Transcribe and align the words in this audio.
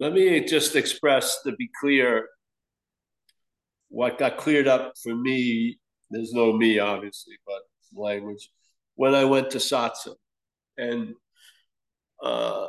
Let 0.00 0.12
me 0.12 0.44
just 0.44 0.76
express 0.76 1.42
to 1.42 1.52
be 1.52 1.70
clear 1.80 2.28
what 3.88 4.18
got 4.18 4.36
cleared 4.36 4.66
up 4.66 4.94
for 5.02 5.14
me. 5.14 5.78
There's 6.10 6.32
no 6.32 6.52
me, 6.52 6.78
obviously, 6.78 7.36
but 7.46 7.62
language. 7.94 8.50
When 8.96 9.14
I 9.14 9.24
went 9.24 9.50
to 9.50 9.58
satsang, 9.58 10.16
and 10.76 11.14
uh, 12.22 12.66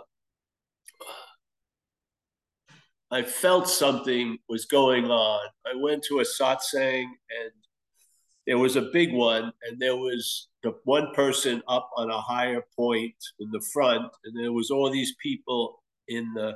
I 3.12 3.24
felt 3.24 3.68
something 3.68 4.38
was 4.50 4.66
going 4.66 5.06
on. 5.06 5.48
I 5.66 5.76
went 5.76 6.04
to 6.10 6.20
a 6.20 6.24
satsang 6.24 7.04
and 7.04 7.52
there 8.48 8.58
was 8.58 8.76
a 8.76 8.90
big 8.94 9.14
one, 9.14 9.52
and 9.64 9.80
there 9.80 9.96
was 9.96 10.50
the 10.64 10.74
one 10.84 11.14
person 11.14 11.62
up 11.68 11.90
on 11.98 12.10
a 12.10 12.22
higher 12.22 12.64
point 12.76 13.16
in 13.40 13.50
the 13.52 13.64
front, 13.74 14.12
and 14.24 14.38
there 14.38 14.54
was 14.54 14.70
all 14.70 14.92
these 14.92 15.16
people 15.22 15.84
in 16.08 16.34
the 16.34 16.54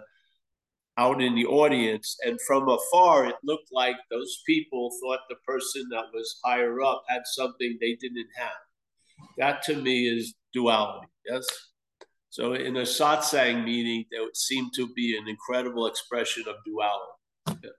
out 0.97 1.21
in 1.21 1.33
the 1.33 1.45
audience, 1.45 2.17
and 2.25 2.37
from 2.45 2.67
afar 2.67 3.25
it 3.25 3.35
looked 3.43 3.69
like 3.71 3.95
those 4.11 4.41
people 4.45 4.91
thought 5.01 5.19
the 5.29 5.35
person 5.47 5.87
that 5.89 6.03
was 6.13 6.39
higher 6.43 6.81
up 6.81 7.03
had 7.07 7.21
something 7.23 7.77
they 7.79 7.95
didn't 7.95 8.27
have. 8.35 8.51
That 9.37 9.63
to 9.63 9.75
me 9.75 10.09
is 10.09 10.35
duality. 10.53 11.07
Yes. 11.25 11.47
So 12.29 12.53
in 12.53 12.75
a 12.77 12.81
satsang 12.81 13.63
meeting, 13.63 14.05
there 14.11 14.23
would 14.23 14.35
seem 14.35 14.69
to 14.75 14.87
be 14.93 15.17
an 15.17 15.27
incredible 15.27 15.87
expression 15.87 16.43
of 16.47 16.55
duality. 16.65 17.69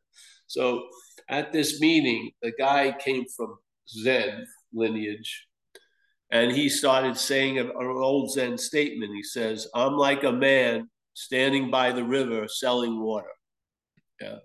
So 0.46 0.88
at 1.28 1.52
this 1.52 1.78
meeting, 1.80 2.30
the 2.42 2.52
guy 2.58 2.96
came 2.98 3.24
from 3.36 3.58
Zen 3.90 4.46
lineage, 4.72 5.46
and 6.30 6.52
he 6.52 6.68
started 6.68 7.16
saying 7.16 7.58
an 7.58 7.72
old 7.76 8.32
Zen 8.32 8.58
statement. 8.58 9.14
He 9.14 9.22
says, 9.22 9.68
"I'm 9.74 9.96
like 9.96 10.24
a 10.24 10.32
man 10.32 10.90
standing 11.14 11.70
by 11.70 11.92
the 11.92 12.04
river 12.04 12.46
selling 12.48 13.00
water." 13.00 13.32
Yeah. 14.20 14.38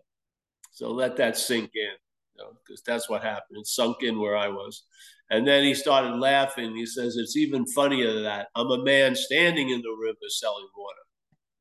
So 0.72 0.92
let 0.92 1.16
that 1.18 1.38
sink 1.38 1.72
in, 1.74 1.92
because 2.36 2.58
you 2.68 2.76
know, 2.76 2.78
that's 2.86 3.10
what 3.10 3.24
happened. 3.24 3.60
It 3.60 3.68
sunk 3.68 4.04
in 4.04 4.20
where 4.20 4.36
I 4.36 4.50
was. 4.50 4.86
And 5.30 5.48
then 5.48 5.64
he 5.64 5.74
started 5.74 6.18
laughing. 6.18 6.76
He 6.76 6.86
says, 6.86 7.16
It's 7.18 7.36
even 7.36 7.66
funnier 7.68 8.14
than 8.14 8.24
that. 8.24 8.48
I'm 8.56 8.70
a 8.70 8.84
man 8.84 9.16
standing 9.16 9.70
in 9.70 9.82
the 9.82 9.96
river 10.00 10.18
selling 10.28 10.68
water. 10.78 11.00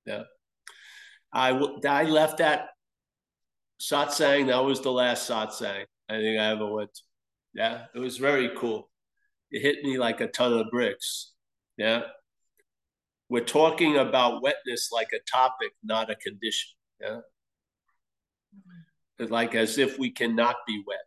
Yeah. 0.07 0.23
I, 1.33 1.51
I 1.89 2.05
left 2.05 2.39
that 2.39 2.69
satsang. 3.81 4.49
That 4.49 4.65
was 4.65 4.81
the 4.81 4.93
last 4.93 5.29
satsang 5.29 5.85
I 6.09 6.17
think 6.17 6.39
I 6.39 6.51
ever 6.51 6.67
went 6.67 6.95
to. 6.95 7.03
Yeah. 7.55 7.85
It 7.95 7.99
was 7.99 8.19
very 8.19 8.51
cool. 8.57 8.91
It 9.51 9.63
hit 9.63 9.85
me 9.85 9.99
like 9.99 10.21
a 10.21 10.29
ton 10.29 10.53
of 10.53 10.71
bricks. 10.71 11.33
Yeah. 11.77 12.03
We're 13.29 13.45
talking 13.45 13.97
about 13.97 14.43
wetness 14.43 14.91
like 14.93 15.09
a 15.13 15.21
topic, 15.31 15.73
not 15.83 16.11
a 16.11 16.17
condition. 16.17 16.71
Yeah. 17.01 17.21
It's 19.19 19.31
like 19.31 19.55
as 19.55 19.79
if 19.79 19.99
we 19.99 20.11
cannot 20.11 20.57
be 20.67 20.83
wet 20.87 20.99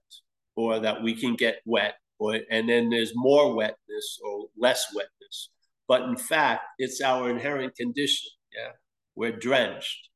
or 0.56 0.80
that 0.80 1.04
we 1.04 1.14
can 1.14 1.36
get 1.36 1.60
wet 1.66 1.96
or, 2.20 2.40
and 2.50 2.68
then 2.68 2.90
there's 2.90 3.14
more 3.16 3.54
wetness 3.56 4.20
or 4.24 4.48
less 4.58 4.88
wetness. 4.96 5.50
But 5.88 6.04
in 6.04 6.18
fact, 6.18 6.64
it's 6.78 7.02
our 7.02 7.30
inherent 7.30 7.76
condition. 7.76 8.32
Yeah, 8.54 8.72
we're 9.16 9.38
drenched, 9.38 10.10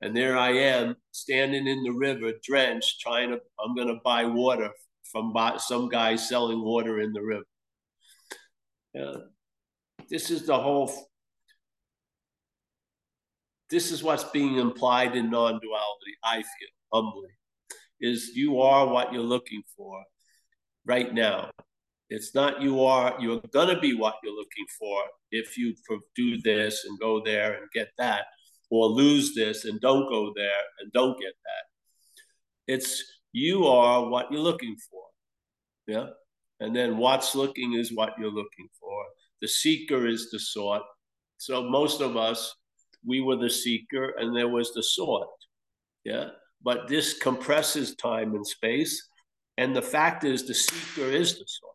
and 0.00 0.16
there 0.16 0.38
I 0.38 0.52
am 0.52 0.96
standing 1.10 1.66
in 1.66 1.82
the 1.82 1.90
river, 1.90 2.32
drenched, 2.42 3.00
trying 3.00 3.30
to. 3.30 3.40
I'm 3.62 3.74
going 3.74 3.88
to 3.88 4.00
buy 4.04 4.24
water 4.24 4.70
from 5.10 5.34
some 5.58 5.88
guy 5.88 6.16
selling 6.16 6.62
water 6.62 7.00
in 7.00 7.12
the 7.12 7.22
river. 7.22 7.44
Yeah, 8.94 9.14
this 10.08 10.30
is 10.30 10.46
the 10.46 10.58
whole. 10.58 10.92
This 13.70 13.92
is 13.92 14.02
what's 14.02 14.24
being 14.24 14.56
implied 14.56 15.14
in 15.14 15.30
non-duality. 15.30 16.14
I 16.24 16.36
feel 16.36 16.68
humbly, 16.92 17.28
is 18.00 18.30
you 18.34 18.60
are 18.60 18.86
what 18.86 19.12
you're 19.12 19.22
looking 19.22 19.62
for 19.76 20.02
right 20.86 21.12
now. 21.12 21.50
It's 22.10 22.34
not 22.34 22.62
you 22.62 22.84
are, 22.84 23.14
you're 23.20 23.42
going 23.52 23.68
to 23.68 23.78
be 23.78 23.94
what 23.94 24.14
you're 24.22 24.32
looking 24.32 24.64
for 24.78 25.02
if 25.30 25.58
you 25.58 25.74
do 26.16 26.40
this 26.40 26.86
and 26.88 26.98
go 26.98 27.22
there 27.22 27.58
and 27.58 27.70
get 27.74 27.88
that, 27.98 28.24
or 28.70 28.86
lose 28.86 29.34
this 29.34 29.66
and 29.66 29.78
don't 29.82 30.08
go 30.08 30.32
there 30.34 30.62
and 30.80 30.90
don't 30.92 31.20
get 31.20 31.34
that. 31.44 32.72
It's 32.74 33.17
you 33.38 33.66
are 33.66 34.08
what 34.08 34.30
you're 34.30 34.40
looking 34.40 34.76
for. 34.90 35.02
Yeah. 35.86 36.08
And 36.60 36.74
then 36.74 36.96
what's 36.96 37.34
looking 37.34 37.74
is 37.74 37.94
what 37.94 38.14
you're 38.18 38.30
looking 38.30 38.68
for. 38.80 39.04
The 39.40 39.48
seeker 39.48 40.06
is 40.06 40.30
the 40.30 40.38
sought. 40.38 40.82
So 41.38 41.62
most 41.62 42.00
of 42.00 42.16
us, 42.16 42.54
we 43.06 43.20
were 43.20 43.36
the 43.36 43.50
seeker 43.50 44.14
and 44.18 44.36
there 44.36 44.48
was 44.48 44.72
the 44.72 44.82
sought. 44.82 45.28
Yeah. 46.04 46.30
But 46.62 46.88
this 46.88 47.16
compresses 47.18 47.94
time 47.94 48.34
and 48.34 48.46
space 48.46 49.08
and 49.58 49.74
the 49.74 49.82
fact 49.82 50.22
is, 50.22 50.46
the 50.46 50.54
seeker 50.54 51.10
is 51.10 51.36
the 51.36 51.44
sought. 51.46 51.74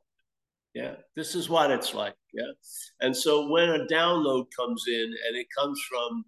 Yeah, 0.73 0.95
this 1.17 1.35
is 1.35 1.49
what 1.49 1.69
it's 1.69 1.93
like. 1.93 2.15
Yeah. 2.33 2.53
And 3.01 3.15
so 3.15 3.49
when 3.49 3.69
a 3.69 3.85
download 3.91 4.45
comes 4.57 4.85
in 4.87 5.13
and 5.27 5.37
it 5.37 5.47
comes 5.55 5.79
from 5.87 6.25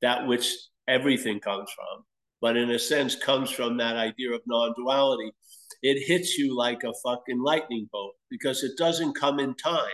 that 0.00 0.26
which 0.26 0.48
everything 0.86 1.40
comes 1.40 1.68
from, 1.74 2.04
but 2.40 2.56
in 2.56 2.70
a 2.70 2.78
sense 2.78 3.14
comes 3.16 3.50
from 3.50 3.76
that 3.78 3.96
idea 3.96 4.32
of 4.32 4.42
non 4.46 4.72
duality, 4.76 5.32
it 5.82 6.06
hits 6.06 6.38
you 6.38 6.56
like 6.56 6.82
a 6.84 6.92
fucking 7.04 7.42
lightning 7.42 7.88
bolt 7.92 8.14
because 8.30 8.62
it 8.62 8.72
doesn't 8.78 9.18
come 9.18 9.38
in 9.38 9.54
time. 9.54 9.88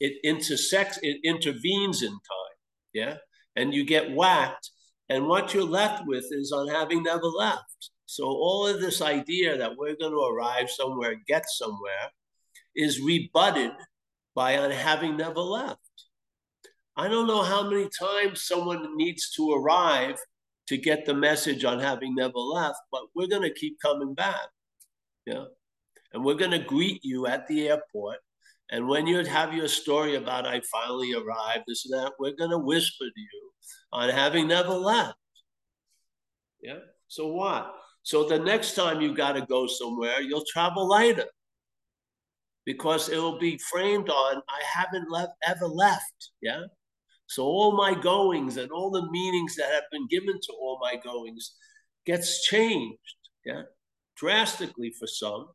It 0.00 0.14
intersects, 0.24 0.98
it 1.02 1.18
intervenes 1.24 2.02
in 2.02 2.10
time. 2.10 2.56
Yeah. 2.92 3.16
And 3.56 3.74
you 3.74 3.84
get 3.84 4.12
whacked. 4.12 4.70
And 5.08 5.28
what 5.28 5.52
you're 5.52 5.64
left 5.64 6.04
with 6.06 6.24
is 6.30 6.52
on 6.52 6.68
having 6.68 7.02
never 7.02 7.26
left. 7.26 7.90
So 8.06 8.24
all 8.24 8.66
of 8.66 8.80
this 8.80 9.00
idea 9.00 9.56
that 9.58 9.76
we're 9.76 9.96
going 9.96 10.12
to 10.12 10.34
arrive 10.34 10.70
somewhere, 10.70 11.16
get 11.26 11.44
somewhere, 11.48 12.10
is 12.74 13.00
rebutted 13.00 13.72
by 14.34 14.58
on 14.58 14.70
having 14.70 15.16
never 15.16 15.40
left. 15.40 15.78
I 16.96 17.08
don't 17.08 17.26
know 17.26 17.42
how 17.42 17.68
many 17.68 17.88
times 17.98 18.44
someone 18.44 18.96
needs 18.96 19.30
to 19.36 19.52
arrive 19.52 20.18
to 20.72 20.78
get 20.78 21.04
the 21.04 21.12
message 21.12 21.66
on 21.66 21.78
having 21.78 22.14
never 22.14 22.38
left, 22.38 22.78
but 22.90 23.02
we're 23.14 23.26
going 23.26 23.42
to 23.42 23.52
keep 23.52 23.78
coming 23.80 24.14
back. 24.14 24.48
Yeah. 25.26 25.44
And 26.14 26.24
we're 26.24 26.34
going 26.34 26.50
to 26.52 26.58
greet 26.58 27.04
you 27.04 27.26
at 27.26 27.46
the 27.46 27.68
airport. 27.68 28.18
And 28.70 28.88
when 28.88 29.06
you 29.06 29.22
have 29.22 29.52
your 29.52 29.68
story 29.68 30.14
about 30.14 30.46
I 30.46 30.62
finally 30.72 31.12
arrived, 31.12 31.64
this 31.68 31.84
and 31.84 32.02
that, 32.02 32.12
we're 32.18 32.36
going 32.36 32.52
to 32.52 32.58
whisper 32.58 33.04
to 33.04 33.20
you 33.20 33.50
on 33.92 34.08
having 34.08 34.48
never 34.48 34.72
left. 34.72 35.18
Yeah. 36.62 36.78
So 37.06 37.26
what? 37.28 37.74
So 38.02 38.26
the 38.26 38.38
next 38.38 38.74
time 38.74 39.02
you 39.02 39.14
got 39.14 39.32
to 39.32 39.42
go 39.42 39.66
somewhere, 39.66 40.22
you'll 40.22 40.46
travel 40.50 40.88
lighter 40.88 41.26
because 42.64 43.10
it 43.10 43.18
will 43.18 43.38
be 43.38 43.58
framed 43.70 44.08
on 44.08 44.36
I 44.48 44.62
haven't 44.64 45.10
left 45.10 45.32
ever 45.46 45.66
left. 45.66 46.30
Yeah. 46.40 46.62
So 47.34 47.44
all 47.44 47.76
my 47.76 47.94
goings 47.94 48.56
and 48.56 48.70
all 48.70 48.90
the 48.90 49.10
meanings 49.10 49.56
that 49.56 49.70
have 49.72 49.84
been 49.90 50.06
given 50.08 50.34
to 50.34 50.52
all 50.60 50.78
my 50.80 50.96
goings 50.96 51.52
gets 52.06 52.44
changed. 52.44 52.98
Yeah. 53.44 53.62
Drastically 54.16 54.92
for 54.98 55.06
some. 55.06 55.48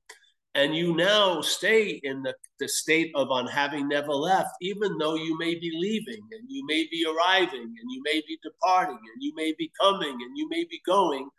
And 0.56 0.76
you 0.76 0.96
now 0.96 1.42
stay 1.42 2.00
in 2.04 2.24
the, 2.24 2.34
the 2.60 2.68
state 2.68 3.12
of 3.14 3.30
on 3.30 3.46
having 3.46 3.88
never 3.88 4.12
left, 4.14 4.50
even 4.62 4.98
though 4.98 5.16
you 5.16 5.38
may 5.38 5.54
be 5.54 5.72
leaving 5.74 6.24
and 6.32 6.50
you 6.50 6.66
may 6.66 6.88
be 6.90 7.06
arriving 7.06 7.62
and 7.62 7.92
you 7.92 8.02
may 8.04 8.22
be 8.28 8.40
departing 8.44 8.98
and 8.98 9.22
you 9.22 9.34
may 9.36 9.54
be 9.58 9.72
coming 9.80 10.14
and 10.14 10.36
you 10.36 10.50
may 10.50 10.64
be 10.64 10.82
going 10.86 11.30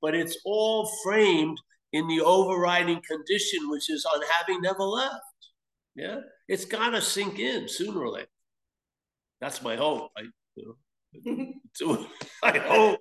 but 0.00 0.14
it's 0.14 0.38
all 0.44 0.90
framed 1.02 1.60
in 1.92 2.06
the 2.08 2.20
overriding 2.20 3.00
condition, 3.08 3.68
which 3.70 3.90
is 3.90 4.04
on 4.04 4.20
having 4.38 4.60
never 4.60 4.82
left. 4.82 5.22
Yeah, 5.94 6.20
it's 6.46 6.64
got 6.64 6.90
to 6.90 7.00
sink 7.00 7.38
in 7.38 7.68
sooner 7.68 8.00
or 8.00 8.10
later. 8.10 8.28
That's 9.40 9.62
my 9.62 9.76
hope. 9.76 10.10
I, 10.16 10.22
you 10.56 10.76
know, 11.24 11.52
so 11.74 12.06
I 12.42 12.58
hope. 12.58 13.00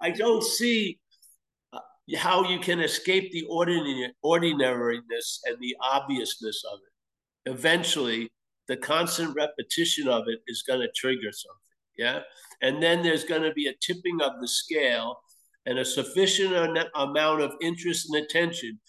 I 0.00 0.10
don't 0.10 0.44
see 0.44 0.98
uh, 1.72 1.78
how 2.16 2.48
you 2.48 2.58
can 2.58 2.80
escape 2.80 3.32
the 3.32 3.44
ordinary, 3.48 4.12
ordinariness 4.22 5.40
and 5.46 5.56
the 5.60 5.76
obviousness 5.80 6.62
of 6.70 6.78
it. 6.80 7.50
Eventually, 7.52 8.30
the 8.68 8.76
constant 8.76 9.34
repetition 9.34 10.08
of 10.08 10.24
it 10.26 10.40
is 10.46 10.62
going 10.62 10.80
to 10.80 10.88
trigger 10.94 11.32
something. 11.32 11.58
Yeah. 11.96 12.20
And 12.62 12.82
then 12.82 13.02
there's 13.02 13.24
going 13.24 13.42
to 13.42 13.52
be 13.52 13.66
a 13.66 13.74
tipping 13.80 14.20
of 14.20 14.32
the 14.40 14.48
scale 14.48 15.16
and 15.66 15.78
a 15.78 15.84
sufficient 15.84 16.54
amount 16.94 17.40
of 17.40 17.52
interest 17.62 18.08
and 18.10 18.24
attention. 18.24 18.80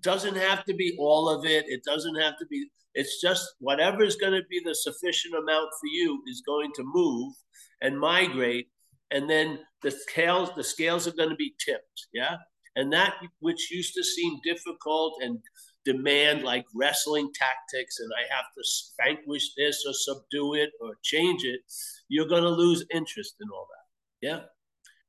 Doesn't 0.00 0.36
have 0.36 0.64
to 0.64 0.74
be 0.74 0.96
all 0.98 1.28
of 1.28 1.44
it. 1.44 1.64
It 1.68 1.84
doesn't 1.84 2.16
have 2.16 2.36
to 2.38 2.46
be, 2.46 2.68
it's 2.94 3.20
just 3.20 3.44
whatever 3.60 4.02
is 4.02 4.16
going 4.16 4.32
to 4.32 4.42
be 4.50 4.60
the 4.64 4.74
sufficient 4.74 5.34
amount 5.34 5.68
for 5.80 5.86
you 5.92 6.22
is 6.26 6.42
going 6.44 6.72
to 6.76 6.82
move 6.84 7.32
and 7.80 7.98
migrate. 7.98 8.68
And 9.10 9.28
then 9.28 9.60
the 9.82 9.90
scales, 9.90 10.50
the 10.56 10.64
scales 10.64 11.06
are 11.06 11.12
going 11.12 11.30
to 11.30 11.36
be 11.36 11.54
tipped. 11.64 12.08
Yeah. 12.12 12.36
And 12.74 12.92
that 12.92 13.14
which 13.40 13.70
used 13.70 13.94
to 13.94 14.02
seem 14.02 14.40
difficult 14.42 15.18
and 15.22 15.38
demand 15.84 16.42
like 16.42 16.64
wrestling 16.74 17.30
tactics 17.34 17.98
and 17.98 18.10
I 18.16 18.34
have 18.34 18.44
to 18.56 18.62
vanquish 19.04 19.54
this 19.56 19.84
or 19.86 19.92
subdue 19.92 20.54
it 20.54 20.70
or 20.80 20.94
change 21.02 21.44
it, 21.44 21.60
you're 22.08 22.28
going 22.28 22.44
to 22.44 22.48
lose 22.48 22.84
interest 22.94 23.34
in 23.40 23.48
all 23.52 23.66
that. 23.70 24.26
Yeah. 24.26 24.40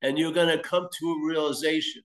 And 0.01 0.17
you're 0.17 0.33
going 0.33 0.55
to 0.55 0.61
come 0.61 0.87
to 0.99 1.11
a 1.11 1.27
realization 1.27 2.03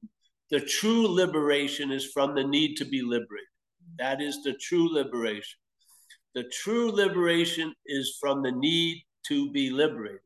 the 0.50 0.60
true 0.60 1.06
liberation 1.06 1.90
is 1.90 2.10
from 2.12 2.34
the 2.34 2.44
need 2.44 2.76
to 2.76 2.84
be 2.84 3.02
liberated. 3.02 3.48
That 3.98 4.20
is 4.20 4.42
the 4.42 4.54
true 4.54 4.92
liberation. 4.92 5.58
The 6.34 6.44
true 6.44 6.90
liberation 6.90 7.74
is 7.86 8.16
from 8.20 8.42
the 8.42 8.52
need 8.52 9.04
to 9.26 9.50
be 9.50 9.70
liberated. 9.70 10.20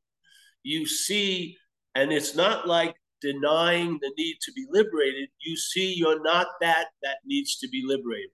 You 0.62 0.86
see, 0.86 1.56
and 1.94 2.12
it's 2.12 2.34
not 2.34 2.68
like 2.68 2.94
denying 3.20 3.98
the 4.00 4.12
need 4.18 4.36
to 4.42 4.52
be 4.52 4.66
liberated, 4.70 5.28
you 5.40 5.56
see 5.56 5.94
you're 5.94 6.22
not 6.22 6.46
that 6.60 6.88
that 7.02 7.18
needs 7.24 7.58
to 7.60 7.68
be 7.68 7.82
liberated. 7.84 8.30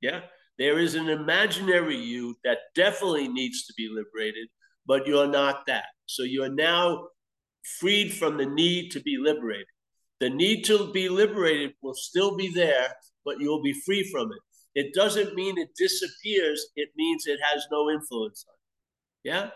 Yeah? 0.00 0.20
There 0.58 0.78
is 0.78 0.94
an 0.94 1.08
imaginary 1.08 1.96
you 1.96 2.36
that 2.44 2.58
definitely 2.74 3.28
needs 3.28 3.66
to 3.66 3.74
be 3.76 3.88
liberated, 3.88 4.48
but 4.86 5.06
you're 5.06 5.26
not 5.26 5.66
that. 5.66 5.86
So 6.06 6.22
you're 6.22 6.52
now 6.52 7.08
freed 7.78 8.12
from 8.12 8.36
the 8.36 8.46
need 8.46 8.90
to 8.92 9.00
be 9.00 9.16
liberated. 9.18 9.66
The 10.20 10.30
need 10.30 10.64
to 10.64 10.92
be 10.92 11.08
liberated 11.08 11.72
will 11.82 11.94
still 11.94 12.36
be 12.36 12.52
there, 12.52 12.94
but 13.24 13.40
you'll 13.40 13.62
be 13.62 13.80
free 13.86 14.08
from 14.10 14.30
it. 14.32 14.38
It 14.74 14.94
doesn't 14.94 15.34
mean 15.34 15.58
it 15.58 15.70
disappears, 15.76 16.66
it 16.76 16.90
means 16.96 17.26
it 17.26 17.40
has 17.52 17.66
no 17.72 17.90
influence 17.90 18.44
on 18.48 18.54
it. 18.54 19.30
Yeah? 19.30 19.50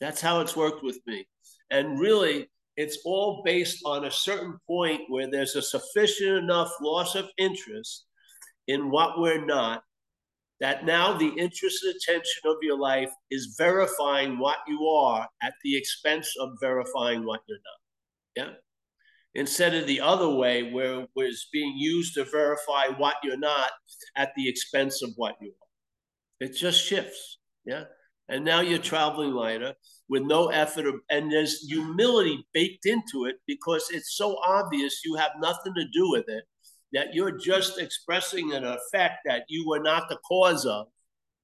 That's 0.00 0.20
how 0.20 0.40
it's 0.40 0.56
worked 0.56 0.82
with 0.82 0.98
me. 1.06 1.26
And 1.70 1.98
really, 1.98 2.48
it's 2.76 2.98
all 3.04 3.42
based 3.44 3.80
on 3.84 4.04
a 4.04 4.10
certain 4.10 4.58
point 4.66 5.02
where 5.08 5.30
there's 5.30 5.56
a 5.56 5.62
sufficient 5.62 6.38
enough 6.38 6.70
loss 6.80 7.14
of 7.14 7.28
interest 7.38 8.06
in 8.68 8.90
what 8.90 9.18
we're 9.18 9.44
not 9.44 9.82
that 10.60 10.86
now 10.86 11.16
the 11.16 11.32
interest 11.36 11.84
and 11.84 11.94
attention 11.94 12.42
of 12.46 12.56
your 12.62 12.78
life 12.78 13.10
is 13.30 13.56
verifying 13.58 14.38
what 14.38 14.58
you 14.66 14.86
are 14.86 15.28
at 15.42 15.52
the 15.62 15.76
expense 15.76 16.32
of 16.40 16.50
verifying 16.60 17.26
what 17.26 17.40
you're 17.46 17.58
not. 17.58 18.46
Yeah. 18.46 18.54
Instead 19.36 19.74
of 19.74 19.86
the 19.86 20.00
other 20.00 20.30
way 20.30 20.72
where 20.72 21.02
it 21.02 21.10
was 21.14 21.48
being 21.52 21.74
used 21.76 22.14
to 22.14 22.24
verify 22.24 22.86
what 22.96 23.16
you're 23.22 23.36
not 23.36 23.70
at 24.16 24.32
the 24.34 24.48
expense 24.48 25.02
of 25.02 25.10
what 25.16 25.36
you 25.42 25.48
are. 25.48 26.46
It 26.46 26.56
just 26.56 26.82
shifts. 26.82 27.38
Yeah. 27.66 27.84
And 28.30 28.46
now 28.46 28.60
you're 28.60 28.78
traveling 28.78 29.32
lighter 29.32 29.74
with 30.08 30.22
no 30.22 30.46
effort, 30.46 30.86
and 31.10 31.30
there's 31.30 31.66
humility 31.68 32.46
baked 32.54 32.86
into 32.86 33.26
it 33.26 33.36
because 33.46 33.90
it's 33.90 34.16
so 34.16 34.38
obvious 34.42 35.02
you 35.04 35.16
have 35.16 35.32
nothing 35.38 35.74
to 35.74 35.84
do 35.92 36.10
with 36.10 36.24
it, 36.28 36.44
that 36.94 37.12
you're 37.12 37.36
just 37.36 37.78
expressing 37.78 38.54
an 38.54 38.64
effect 38.64 39.18
that 39.26 39.44
you 39.48 39.68
were 39.68 39.82
not 39.82 40.08
the 40.08 40.16
cause 40.26 40.64
of. 40.64 40.86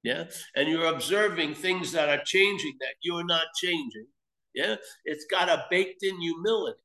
Yeah. 0.02 0.24
And 0.56 0.66
you're 0.66 0.86
observing 0.86 1.56
things 1.56 1.92
that 1.92 2.08
are 2.08 2.24
changing 2.24 2.72
that 2.80 2.94
you're 3.02 3.26
not 3.26 3.46
changing. 3.62 4.06
Yeah. 4.54 4.76
It's 5.04 5.26
got 5.30 5.50
a 5.50 5.66
baked 5.70 6.02
in 6.02 6.18
humility. 6.20 6.80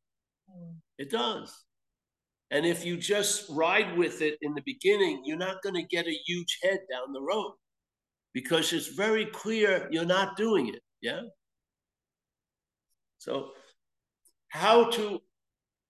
Mm. 0.51 0.75
It 0.97 1.11
does. 1.11 1.65
And 2.49 2.65
if 2.65 2.85
you 2.85 2.97
just 2.97 3.49
ride 3.49 3.97
with 3.97 4.21
it 4.21 4.37
in 4.41 4.53
the 4.53 4.61
beginning, 4.65 5.23
you're 5.25 5.37
not 5.37 5.61
going 5.61 5.75
to 5.75 5.83
get 5.83 6.07
a 6.07 6.19
huge 6.25 6.59
head 6.63 6.79
down 6.89 7.13
the 7.13 7.21
road 7.21 7.53
because 8.33 8.71
it's 8.71 8.87
very 8.87 9.25
clear 9.25 9.87
you're 9.91 10.05
not 10.05 10.37
doing 10.37 10.69
it. 10.69 10.81
Yeah. 11.01 11.21
So, 13.17 13.49
how 14.49 14.89
to 14.91 15.19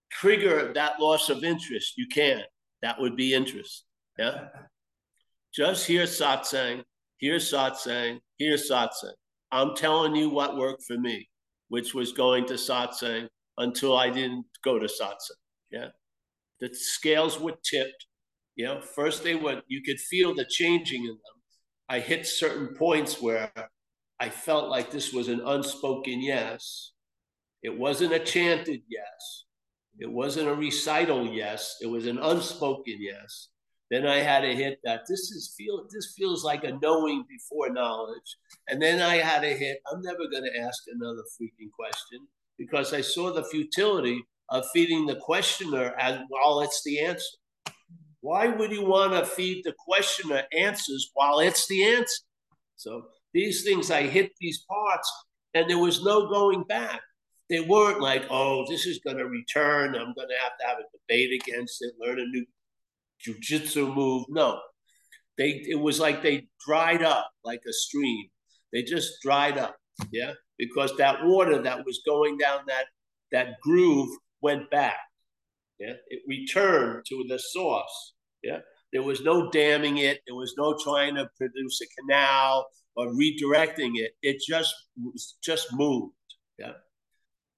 trigger 0.10 0.74
that 0.74 1.00
loss 1.00 1.30
of 1.30 1.44
interest? 1.44 1.94
You 1.98 2.08
can't. 2.08 2.46
That 2.82 3.00
would 3.00 3.16
be 3.16 3.34
interest. 3.34 3.86
Yeah. 4.18 4.48
Just 5.54 5.86
hear 5.86 6.04
satsang, 6.04 6.84
hear 7.18 7.38
satsang, 7.38 8.20
hear 8.38 8.56
satsang. 8.56 9.14
I'm 9.52 9.76
telling 9.76 10.16
you 10.16 10.30
what 10.30 10.58
worked 10.58 10.84
for 10.84 10.98
me, 10.98 11.30
which 11.70 11.94
was 11.94 12.12
going 12.14 12.46
to 12.48 12.54
satsang 12.54 13.28
until 13.58 13.98
I 13.98 14.10
didn't 14.10 14.46
go 14.64 14.80
to 14.80 14.86
satsang. 14.86 15.42
Yeah. 15.72 15.88
The 16.60 16.74
scales 16.74 17.40
were 17.40 17.56
tipped. 17.64 18.06
You 18.56 18.66
know, 18.66 18.82
first 18.82 19.24
they 19.24 19.36
went, 19.36 19.64
you 19.68 19.82
could 19.84 20.00
feel 20.00 20.34
the 20.34 20.46
changing 20.50 21.04
in 21.04 21.10
them. 21.10 21.38
I 21.90 22.00
hit 22.00 22.26
certain 22.26 22.76
points 22.76 23.22
where 23.22 23.52
I 24.20 24.30
felt 24.30 24.70
like 24.70 24.90
this 24.90 25.14
was 25.14 25.28
an 25.28 25.42
unspoken 25.46 26.22
yes. 26.22 26.94
It 27.62 27.78
wasn't 27.78 28.14
a 28.14 28.20
chanted 28.20 28.82
yes. 28.90 29.46
It 30.00 30.12
wasn't 30.12 30.50
a 30.50 30.56
recital 30.56 31.26
yes. 31.26 31.78
It 31.82 31.88
was 31.88 32.08
an 32.08 32.18
unspoken 32.18 32.98
yes. 33.00 33.50
Then 33.90 34.06
I 34.06 34.18
had 34.18 34.42
to 34.42 34.54
hit 34.54 34.80
that. 34.84 35.02
This 35.08 35.32
is 35.32 35.54
feel. 35.58 35.88
This 35.92 36.14
feels 36.18 36.44
like 36.44 36.64
a 36.66 36.78
knowing 36.82 37.24
before 37.30 37.70
knowledge. 37.70 38.38
And 38.68 38.82
then 38.82 39.02
I 39.02 39.16
had 39.16 39.42
to 39.42 39.54
hit. 39.54 39.82
I'm 39.92 40.02
never 40.02 40.18
to 40.18 40.60
ask 40.60 40.84
another 40.94 41.24
freaking 41.40 41.72
question 41.72 42.28
because 42.58 42.94
I 42.94 43.02
saw 43.02 43.32
the 43.32 43.44
futility 43.46 44.24
of 44.50 44.66
feeding 44.74 45.06
the 45.06 45.18
questioner 45.18 45.94
as 46.00 46.20
while 46.30 46.62
it's 46.62 46.84
the 46.84 47.00
answer. 47.00 47.38
Why 48.22 48.48
would 48.48 48.72
you 48.72 48.86
want 48.86 49.14
to 49.14 49.26
feed 49.26 49.64
the 49.64 49.74
questioner 49.78 50.44
answers 50.58 51.12
while 51.14 51.40
it's 51.40 51.68
the 51.68 51.84
answer? 51.84 52.24
So 52.76 53.08
these 53.34 53.64
things, 53.64 53.92
I 53.92 54.04
hit 54.04 54.32
these 54.40 54.64
parts, 54.70 55.12
and 55.54 55.70
there 55.70 55.78
was 55.78 56.04
no 56.04 56.28
going 56.28 56.64
back. 56.64 57.02
They 57.50 57.62
weren't 57.62 58.02
like, 58.02 58.26
oh, 58.30 58.66
this 58.70 58.86
is 58.86 59.00
going 59.00 59.18
to 59.18 59.28
return. 59.28 59.96
I'm 59.96 60.14
going 60.14 60.28
to 60.28 60.44
have 60.44 60.58
to 60.60 60.68
have 60.68 60.78
a 60.80 60.98
debate 60.98 61.42
against 61.42 61.82
it, 61.82 61.94
learn 62.00 62.20
a 62.20 62.26
new 62.26 62.46
jujitsu 63.26 63.94
move. 63.94 64.26
No, 64.30 64.60
they. 65.38 65.64
It 65.68 65.80
was 65.80 66.00
like 66.00 66.22
they 66.22 66.48
dried 66.66 67.04
up 67.04 67.30
like 67.44 67.62
a 67.68 67.74
stream. 67.74 68.28
They 68.74 68.84
just 68.84 69.22
dried 69.22 69.58
up. 69.58 69.78
Yeah, 70.12 70.34
because 70.58 70.96
that 70.98 71.24
water 71.24 71.62
that 71.62 71.86
was 71.86 72.02
going 72.06 72.38
down 72.38 72.62
that 72.68 72.86
that 73.32 73.60
groove 73.62 74.10
went 74.42 74.70
back. 74.72 74.98
Yeah, 75.80 75.94
it 76.08 76.22
returned 76.28 77.06
to 77.10 77.26
the 77.28 77.38
source. 77.38 78.14
Yeah, 78.44 78.60
there 78.92 79.04
was 79.04 79.22
no 79.22 79.50
damming 79.52 79.98
it. 79.98 80.22
There 80.26 80.36
was 80.36 80.56
no 80.58 80.76
trying 80.84 81.16
to 81.16 81.30
produce 81.38 81.82
a 81.82 82.02
canal 82.02 82.68
or 82.96 83.08
redirecting 83.08 83.92
it. 83.96 84.12
It 84.22 84.42
just 84.48 84.74
just 85.44 85.68
moved. 85.74 86.14
Yeah, 86.58 86.74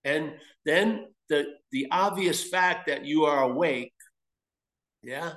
and 0.04 0.34
then 0.66 1.08
the 1.30 1.46
the 1.72 1.88
obvious 1.92 2.44
fact 2.44 2.88
that 2.88 3.06
you 3.06 3.26
are 3.26 3.44
awake. 3.44 3.94
Yeah, 5.02 5.34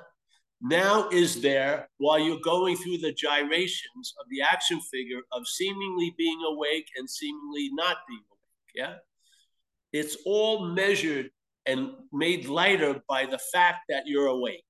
now 0.63 1.09
is 1.09 1.41
there 1.43 1.89
while 1.99 2.19
you're 2.19 2.41
going 2.43 2.77
through 2.77 2.99
the 2.99 3.13
gyrations 3.13 4.15
of 4.21 4.27
the 4.31 4.41
action 4.43 4.81
figure 4.81 5.21
of 5.33 5.47
seemingly 5.47 6.15
being 6.17 6.39
awake 6.47 6.87
and 6.97 7.09
seemingly 7.11 7.71
not 7.73 7.97
being 8.09 8.23
awake. 8.31 8.73
Yeah. 8.75 8.95
It's 9.93 10.17
all 10.25 10.67
measured 10.67 11.31
and 11.67 11.91
made 12.13 12.47
lighter 12.47 13.03
by 13.09 13.27
the 13.27 13.41
fact 13.53 13.81
that 13.89 14.05
you're 14.07 14.29
awake. 14.29 14.65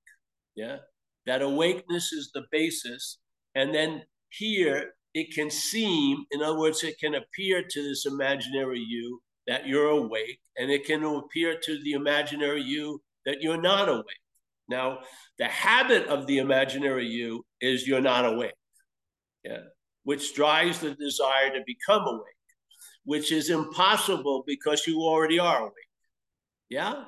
Yeah. 0.55 0.79
That 1.27 1.43
awakeness 1.43 2.13
is 2.13 2.31
the 2.33 2.45
basis. 2.51 3.19
And 3.55 3.75
then 3.75 4.03
here 4.31 4.95
it 5.15 5.35
can 5.35 5.51
seem, 5.51 6.25
in 6.31 6.43
other 6.43 6.59
words, 6.59 6.83
it 6.83 6.99
can 6.99 7.15
appear 7.17 7.63
to 7.63 7.83
this 7.83 8.07
imaginary 8.07 8.81
you 8.81 9.21
that 9.47 9.67
you're 9.67 9.91
awake, 9.91 10.41
and 10.57 10.71
it 10.71 10.87
can 10.87 11.05
appear 11.05 11.59
to 11.63 11.83
the 11.83 11.93
imaginary 11.93 12.63
you 12.63 13.03
that 13.27 13.43
you're 13.43 13.61
not 13.61 13.89
awake. 13.89 14.22
Now, 14.73 15.01
the 15.37 15.45
habit 15.45 16.07
of 16.07 16.27
the 16.27 16.39
imaginary 16.39 17.07
you 17.07 17.45
is 17.61 17.87
you're 17.87 18.01
not 18.01 18.25
awake, 18.25 18.55
yeah, 19.45 19.65
which 20.05 20.35
drives 20.35 20.79
the 20.79 20.95
desire 20.95 21.51
to 21.51 21.63
become 21.67 22.07
awake, 22.07 22.47
which 23.05 23.33
is 23.33 23.51
impossible 23.51 24.45
because 24.47 24.87
you 24.87 25.03
already 25.03 25.39
are 25.39 25.61
awake. 25.61 25.91
Yeah? 26.71 27.05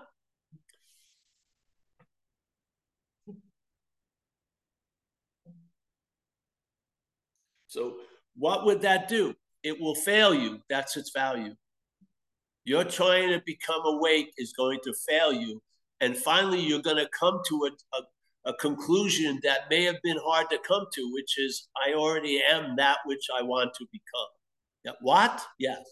So, 7.69 7.95
what 8.37 8.67
would 8.67 8.83
that 8.83 9.09
do? 9.09 9.35
It 9.63 9.81
will 9.81 9.95
fail 9.95 10.35
you. 10.35 10.61
That's 10.69 10.99
its 10.99 11.13
value. 11.17 11.55
You're 12.67 12.85
trying 12.85 13.31
to 13.31 13.43
become 13.47 13.81
awake 13.87 14.35
is 14.37 14.53
going 14.53 14.81
to 14.85 14.93
fail 15.09 15.33
you 15.33 15.63
and 16.01 16.17
finally 16.17 16.61
you're 16.61 16.83
going 16.83 16.97
to 16.97 17.09
come 17.19 17.41
to 17.49 17.69
a, 17.69 17.97
a, 17.97 18.51
a, 18.51 18.55
conclusion 18.55 19.41
that 19.43 19.71
may 19.71 19.85
have 19.85 20.01
been 20.03 20.19
hard 20.25 20.49
to 20.51 20.59
come 20.67 20.87
to 20.93 21.13
which 21.13 21.39
is 21.39 21.69
i 21.87 21.93
already 21.95 22.43
am 22.51 22.75
that 22.77 22.99
which 23.07 23.27
i 23.39 23.43
want 23.43 23.73
to 23.75 23.87
become. 23.93 24.29
Yeah, 24.85 24.93
what? 25.01 25.45
Yes. 25.59 25.83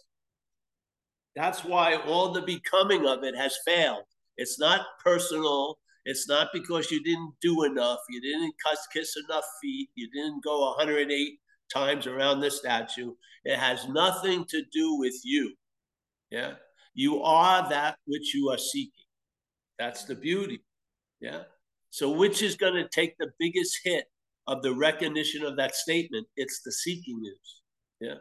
That's 1.34 1.64
why 1.64 1.96
all 1.96 2.32
the 2.32 2.42
becoming 2.42 3.06
of 3.06 3.24
it 3.24 3.34
has 3.34 3.56
failed. 3.64 4.04
It's 4.36 4.58
not 4.58 4.82
personal. 5.02 5.78
It's 6.04 6.28
not 6.28 6.48
because 6.52 6.90
you 6.90 7.02
didn't 7.02 7.34
do 7.40 7.64
enough 7.64 8.00
you 8.10 8.20
didn't 8.20 8.54
kiss, 8.64 8.86
kiss 8.92 9.14
enough 9.28 9.44
feet 9.60 9.88
you 9.94 10.10
didn't 10.10 10.42
go 10.42 10.74
108 10.76 11.38
times 11.72 12.06
around 12.06 12.40
the 12.40 12.50
statue. 12.50 13.14
It 13.44 13.58
has 13.58 13.88
nothing 13.88 14.44
to 14.46 14.62
do 14.72 14.96
with 14.96 15.14
you. 15.24 15.54
Yeah? 16.30 16.54
You 16.94 17.22
are 17.22 17.68
that 17.70 17.96
which 18.06 18.34
you 18.34 18.50
are 18.50 18.58
seeking 18.58 19.01
that's 19.78 20.04
the 20.04 20.14
beauty. 20.14 20.62
Yeah. 21.20 21.42
So, 21.90 22.10
which 22.10 22.42
is 22.42 22.56
going 22.56 22.74
to 22.74 22.88
take 22.88 23.16
the 23.18 23.30
biggest 23.38 23.78
hit 23.84 24.04
of 24.46 24.62
the 24.62 24.74
recognition 24.74 25.44
of 25.44 25.56
that 25.56 25.74
statement? 25.74 26.26
It's 26.36 26.62
the 26.62 26.72
seeking 26.72 27.22
is. 27.24 27.60
Yeah. 28.00 28.14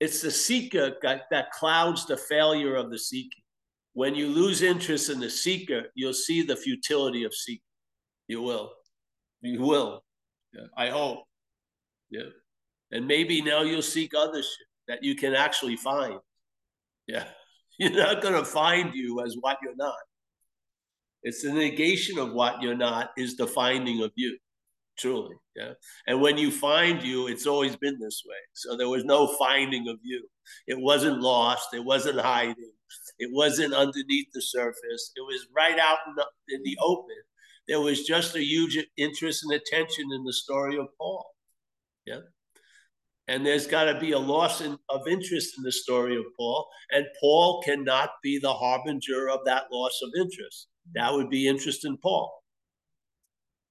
It's 0.00 0.20
the 0.20 0.32
seeker 0.32 0.96
that, 1.02 1.22
that 1.30 1.52
clouds 1.52 2.06
the 2.06 2.16
failure 2.16 2.74
of 2.74 2.90
the 2.90 2.98
seeking. 2.98 3.42
When 3.94 4.14
you 4.14 4.26
lose 4.26 4.62
interest 4.62 5.10
in 5.10 5.20
the 5.20 5.30
seeker, 5.30 5.84
you'll 5.94 6.12
see 6.12 6.42
the 6.42 6.56
futility 6.56 7.24
of 7.24 7.32
seeking. 7.34 7.62
You 8.26 8.42
will. 8.42 8.72
You 9.42 9.62
will. 9.62 10.02
Yeah. 10.52 10.66
I 10.76 10.88
hope. 10.88 11.24
Yeah. 12.10 12.30
And 12.90 13.06
maybe 13.06 13.42
now 13.42 13.62
you'll 13.62 13.80
seek 13.80 14.12
other 14.14 14.42
shit 14.42 14.66
that 14.88 15.04
you 15.04 15.14
can 15.14 15.34
actually 15.34 15.76
find. 15.76 16.18
Yeah. 17.06 17.24
You're 17.78 17.90
not 17.92 18.22
going 18.22 18.34
to 18.34 18.44
find 18.44 18.94
you 18.94 19.24
as 19.24 19.36
what 19.40 19.58
you're 19.62 19.76
not. 19.76 19.96
It's 21.22 21.42
the 21.42 21.52
negation 21.52 22.18
of 22.18 22.32
what 22.32 22.62
you're 22.62 22.76
not 22.76 23.10
is 23.16 23.36
the 23.36 23.46
finding 23.46 24.02
of 24.02 24.10
you, 24.14 24.36
truly. 24.98 25.36
Yeah. 25.54 25.72
And 26.06 26.20
when 26.20 26.36
you 26.36 26.50
find 26.50 27.02
you, 27.02 27.28
it's 27.28 27.46
always 27.46 27.76
been 27.76 27.98
this 27.98 28.22
way. 28.26 28.36
So 28.54 28.76
there 28.76 28.88
was 28.88 29.04
no 29.04 29.34
finding 29.38 29.88
of 29.88 29.98
you. 30.02 30.26
It 30.66 30.78
wasn't 30.78 31.20
lost. 31.20 31.74
It 31.74 31.84
wasn't 31.84 32.20
hiding. 32.20 32.72
It 33.18 33.30
wasn't 33.32 33.72
underneath 33.72 34.26
the 34.34 34.42
surface. 34.42 35.12
It 35.16 35.22
was 35.22 35.46
right 35.56 35.78
out 35.78 35.98
in 36.08 36.14
the, 36.16 36.26
in 36.48 36.62
the 36.64 36.76
open. 36.82 37.16
There 37.68 37.80
was 37.80 38.04
just 38.04 38.34
a 38.34 38.42
huge 38.42 38.78
interest 38.96 39.44
and 39.44 39.52
attention 39.52 40.06
in 40.12 40.24
the 40.24 40.32
story 40.32 40.76
of 40.76 40.88
Paul. 40.98 41.24
Yeah. 42.04 42.20
And 43.28 43.46
there's 43.46 43.66
got 43.66 43.84
to 43.84 44.00
be 44.00 44.12
a 44.12 44.18
loss 44.18 44.60
in, 44.60 44.76
of 44.88 45.06
interest 45.06 45.54
in 45.56 45.62
the 45.62 45.72
story 45.72 46.16
of 46.16 46.24
Paul. 46.36 46.68
And 46.90 47.06
Paul 47.20 47.62
cannot 47.62 48.10
be 48.22 48.38
the 48.38 48.52
harbinger 48.52 49.30
of 49.30 49.40
that 49.44 49.64
loss 49.72 50.00
of 50.02 50.10
interest. 50.18 50.68
That 50.94 51.12
would 51.12 51.30
be 51.30 51.46
interest 51.46 51.84
in 51.84 51.96
Paul. 51.98 52.42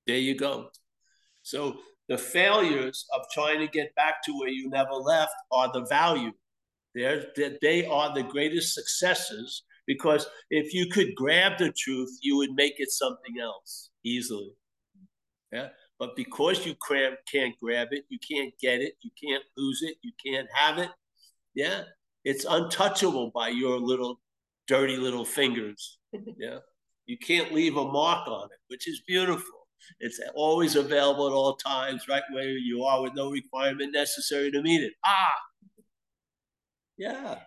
There 0.08 0.18
you 0.18 0.36
go. 0.36 0.70
So 1.44 1.78
the 2.08 2.18
failures 2.18 3.06
of 3.14 3.22
trying 3.34 3.60
to 3.60 3.68
get 3.68 3.94
back 3.96 4.24
to 4.26 4.38
where 4.38 4.50
you 4.50 4.70
never 4.70 4.94
left 4.94 5.34
are 5.52 5.72
the 5.72 5.86
value. 5.86 6.32
They're, 6.96 7.26
they 7.62 7.86
are 7.86 8.14
the 8.14 8.24
greatest 8.24 8.74
successes 8.74 9.64
because 9.88 10.28
if 10.50 10.74
you 10.74 10.88
could 10.88 11.16
grab 11.16 11.58
the 11.58 11.72
truth, 11.72 12.10
you 12.22 12.38
would 12.38 12.52
make 12.52 12.76
it 12.78 12.92
something 12.92 13.40
else 13.42 13.90
easily. 14.04 14.52
Yeah. 15.52 15.70
But 16.02 16.16
because 16.16 16.66
you 16.66 16.74
cram, 16.74 17.16
can't 17.32 17.54
grab 17.62 17.90
it, 17.92 18.06
you 18.10 18.18
can't 18.18 18.52
get 18.60 18.82
it, 18.82 18.94
you 19.02 19.12
can't 19.24 19.44
lose 19.56 19.84
it, 19.84 19.98
you 20.02 20.12
can't 20.26 20.48
have 20.52 20.80
it. 20.80 20.90
Yeah. 21.54 21.84
It's 22.24 22.44
untouchable 22.44 23.30
by 23.30 23.50
your 23.50 23.80
little 23.80 24.20
dirty 24.68 24.98
little 24.98 25.24
fingers. 25.24 26.00
Yeah. 26.40 26.58
You 27.06 27.18
can't 27.20 27.54
leave 27.54 27.78
a 27.78 27.86
mark 27.86 28.28
on 28.28 28.46
it, 28.46 28.58
which 28.68 28.88
is 28.88 29.04
beautiful. 29.06 29.68
It's 30.00 30.20
always 30.34 30.76
available 30.76 31.28
at 31.28 31.34
all 31.34 31.56
times, 31.56 32.08
right 32.08 32.24
where 32.32 32.50
you 32.50 32.84
are, 32.84 33.04
with 33.04 33.14
no 33.14 33.30
requirement 33.30 33.94
necessary 33.94 34.50
to 34.52 34.62
meet 34.64 34.82
it. 34.82 34.94
Ah, 35.06 35.34
yeah. 36.98 37.40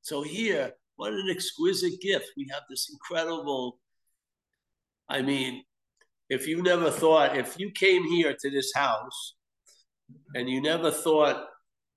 So 0.00 0.22
here, 0.22 0.72
what 0.96 1.12
an 1.12 1.28
exquisite 1.30 2.00
gift. 2.00 2.26
We 2.36 2.48
have 2.52 2.62
this 2.68 2.90
incredible. 2.90 3.78
I 5.08 5.22
mean, 5.22 5.62
if 6.28 6.46
you 6.46 6.62
never 6.62 6.90
thought, 6.90 7.36
if 7.36 7.58
you 7.58 7.70
came 7.70 8.04
here 8.04 8.34
to 8.38 8.50
this 8.50 8.72
house 8.74 9.34
and 10.34 10.48
you 10.48 10.60
never 10.60 10.90
thought 10.90 11.44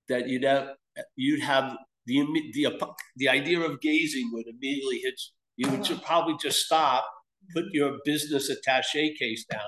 that 0.08 0.28
you'd 0.28 0.44
have, 0.44 0.68
you'd 1.16 1.42
have 1.42 1.76
the, 2.06 2.24
the, 2.52 2.68
the 3.16 3.28
idea 3.28 3.60
of 3.60 3.80
gazing 3.80 4.30
would 4.32 4.46
immediately 4.46 4.98
hit 4.98 5.20
you, 5.56 5.70
you 5.70 5.78
would 5.78 6.02
probably 6.02 6.36
just 6.40 6.60
stop 6.60 7.06
put 7.52 7.66
your 7.72 7.98
business 8.04 8.48
attache 8.50 9.14
case 9.14 9.44
down 9.44 9.60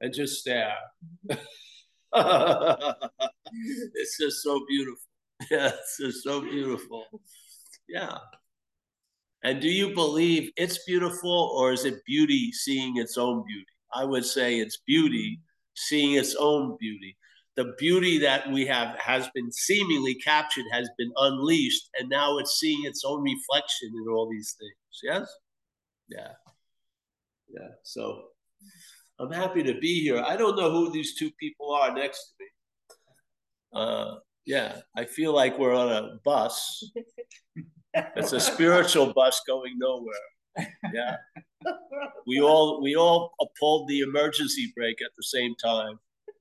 and 0.00 0.12
just 0.12 0.40
stare. 0.40 0.76
it's 3.94 4.18
just 4.18 4.42
so 4.42 4.60
beautiful. 4.68 5.08
Yeah, 5.50 5.68
it's 5.74 5.98
just 5.98 6.24
so 6.24 6.40
beautiful. 6.40 7.06
Yeah. 7.88 8.18
And 9.44 9.60
do 9.60 9.68
you 9.68 9.94
believe 9.94 10.52
it's 10.56 10.84
beautiful 10.84 11.52
or 11.56 11.72
is 11.72 11.84
it 11.84 12.04
beauty 12.06 12.52
seeing 12.52 12.96
its 12.96 13.18
own 13.18 13.44
beauty? 13.46 13.66
I 13.94 14.04
would 14.04 14.24
say 14.24 14.58
it's 14.58 14.78
beauty 14.86 15.40
seeing 15.74 16.14
its 16.14 16.34
own 16.38 16.76
beauty. 16.78 17.16
The 17.56 17.74
beauty 17.78 18.18
that 18.18 18.50
we 18.50 18.66
have 18.66 18.96
has 18.98 19.28
been 19.34 19.52
seemingly 19.52 20.14
captured, 20.14 20.64
has 20.72 20.88
been 20.96 21.12
unleashed, 21.16 21.90
and 21.98 22.08
now 22.08 22.38
it's 22.38 22.58
seeing 22.58 22.84
its 22.84 23.02
own 23.04 23.22
reflection 23.22 23.90
in 23.94 24.10
all 24.10 24.30
these 24.30 24.56
things. 24.58 25.00
Yes? 25.02 25.34
Yeah 26.08 26.32
yeah. 27.52 27.68
So 27.82 28.24
I'm 29.18 29.30
happy 29.30 29.62
to 29.62 29.74
be 29.74 30.00
here. 30.00 30.22
I 30.26 30.36
don't 30.36 30.56
know 30.56 30.70
who 30.70 30.90
these 30.90 31.16
two 31.16 31.30
people 31.38 31.72
are 31.72 31.94
next 31.94 32.18
to 32.18 32.34
me. 32.40 32.46
Uh, 33.74 34.14
yeah, 34.44 34.76
I 34.96 35.04
feel 35.04 35.32
like 35.32 35.58
we're 35.58 35.74
on 35.74 35.92
a 35.92 36.18
bus. 36.24 36.90
It's 38.16 38.32
a 38.32 38.40
spiritual 38.40 39.12
bus 39.12 39.42
going 39.46 39.74
nowhere. 39.76 40.66
Yeah. 40.94 41.16
We 42.26 42.40
all 42.40 42.82
we 42.82 42.96
all 42.96 43.32
pulled 43.58 43.88
the 43.88 44.00
emergency 44.00 44.72
brake 44.76 45.00
at 45.02 45.10
the 45.16 45.22
same 45.22 45.54
time, 45.56 45.98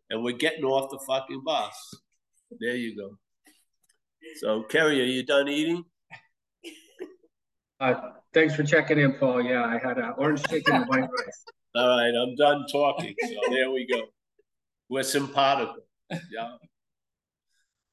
and 0.09 0.23
we're 0.23 0.37
getting 0.37 0.63
off 0.63 0.89
the 0.91 0.99
fucking 1.07 1.43
bus. 1.45 1.73
There 2.59 2.75
you 2.75 2.95
go. 2.95 3.17
So, 4.37 4.63
Kerry, 4.63 5.01
are 5.01 5.05
you 5.05 5.23
done 5.23 5.47
eating? 5.47 5.83
Uh, 7.79 7.95
thanks 8.33 8.55
for 8.55 8.63
checking 8.63 8.99
in, 8.99 9.13
Paul. 9.13 9.41
Yeah, 9.41 9.65
I 9.65 9.79
had 9.79 9.97
an 9.97 10.13
orange 10.17 10.43
chicken 10.43 10.75
and 10.75 10.85
white 10.87 11.01
rice. 11.01 11.45
All 11.73 11.97
right, 11.97 12.13
I'm 12.13 12.35
done 12.35 12.65
talking. 12.71 13.15
So 13.21 13.49
there 13.49 13.71
we 13.71 13.87
go. 13.87 14.03
We're 14.89 15.03
simpatico. 15.03 15.75
Yeah. 16.09 16.57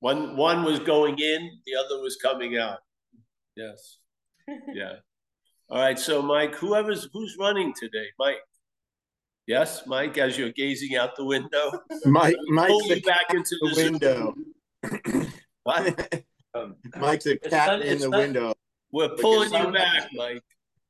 One 0.01 0.37
one 0.37 0.65
was 0.65 0.81
going 0.81 1.19
in, 1.19 1.51
the 1.67 1.75
other 1.77 2.03
was 2.03 2.17
coming 2.17 2.59
out. 2.59 2.79
Yes. 3.57 3.99
Yeah. 4.75 4.97
All 5.71 5.79
right. 5.79 5.99
So 5.99 6.23
Mike, 6.23 6.55
whoever's 6.55 7.09
who's 7.13 7.37
running 7.39 7.75
today, 7.75 8.07
Mike. 8.19 8.37
Yes, 9.47 9.87
Mike, 9.87 10.19
as 10.19 10.37
you're 10.37 10.53
gazing 10.53 10.97
out 10.97 11.17
the 11.17 11.25
window. 11.25 11.73
Mike, 12.05 12.37
Mike's 12.49 12.71
pull 12.71 12.83
you 12.85 13.01
back 13.01 13.33
into 13.33 13.57
the, 13.63 13.69
the 13.71 13.83
window. 13.83 14.35
what? 15.63 16.25
Mike's 16.99 17.27
a 17.27 17.39
cat 17.39 17.81
in 17.81 17.99
the 17.99 18.11
window. 18.11 18.55
We're 18.93 19.09
pulling 19.17 19.53
you 19.53 19.73
back, 19.73 20.11
Mike. 20.13 20.43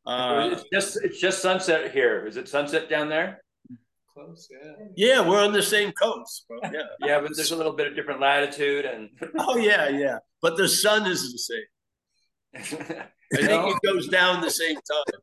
Uh, 0.06 0.50
it's 0.52 0.64
just 0.73 0.99
it's 1.04 1.20
just 1.20 1.42
sunset 1.42 1.92
here. 1.92 2.26
Is 2.26 2.37
it 2.37 2.49
sunset 2.49 2.88
down 2.88 3.08
there? 3.08 3.42
Close, 4.14 4.49
yeah. 4.50 4.73
Yeah, 4.97 5.28
we're 5.28 5.44
on 5.44 5.52
the 5.52 5.62
same 5.62 5.92
coast, 5.92 6.47
bro. 6.49 6.58
Yeah. 6.62 6.82
yeah, 7.00 7.20
but 7.20 7.37
there's 7.37 7.52
a 7.52 7.56
little 7.56 7.75
bit 7.75 7.87
of 7.87 7.94
different 7.94 8.20
latitude 8.20 8.85
and 8.85 9.11
Oh 9.38 9.56
yeah, 9.56 9.88
yeah. 9.88 10.18
But 10.40 10.56
the 10.56 10.68
sun 10.68 11.06
is 11.06 11.32
the 11.32 12.78
same. 12.78 13.02
I 13.35 13.37
think 13.37 13.76
it 13.76 13.87
goes 13.87 14.08
down 14.08 14.40
the 14.40 14.50
same 14.50 14.76
time. 14.76 15.20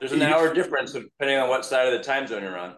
There's 0.00 0.12
an 0.12 0.22
hour 0.22 0.52
difference 0.52 0.92
depending 0.92 1.38
on 1.38 1.48
what 1.48 1.64
side 1.64 1.86
of 1.86 1.92
the 1.92 2.04
time 2.04 2.26
zone 2.26 2.42
you're 2.42 2.58
on. 2.58 2.76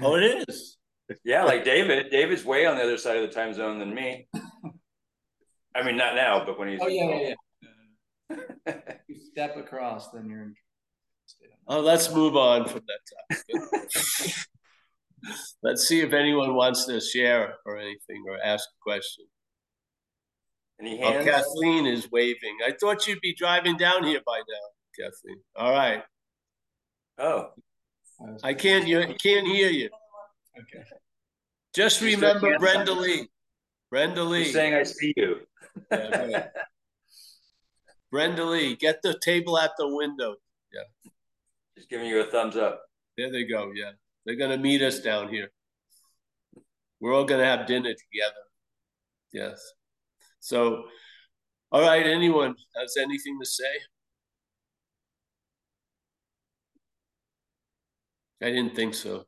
Oh, 0.00 0.16
it 0.16 0.48
is. 0.48 0.76
Yeah, 1.24 1.44
like 1.44 1.64
David. 1.64 2.10
David's 2.10 2.44
way 2.44 2.66
on 2.66 2.76
the 2.76 2.82
other 2.82 2.98
side 2.98 3.16
of 3.16 3.22
the 3.22 3.34
time 3.34 3.54
zone 3.54 3.78
than 3.78 3.94
me. 3.94 4.28
I 5.74 5.82
mean, 5.82 5.96
not 5.96 6.14
now, 6.14 6.44
but 6.44 6.58
when 6.58 6.68
he's. 6.68 6.80
Oh 6.82 6.88
yeah, 6.88 7.10
yeah, 7.10 7.34
yeah 8.70 8.74
you 9.08 9.20
step 9.20 9.56
across, 9.56 10.10
then 10.10 10.28
you're 10.28 10.42
in. 10.42 10.54
Oh, 11.68 11.80
let's 11.80 12.12
move 12.12 12.36
on 12.36 12.66
from 12.68 12.82
that 12.86 13.44
topic. 13.44 14.32
let's 15.62 15.88
see 15.88 16.00
if 16.00 16.12
anyone 16.12 16.54
wants 16.54 16.86
to 16.86 17.00
share 17.00 17.54
or 17.64 17.78
anything 17.78 18.24
or 18.28 18.38
ask 18.42 18.64
a 18.68 18.78
question. 18.82 19.26
Any 20.80 21.02
oh, 21.02 21.12
hands? 21.12 21.26
Oh, 21.26 21.30
Kathleen 21.30 21.86
is 21.86 22.10
waving. 22.10 22.58
I 22.66 22.72
thought 22.78 23.06
you'd 23.06 23.20
be 23.20 23.34
driving 23.34 23.76
down 23.76 24.04
here 24.04 24.20
by 24.26 24.38
now, 24.38 25.04
Kathleen. 25.04 25.40
All 25.56 25.72
right. 25.72 26.02
Oh. 27.18 27.50
I 28.42 28.54
can't 28.54 28.86
you 28.86 29.00
can't 29.22 29.46
hear 29.46 29.70
you. 29.70 29.90
Okay. 30.58 30.84
Just 31.74 32.00
remember 32.00 32.58
Brenda 32.58 32.92
Lee. 32.92 33.28
Brenda 33.90 34.24
Lee. 34.24 34.44
You're 34.44 34.52
saying 34.52 34.74
I 34.74 34.82
see 34.82 35.12
you. 35.16 35.40
yeah, 35.90 36.46
Brenda 38.10 38.44
Lee, 38.44 38.76
get 38.76 39.02
the 39.02 39.18
table 39.22 39.58
at 39.58 39.72
the 39.76 39.86
window. 39.86 40.36
Yeah. 40.72 41.10
Just 41.76 41.90
giving 41.90 42.06
you 42.06 42.20
a 42.20 42.24
thumbs 42.24 42.56
up. 42.56 42.82
There 43.18 43.30
they 43.30 43.44
go. 43.44 43.72
Yeah. 43.74 43.92
They're 44.24 44.36
going 44.36 44.50
to 44.50 44.58
meet 44.58 44.82
us 44.82 45.00
down 45.00 45.28
here. 45.28 45.50
We're 47.00 47.14
all 47.14 47.24
going 47.24 47.40
to 47.40 47.46
have 47.46 47.66
dinner 47.66 47.90
together. 47.90 48.42
Yes. 49.32 49.72
So, 50.46 50.84
all 51.72 51.80
right. 51.80 52.06
Anyone 52.06 52.54
has 52.76 52.96
anything 52.96 53.36
to 53.40 53.44
say? 53.44 53.64
I 58.40 58.50
didn't 58.50 58.76
think 58.76 58.94
so. 58.94 59.24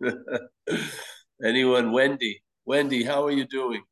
Anyone? 1.44 1.90
Wendy. 1.90 2.40
Wendy, 2.64 3.02
how 3.02 3.24
are 3.24 3.32
you 3.32 3.44
doing? 3.48 3.82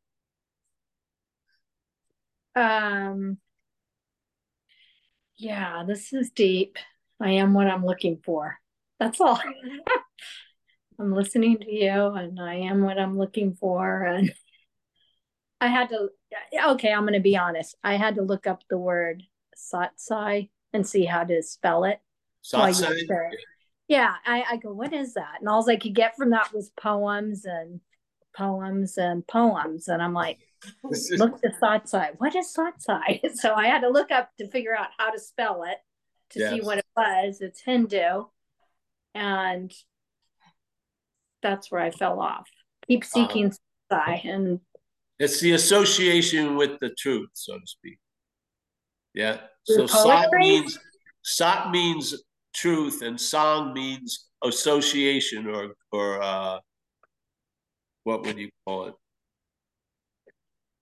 Um, 2.54 3.38
Yeah, 5.36 5.82
this 5.84 6.12
is 6.12 6.30
deep. 6.30 6.78
I 7.20 7.30
am 7.30 7.52
what 7.52 7.66
I'm 7.66 7.84
looking 7.84 8.20
for. 8.24 8.60
That's 9.00 9.20
all. 9.20 9.40
I'm 11.00 11.12
listening 11.12 11.58
to 11.58 11.72
you 11.72 11.90
and 11.90 12.40
I 12.40 12.54
am 12.54 12.82
what 12.82 12.96
I'm 12.96 13.18
looking 13.18 13.54
for. 13.54 14.04
And 14.04 14.32
I 15.64 15.68
had 15.68 15.88
to, 15.88 16.10
okay, 16.72 16.92
I'm 16.92 17.04
going 17.04 17.14
to 17.14 17.20
be 17.20 17.38
honest. 17.38 17.74
I 17.82 17.96
had 17.96 18.16
to 18.16 18.22
look 18.22 18.46
up 18.46 18.64
the 18.68 18.76
word 18.76 19.22
satsai 19.56 20.50
and 20.74 20.86
see 20.86 21.06
how 21.06 21.24
to 21.24 21.42
spell 21.42 21.84
it. 21.84 22.00
Satsai? 22.44 23.30
Yeah, 23.88 24.12
I, 24.26 24.44
I 24.50 24.56
go, 24.58 24.74
what 24.74 24.92
is 24.92 25.14
that? 25.14 25.36
And 25.40 25.48
all 25.48 25.68
I 25.68 25.76
could 25.76 25.94
get 25.94 26.16
from 26.16 26.30
that 26.30 26.52
was 26.52 26.70
poems 26.78 27.46
and 27.46 27.80
poems 28.36 28.98
and 28.98 29.26
poems. 29.26 29.88
And 29.88 30.02
I'm 30.02 30.12
like, 30.12 30.38
look 30.82 31.40
the 31.40 31.54
satsai. 31.62 32.10
What 32.18 32.34
is 32.36 32.54
satsai? 32.54 33.20
So 33.34 33.54
I 33.54 33.68
had 33.68 33.80
to 33.80 33.88
look 33.88 34.10
up 34.10 34.28
to 34.36 34.50
figure 34.50 34.76
out 34.76 34.88
how 34.98 35.12
to 35.12 35.18
spell 35.18 35.62
it 35.62 35.78
to 36.30 36.40
yes. 36.40 36.52
see 36.52 36.60
what 36.60 36.76
it 36.76 36.86
was. 36.94 37.40
It's 37.40 37.62
Hindu. 37.62 38.24
And 39.14 39.72
that's 41.42 41.70
where 41.70 41.80
I 41.80 41.90
fell 41.90 42.20
off. 42.20 42.50
Keep 42.86 43.04
uh-huh. 43.04 43.26
seeking 43.26 43.54
uh, 43.90 44.16
and 44.24 44.60
it's 45.24 45.40
the 45.40 45.52
association 45.52 46.56
with 46.56 46.78
the 46.80 46.90
truth, 46.90 47.30
so 47.32 47.58
to 47.58 47.66
speak. 47.66 47.98
Yeah. 49.14 49.38
So 49.64 49.86
sat 49.86 50.28
means 50.32 50.78
sat 51.22 51.70
means 51.70 52.22
truth, 52.54 53.02
and 53.02 53.20
song 53.20 53.72
means 53.72 54.28
association, 54.44 55.48
or 55.48 55.74
or 55.90 56.22
uh, 56.22 56.58
what 58.04 58.22
would 58.24 58.38
you 58.38 58.50
call 58.66 58.88
it? 58.88 58.94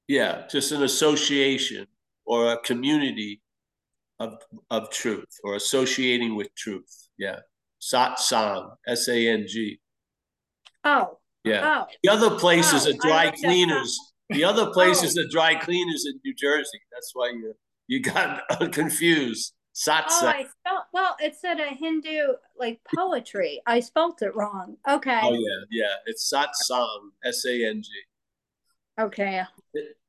Yeah, 0.09 0.47
just 0.51 0.73
an 0.73 0.83
association 0.83 1.87
or 2.25 2.53
a 2.53 2.59
community 2.59 3.41
of 4.19 4.39
of 4.71 4.91
truth, 4.91 5.33
or 5.45 5.55
associating 5.55 6.35
with 6.35 6.53
truth. 6.57 7.09
Yeah, 7.19 7.41
sat 7.79 8.19
sang, 8.19 8.71
S 8.87 9.09
A 9.09 9.29
N 9.29 9.45
G. 9.47 9.81
Oh. 10.85 11.19
Yeah. 11.45 11.83
Oh. 11.83 11.87
The 12.03 12.11
other 12.11 12.39
places 12.39 12.87
oh, 12.87 12.91
are 12.91 12.99
dry 13.01 13.31
cleaners. 13.31 14.12
The 14.33 14.45
other 14.45 14.71
place 14.71 15.03
oh. 15.03 15.21
are 15.21 15.29
dry 15.31 15.55
cleaners 15.55 16.07
in 16.07 16.21
New 16.25 16.35
Jersey. 16.35 16.81
That's 16.93 17.11
why 17.15 17.31
you 17.31 17.55
you 17.87 18.01
got 18.01 18.43
confused. 18.73 19.53
Satsang. 19.75 20.23
Oh, 20.23 20.27
I 20.27 20.47
spelled 20.61 20.85
well. 20.93 21.17
It 21.21 21.35
said 21.35 21.59
a 21.59 21.75
Hindu 21.75 22.35
like 22.59 22.81
poetry. 22.95 23.63
I 23.67 23.81
spelt 23.81 24.21
it 24.23 24.35
wrong. 24.37 24.77
Okay. 24.89 25.21
Oh 25.23 25.33
yeah, 25.33 25.65
yeah. 25.71 25.95
It's 26.07 26.31
satsang. 26.31 27.11
S 27.25 27.45
A 27.47 27.69
N 27.69 27.83
G. 27.83 27.89
Okay. 29.01 29.43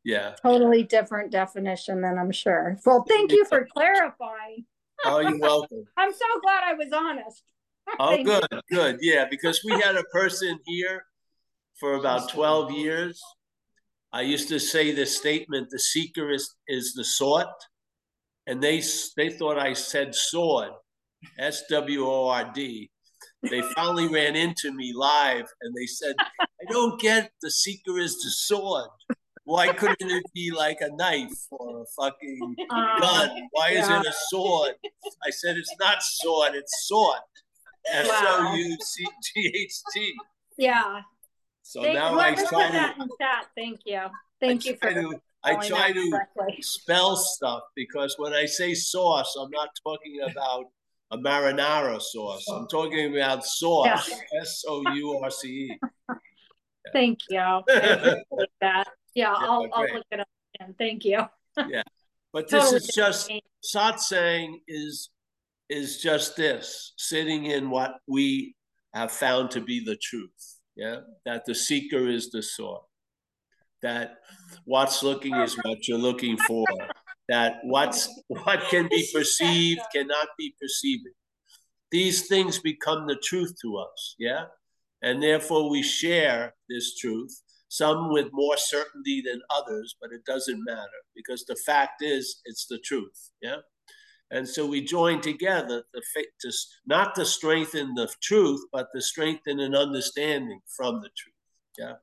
yeah. 0.04 0.36
Totally 0.42 0.84
different 0.84 1.32
definition 1.32 2.02
than 2.02 2.18
I'm 2.18 2.32
sure. 2.32 2.78
Well, 2.86 3.06
thank 3.08 3.32
you 3.32 3.46
for 3.46 3.66
clarifying. 3.74 4.66
Oh, 5.06 5.20
you're 5.20 5.40
welcome. 5.40 5.86
I'm 5.98 6.12
so 6.12 6.26
glad 6.42 6.64
I 6.66 6.74
was 6.74 6.92
honest. 6.94 7.44
Oh, 8.00 8.24
good, 8.24 8.46
good. 8.72 9.00
Yeah, 9.02 9.26
because 9.30 9.62
we 9.62 9.74
had 9.74 9.98
a 9.98 10.06
person 10.06 10.58
here 10.66 11.04
for 11.82 11.96
about 11.96 12.30
12 12.30 12.72
years. 12.72 13.22
I 14.14 14.22
used 14.22 14.48
to 14.50 14.60
say 14.60 14.92
this 14.92 15.18
statement 15.18 15.70
the 15.72 15.80
seeker 15.80 16.32
is, 16.32 16.56
is 16.68 16.94
the 16.94 17.04
sought. 17.04 17.54
And 18.46 18.62
they, 18.62 18.84
they 19.18 19.30
thought 19.30 19.58
I 19.58 19.74
said 19.74 20.14
sword, 20.14 20.72
S 21.40 21.64
W 21.70 22.06
O 22.06 22.28
R 22.28 22.52
D. 22.54 22.90
They 23.50 23.62
finally 23.76 24.08
ran 24.08 24.36
into 24.36 24.72
me 24.74 24.94
live 24.94 25.46
and 25.62 25.76
they 25.76 25.86
said, 25.86 26.16
I 26.40 26.66
don't 26.70 27.00
get 27.00 27.32
the 27.42 27.50
seeker 27.50 27.98
is 27.98 28.16
the 28.22 28.30
sword. 28.30 28.90
Why 29.46 29.74
couldn't 29.74 30.12
it 30.12 30.24
be 30.34 30.52
like 30.52 30.78
a 30.82 30.96
knife 30.96 31.48
or 31.52 31.82
a 31.82 31.86
fucking 31.98 32.56
gun? 32.70 33.30
Oh, 33.32 33.48
Why 33.52 33.72
yeah. 33.72 33.82
is 33.82 33.90
it 33.90 34.08
a 34.08 34.14
sword? 34.30 34.76
I 35.26 35.30
said, 35.30 35.58
it's 35.58 35.76
not 35.80 36.02
sword, 36.02 36.52
it's 36.56 36.88
sword. 36.88 37.20
S 37.92 38.08
O 38.10 38.54
U 38.56 38.78
C 38.82 39.06
G 39.24 39.54
H 39.56 39.74
T. 39.94 40.14
Yeah. 40.58 41.02
So 41.64 41.82
Thank, 41.82 41.96
now 41.96 42.20
I 42.20 42.36
try 42.36 42.68
to. 42.68 42.74
That 42.74 42.96
in 43.00 43.08
chat. 43.20 43.46
Thank 43.56 43.80
you. 43.86 44.02
Thank 44.40 44.66
I 44.66 44.70
you 44.70 44.76
for. 44.76 44.94
To, 44.94 45.20
I 45.46 45.68
try 45.68 45.92
to 45.92 46.10
correctly. 46.12 46.62
spell 46.62 47.16
stuff 47.16 47.64
because 47.76 48.16
when 48.18 48.34
I 48.34 48.46
say 48.46 48.74
sauce, 48.74 49.36
I'm 49.40 49.50
not 49.50 49.70
talking 49.84 50.20
about 50.30 50.66
a 51.12 51.18
marinara 51.18 52.02
sauce. 52.02 52.46
I'm 52.50 52.68
talking 52.68 53.16
about 53.16 53.46
sauce. 53.46 54.10
S 54.42 54.64
O 54.68 54.84
U 54.94 55.20
R 55.24 55.30
C 55.30 55.48
E. 55.48 55.80
Thank 56.94 57.20
you. 57.30 57.62
That. 57.68 58.24
Yeah, 58.62 58.84
yeah 59.16 59.34
I'll, 59.38 59.68
I'll 59.74 59.94
look 59.94 60.06
it 60.12 60.20
up 60.20 60.28
again. 60.56 60.76
Thank 60.78 61.06
you. 61.06 61.24
yeah, 61.70 61.84
but 62.32 62.50
this 62.50 62.64
totally 62.64 62.78
is 62.78 62.92
just 62.96 63.32
satsang 63.64 64.56
is 64.68 65.10
is 65.70 66.02
just 66.02 66.36
this 66.36 66.94
sitting 66.98 67.46
in 67.46 67.70
what 67.70 67.96
we 68.08 68.56
have 68.94 69.12
found 69.12 69.52
to 69.52 69.62
be 69.62 69.84
the 69.84 69.98
truth. 69.98 70.60
Yeah, 70.76 71.02
that 71.26 71.46
the 71.46 71.56
seeker 71.56 72.08
is 72.08 72.32
the 72.32 72.42
sought. 72.42 72.86
That 73.82 74.20
what's 74.66 75.04
looking 75.04 75.36
is 75.36 75.56
what 75.64 75.88
you're 75.88 75.98
looking 75.98 76.38
for. 76.38 76.66
That 77.30 77.60
what's 77.64 78.10
what 78.28 78.62
can 78.70 78.88
be 78.90 79.08
perceived 79.14 79.82
cannot 79.94 80.28
be 80.38 80.56
perceived. 80.60 81.08
These 81.92 82.28
things 82.28 82.60
become 82.60 83.06
the 83.08 83.18
truth 83.24 83.54
to 83.62 83.78
us. 83.78 84.16
Yeah, 84.18 84.46
and 85.02 85.22
therefore 85.22 85.70
we 85.70 85.84
share 85.84 86.56
this 86.70 86.96
truth. 86.98 87.42
Some 87.70 88.12
with 88.12 88.28
more 88.32 88.56
certainty 88.56 89.24
than 89.26 89.42
others, 89.50 89.96
but 90.00 90.12
it 90.12 90.24
doesn't 90.26 90.64
matter 90.64 91.02
because 91.16 91.44
the 91.46 91.56
fact 91.66 92.04
is, 92.04 92.40
it's 92.46 92.68
the 92.68 92.78
truth. 92.78 93.32
Yeah. 93.42 93.58
And 94.34 94.50
so 94.50 94.66
we 94.66 94.84
join 94.84 95.22
together 95.22 95.84
to, 95.94 96.02
to 96.42 96.52
not 96.88 97.14
to 97.16 97.24
strengthen 97.24 97.94
the 97.94 98.10
truth, 98.22 98.66
but 98.74 98.88
to 98.96 99.00
strengthen 99.02 99.60
an 99.60 99.76
understanding 99.76 100.60
from 100.76 101.02
the 101.02 101.10
truth. 101.16 101.36
Yeah. 101.78 101.94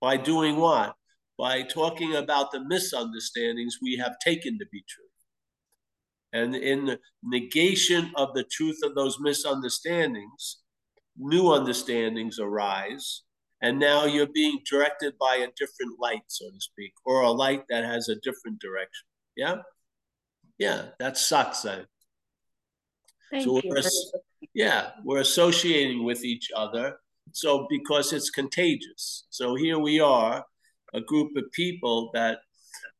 By 0.00 0.16
doing 0.16 0.56
what? 0.56 0.96
By 1.38 1.62
talking 1.62 2.16
about 2.16 2.50
the 2.50 2.64
misunderstandings 2.64 3.78
we 3.80 3.96
have 3.96 4.16
taken 4.24 4.58
to 4.58 4.66
be 4.72 4.84
true. 4.88 5.04
And 6.32 6.56
in 6.56 6.86
the 6.86 6.98
negation 7.22 8.10
of 8.16 8.34
the 8.34 8.44
truth 8.44 8.80
of 8.82 8.96
those 8.96 9.18
misunderstandings, 9.20 10.58
new 11.16 11.52
understandings 11.52 12.40
arise. 12.40 13.22
And 13.62 13.78
now 13.78 14.04
you're 14.04 14.26
being 14.34 14.58
directed 14.68 15.14
by 15.16 15.36
a 15.36 15.52
different 15.56 16.00
light, 16.00 16.24
so 16.26 16.50
to 16.50 16.60
speak, 16.60 16.92
or 17.04 17.22
a 17.22 17.30
light 17.30 17.62
that 17.68 17.84
has 17.84 18.08
a 18.08 18.16
different 18.16 18.60
direction. 18.60 19.06
Yeah. 19.36 19.58
Yeah, 20.58 20.86
that's 20.98 21.30
satsang. 21.30 21.86
Thank 23.30 23.44
so. 23.44 23.60
We're, 23.64 23.82
yeah, 24.54 24.90
we're 25.04 25.20
associating 25.20 26.04
with 26.04 26.24
each 26.24 26.50
other. 26.54 26.98
So 27.32 27.66
because 27.68 28.12
it's 28.12 28.30
contagious. 28.30 29.26
So 29.30 29.54
here 29.54 29.78
we 29.78 30.00
are, 30.00 30.44
a 30.94 31.00
group 31.00 31.36
of 31.36 31.44
people 31.52 32.10
that 32.14 32.38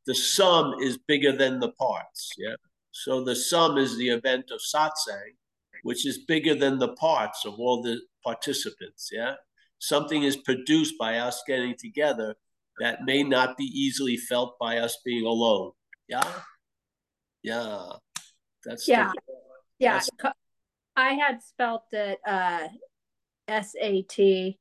the 0.06 0.14
sum 0.14 0.74
is 0.80 0.98
bigger 0.98 1.32
than 1.32 1.60
the 1.60 1.72
parts. 1.72 2.32
Yeah. 2.36 2.56
So 2.92 3.24
the 3.24 3.36
sum 3.36 3.78
is 3.78 3.96
the 3.96 4.10
event 4.10 4.50
of 4.50 4.60
satsang, 4.60 5.34
which 5.82 6.06
is 6.06 6.18
bigger 6.26 6.54
than 6.54 6.78
the 6.78 6.94
parts 6.94 7.44
of 7.44 7.54
all 7.54 7.82
the 7.82 8.00
participants. 8.22 9.10
Yeah. 9.12 9.34
Something 9.78 10.22
is 10.22 10.36
produced 10.36 10.94
by 10.98 11.18
us 11.18 11.42
getting 11.46 11.74
together 11.78 12.34
that 12.80 13.04
may 13.04 13.22
not 13.22 13.56
be 13.56 13.64
easily 13.64 14.16
felt 14.16 14.58
by 14.58 14.78
us 14.78 14.98
being 15.04 15.24
alone. 15.24 15.72
Yeah. 16.08 16.28
Yeah. 17.46 17.92
That's 18.64 18.88
yeah. 18.88 19.12
The, 19.14 19.34
yeah. 19.78 19.92
That's... 19.94 20.34
I 20.96 21.12
had 21.12 21.42
spelt 21.42 21.84
it 21.92 22.18
uh 22.26 22.66
S 23.46 23.74
A 23.80 24.02
T 24.02 24.58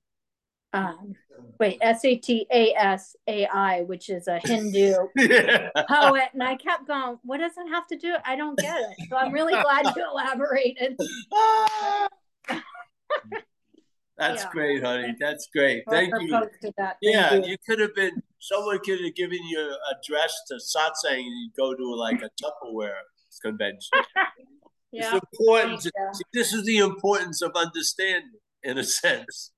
um 0.72 1.16
wait, 1.60 1.80
S 1.82 2.06
A 2.06 2.16
T 2.16 2.46
A 2.52 2.74
S 2.76 3.16
A 3.28 3.48
I, 3.48 3.82
which 3.82 4.10
is 4.10 4.28
a 4.28 4.40
Hindu 4.40 4.94
yeah. 5.16 5.70
poet. 5.90 6.30
And 6.34 6.44
I 6.44 6.56
kept 6.56 6.88
going, 6.88 7.18
what 7.24 7.40
does 7.40 7.54
it 7.58 7.68
have 7.70 7.88
to 7.88 7.98
do? 7.98 8.14
I 8.24 8.36
don't 8.36 8.58
get 8.60 8.76
it. 8.76 9.10
So 9.10 9.18
I'm 9.18 9.32
really 9.32 9.54
glad 9.54 9.96
you 9.96 10.08
elaborated. 10.12 10.96
That's 14.18 14.44
yeah. 14.44 14.50
great, 14.52 14.84
honey. 14.84 15.16
That's 15.20 15.48
great. 15.48 15.84
Thank 15.90 16.14
you. 16.22 16.50
Thank 16.62 16.96
yeah, 17.02 17.34
you. 17.34 17.46
you. 17.48 17.58
could 17.68 17.80
have 17.80 17.94
been. 17.96 18.22
Someone 18.46 18.80
could 18.80 19.04
have 19.04 19.16
given 19.16 19.40
you 19.48 19.60
a 19.60 19.96
dress 20.08 20.34
to 20.48 20.56
satsang, 20.56 21.18
and 21.18 21.26
you 21.26 21.50
go 21.58 21.74
to 21.74 21.96
like 21.96 22.22
a 22.22 22.30
Tupperware 22.42 23.02
convention. 23.42 23.90
yeah. 24.92 25.16
It's 25.16 25.26
important. 25.34 25.82
To, 25.82 25.92
see, 26.14 26.24
this 26.34 26.54
is 26.54 26.64
the 26.66 26.78
importance 26.78 27.42
of 27.42 27.52
understanding, 27.56 28.40
in 28.64 28.78
a 28.78 28.84
sense. 28.84 29.52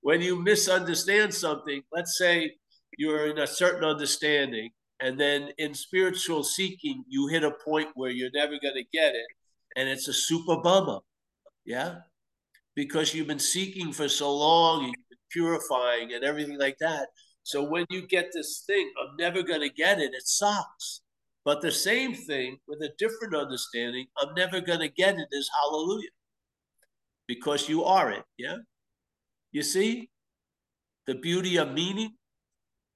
When 0.00 0.20
you 0.20 0.42
misunderstand 0.42 1.32
something, 1.32 1.82
let's 1.92 2.18
say 2.18 2.54
you're 2.96 3.26
in 3.26 3.38
a 3.38 3.46
certain 3.46 3.84
understanding, 3.84 4.70
and 5.00 5.18
then 5.18 5.50
in 5.58 5.74
spiritual 5.74 6.42
seeking, 6.42 7.04
you 7.08 7.28
hit 7.28 7.44
a 7.44 7.52
point 7.64 7.88
where 7.94 8.10
you're 8.10 8.30
never 8.34 8.58
going 8.60 8.74
to 8.74 8.84
get 8.92 9.14
it, 9.14 9.26
and 9.76 9.88
it's 9.88 10.08
a 10.08 10.12
super 10.12 10.56
bummer. 10.56 10.98
Yeah 11.64 12.00
because 12.78 13.12
you've 13.12 13.26
been 13.26 13.40
seeking 13.40 13.90
for 13.92 14.08
so 14.08 14.32
long 14.32 14.84
and 14.84 14.94
purifying 15.32 16.12
and 16.12 16.22
everything 16.22 16.56
like 16.60 16.78
that. 16.78 17.08
So 17.48 17.62
when 17.62 17.86
you 17.88 18.06
get 18.06 18.28
this 18.34 18.62
thing, 18.66 18.92
I'm 19.00 19.16
never 19.16 19.42
going 19.42 19.62
to 19.62 19.70
get 19.70 19.98
it, 20.00 20.12
it 20.12 20.26
sucks. 20.26 21.00
But 21.46 21.62
the 21.62 21.72
same 21.72 22.12
thing 22.14 22.58
with 22.68 22.82
a 22.82 22.90
different 22.98 23.34
understanding, 23.34 24.04
I'm 24.18 24.34
never 24.34 24.60
going 24.60 24.80
to 24.80 24.88
get 24.90 25.14
it 25.14 25.28
is 25.32 25.50
hallelujah. 25.58 26.10
Because 27.26 27.66
you 27.66 27.84
are 27.84 28.10
it. 28.10 28.22
Yeah. 28.36 28.58
You 29.50 29.62
see 29.62 30.10
the 31.06 31.14
beauty 31.14 31.56
of 31.56 31.72
meaning? 31.72 32.16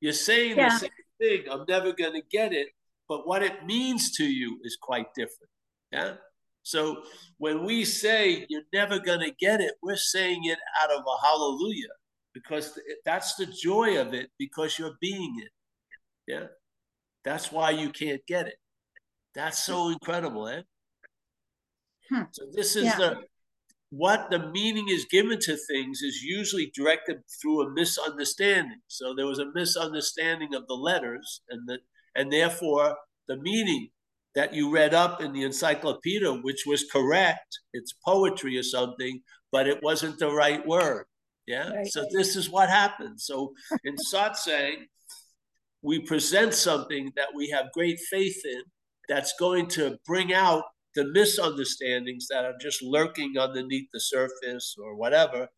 You're 0.03 0.13
saying 0.13 0.59
yeah. 0.59 0.69
the 0.69 0.79
same 0.81 0.91
thing. 1.19 1.45
I'm 1.51 1.65
never 1.67 1.95
going 1.95 2.13
to 2.13 2.23
get 2.31 2.53
it. 2.53 2.69
But 3.09 3.27
what 3.27 3.43
it 3.43 3.65
means 3.65 4.15
to 4.19 4.25
you 4.25 4.61
is 4.65 4.77
quite 4.79 5.15
different. 5.15 5.51
Yeah. 5.93 6.17
So 6.63 7.05
when 7.39 7.65
we 7.65 7.87
say 7.87 8.45
you're 8.51 8.69
never 8.71 8.99
going 8.99 9.21
to 9.21 9.33
get 9.41 9.63
it, 9.63 9.77
we're 9.83 9.97
saying 9.97 10.45
it 10.45 10.59
out 10.83 10.91
of 10.91 11.01
a 11.01 11.27
hallelujah 11.27 11.89
because 12.35 12.79
that's 13.05 13.35
the 13.37 13.47
joy 13.47 14.01
of 14.01 14.15
it 14.15 14.31
because 14.39 14.79
you're 14.79 14.97
being 15.01 15.43
it. 15.43 15.51
Yeah. 16.27 16.47
That's 17.25 17.53
why 17.53 17.71
you 17.71 17.91
can't 17.91 18.21
get 18.27 18.49
it. 18.49 18.57
That's 19.35 19.65
so 19.65 19.91
incredible, 19.91 20.49
eh? 20.49 20.63
Hmm. 22.11 22.23
So 22.33 22.45
this 22.53 22.77
is 22.77 22.85
yeah. 22.85 22.97
the 22.97 23.17
what 23.91 24.31
the 24.31 24.51
meaning 24.51 24.87
is 24.89 25.05
given 25.11 25.39
to 25.39 25.57
things 25.57 26.01
is 26.01 26.23
usually 26.23 26.73
directed 26.75 27.19
through 27.41 27.63
a 27.63 27.71
misunderstanding. 27.71 28.81
So 28.89 29.15
there 29.15 29.27
was 29.27 29.39
a 29.39 29.53
misunderstanding 29.55 30.55
of 30.55 30.67
the 30.67 30.75
letters 30.75 31.43
and 31.51 31.69
the 31.69 31.79
and 32.15 32.33
therefore 32.33 32.97
the 33.29 33.37
meaning 33.37 33.89
that 34.35 34.55
you 34.55 34.71
read 34.71 34.95
up 34.95 35.21
in 35.21 35.33
the 35.33 35.43
encyclopedia, 35.43 36.33
which 36.33 36.65
was 36.67 36.85
correct, 36.91 37.59
it's 37.75 37.95
poetry 38.05 38.57
or 38.57 38.63
something, 38.63 39.21
but 39.51 39.69
it 39.69 39.83
wasn't 39.83 40.19
the 40.19 40.31
right 40.31 40.67
word. 40.67 41.05
Yeah. 41.47 41.71
Right. 41.71 41.87
So 41.87 42.05
this 42.13 42.37
is 42.37 42.51
what 42.51 42.69
happens. 42.69 43.25
So 43.25 43.53
in 43.85 43.97
satsang, 44.13 44.87
we 45.83 46.01
present 46.01 46.55
something 46.55 47.13
that 47.17 47.29
we 47.35 47.51
have 47.51 47.73
great 47.73 47.99
faith 48.11 48.41
in 48.45 48.63
that's 49.09 49.35
going 49.39 49.67
to 49.69 49.99
bring 50.07 50.33
out 50.33 50.63
the 50.95 51.07
misunderstandings 51.13 52.29
that 52.29 52.45
are 52.45 52.55
just 52.61 52.83
lurking 52.83 53.39
underneath 53.39 53.89
the 53.93 54.01
surface 54.01 54.77
or 54.79 54.95
whatever 54.95 55.49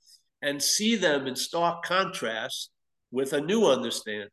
and 0.42 0.62
see 0.62 0.96
them 0.96 1.26
in 1.26 1.36
stark 1.36 1.84
contrast 1.84 2.70
with 3.10 3.32
a 3.32 3.40
new 3.40 3.66
understanding. 3.66 4.28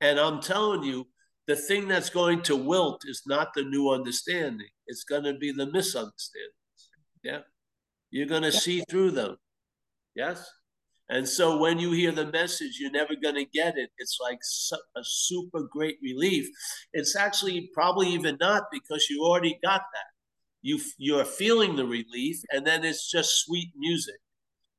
And 0.00 0.18
I'm 0.18 0.40
telling 0.40 0.82
you, 0.82 1.06
the 1.46 1.56
thing 1.56 1.88
that's 1.88 2.10
going 2.10 2.42
to 2.42 2.56
wilt 2.56 3.02
is 3.06 3.22
not 3.26 3.48
the 3.54 3.64
new 3.64 3.90
understanding, 3.90 4.68
it's 4.86 5.04
going 5.04 5.24
to 5.24 5.34
be 5.34 5.52
the 5.52 5.66
misunderstandings. 5.66 6.54
Yeah. 7.22 7.40
You're 8.10 8.26
going 8.26 8.42
to 8.42 8.52
see 8.52 8.82
through 8.88 9.10
them. 9.12 9.36
Yes. 10.14 10.48
And 11.10 11.28
so 11.28 11.58
when 11.58 11.78
you 11.78 11.92
hear 11.92 12.12
the 12.12 12.30
message, 12.32 12.78
you're 12.80 12.90
never 12.90 13.14
going 13.14 13.34
to 13.34 13.44
get 13.44 13.76
it. 13.76 13.90
It's 13.98 14.18
like 14.22 14.38
a 14.96 15.02
super 15.04 15.62
great 15.70 15.98
relief. 16.02 16.46
It's 16.94 17.14
actually 17.14 17.70
probably 17.74 18.08
even 18.08 18.38
not 18.40 18.64
because 18.72 19.06
you 19.10 19.22
already 19.22 19.58
got 19.62 19.82
that. 19.82 20.06
You 20.62 20.80
you're 20.96 21.26
feeling 21.26 21.76
the 21.76 21.84
relief, 21.86 22.38
and 22.50 22.66
then 22.66 22.84
it's 22.84 23.10
just 23.10 23.44
sweet 23.44 23.70
music 23.76 24.16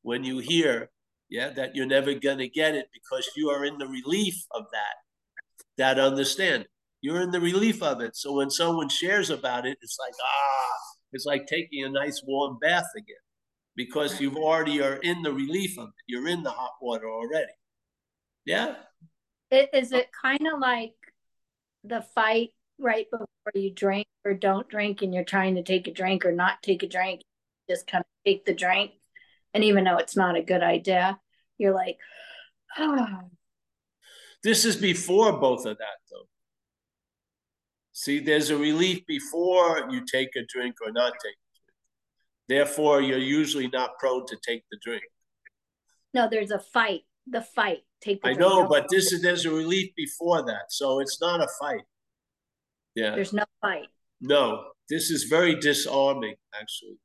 when 0.04 0.24
you 0.24 0.40
hear, 0.40 0.90
yeah, 1.30 1.50
that 1.52 1.76
you're 1.76 1.86
never 1.86 2.16
going 2.16 2.40
to 2.40 2.50
get 2.50 2.76
it 2.76 2.88
because 2.94 3.30
you 3.38 3.50
are 3.50 3.66
in 3.66 3.78
the 3.78 3.88
relief 3.88 4.36
of 4.52 4.66
that, 4.74 4.96
that 5.78 6.00
understanding. 6.00 6.68
You're 7.02 7.22
in 7.22 7.32
the 7.32 7.42
relief 7.42 7.84
of 7.84 8.02
it. 8.02 8.16
So 8.16 8.34
when 8.34 8.50
someone 8.50 8.90
shares 8.90 9.30
about 9.30 9.68
it, 9.68 9.78
it's 9.82 9.98
like 10.00 10.14
ah, 10.22 10.78
it's 11.14 11.26
like 11.26 11.48
taking 11.48 11.86
a 11.86 11.90
nice 11.90 12.22
warm 12.26 12.58
bath 12.62 12.90
again 12.98 13.25
because 13.76 14.20
you've 14.20 14.38
already 14.38 14.82
are 14.82 14.96
in 14.96 15.22
the 15.22 15.32
relief 15.32 15.78
of 15.78 15.90
it. 15.90 16.04
You're 16.08 16.28
in 16.28 16.44
the 16.44 16.52
hot 16.52 16.74
water 16.82 17.10
already. 17.10 17.52
Yeah. 18.46 18.76
Is 19.52 19.92
it 19.92 20.10
kind 20.22 20.48
of 20.52 20.60
like 20.60 20.94
the 21.84 22.02
fight 22.14 22.50
right 22.80 23.10
before 23.10 23.28
you 23.54 23.72
drink 23.72 24.08
or 24.24 24.34
don't 24.34 24.68
drink 24.68 25.02
and 25.02 25.14
you're 25.14 25.24
trying 25.24 25.56
to 25.56 25.64
take 25.64 25.88
a 25.88 25.94
drink 25.94 26.26
or 26.26 26.32
not 26.32 26.64
take 26.64 26.84
a 26.84 26.88
drink? 26.88 27.22
Just 27.70 27.88
kind 27.88 28.02
of 28.02 28.08
take 28.26 28.46
the 28.46 28.54
drink. 28.54 28.92
And 29.54 29.64
even 29.64 29.84
though 29.84 29.98
it's 29.98 30.16
not 30.16 30.36
a 30.36 30.42
good 30.42 30.64
idea, 30.64 31.20
you're 31.58 31.74
like, 31.74 31.98
oh. 32.78 33.06
This 34.44 34.64
is 34.64 34.76
before 34.76 35.40
both 35.40 35.66
of 35.66 35.76
that, 35.80 35.98
though. 36.12 36.28
See, 37.94 38.20
there's 38.20 38.52
a 38.52 38.58
relief 38.58 39.04
before 39.08 39.88
you 39.90 40.06
take 40.06 40.36
a 40.36 40.46
drink 40.48 40.76
or 40.86 40.92
not 40.92 41.14
take 41.14 41.34
Therefore, 42.48 43.02
you're 43.02 43.18
usually 43.18 43.68
not 43.68 43.98
prone 44.00 44.26
to 44.28 44.38
take 44.48 44.64
the 44.72 44.78
drink. 44.84 45.04
No, 46.14 46.28
there's 46.30 46.52
a 46.52 46.60
fight. 46.60 47.02
The 47.28 47.42
fight. 47.42 47.80
Take 48.02 48.22
the 48.22 48.30
I 48.30 48.34
drink. 48.34 48.40
know, 48.40 48.68
but 48.68 48.88
this 48.90 49.12
is 49.12 49.22
there's 49.22 49.46
a 49.46 49.52
relief 49.52 49.90
before 49.96 50.46
that, 50.46 50.66
so 50.70 51.00
it's 51.00 51.20
not 51.20 51.42
a 51.42 51.48
fight. 51.60 51.82
Yeah. 52.94 53.16
There's 53.16 53.34
no 53.34 53.46
fight. 53.62 53.88
No, 54.22 54.64
this 54.90 55.10
is 55.10 55.24
very 55.24 55.60
disarming, 55.60 56.36
actually. 56.54 56.98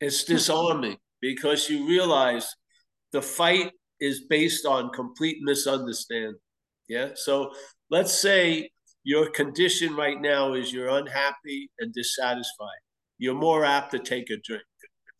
It's 0.00 0.26
hmm. 0.26 0.34
disarming 0.34 0.98
because 1.20 1.68
you 1.70 1.88
realize 1.88 2.54
the 3.12 3.22
fight 3.22 3.72
is 4.00 4.26
based 4.28 4.66
on 4.66 4.90
complete 4.90 5.38
misunderstanding. 5.40 6.38
Yeah. 6.88 7.10
So 7.14 7.50
let's 7.90 8.12
say 8.12 8.70
your 9.02 9.30
condition 9.30 9.96
right 9.96 10.20
now 10.20 10.52
is 10.52 10.72
you're 10.72 10.88
unhappy 10.88 11.70
and 11.80 11.92
dissatisfied 11.92 12.82
you're 13.18 13.34
more 13.34 13.64
apt 13.64 13.90
to 13.92 13.98
take 13.98 14.30
a 14.30 14.36
drink 14.36 14.62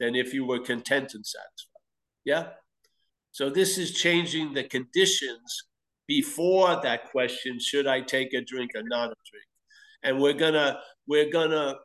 than 0.01 0.15
if 0.15 0.33
you 0.33 0.47
were 0.47 0.61
content 0.61 1.15
and 1.15 1.27
satisfied. 1.27 1.83
Yeah? 2.25 2.49
So 3.33 3.51
this 3.51 3.79
is 3.79 3.93
changing 3.93 4.55
the 4.55 4.65
conditions 4.65 5.65
before 6.07 6.81
that 6.83 7.11
question 7.11 7.59
should 7.61 7.87
I 7.87 8.01
take 8.01 8.33
a 8.33 8.41
drink 8.41 8.71
or 8.75 8.83
not 8.83 9.11
a 9.11 9.17
drink? 9.31 9.45
And 10.03 10.21
we're 10.21 10.35
gonna 10.35 10.81
we're 11.07 11.31
gonna 11.31 11.77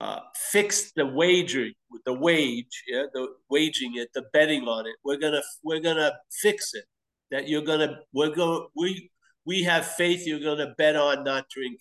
uh, 0.00 0.20
fix 0.34 0.92
the 0.92 1.06
wagering, 1.06 1.74
the 2.04 2.12
wage, 2.12 2.84
yeah, 2.86 3.04
the 3.12 3.28
waging 3.50 3.96
it, 3.96 4.10
the 4.14 4.24
betting 4.32 4.64
on 4.64 4.86
it. 4.86 4.94
We're 5.04 5.16
gonna 5.16 5.42
we're 5.62 5.80
gonna 5.80 6.12
fix 6.30 6.74
it. 6.74 6.84
That 7.30 7.48
you're 7.48 7.62
gonna 7.62 8.00
we're 8.12 8.34
going 8.34 8.68
we 8.76 9.10
we 9.44 9.62
have 9.64 9.86
faith 9.86 10.26
you're 10.26 10.40
gonna 10.40 10.74
bet 10.76 10.96
on 10.96 11.24
not 11.24 11.48
drinking 11.48 11.80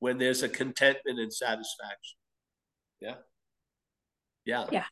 when 0.00 0.18
there's 0.18 0.42
a 0.42 0.48
contentment 0.48 1.18
and 1.18 1.32
satisfaction. 1.32 2.18
Yeah. 3.00 3.14
Yeah. 4.44 4.66
Yeah. 4.72 4.84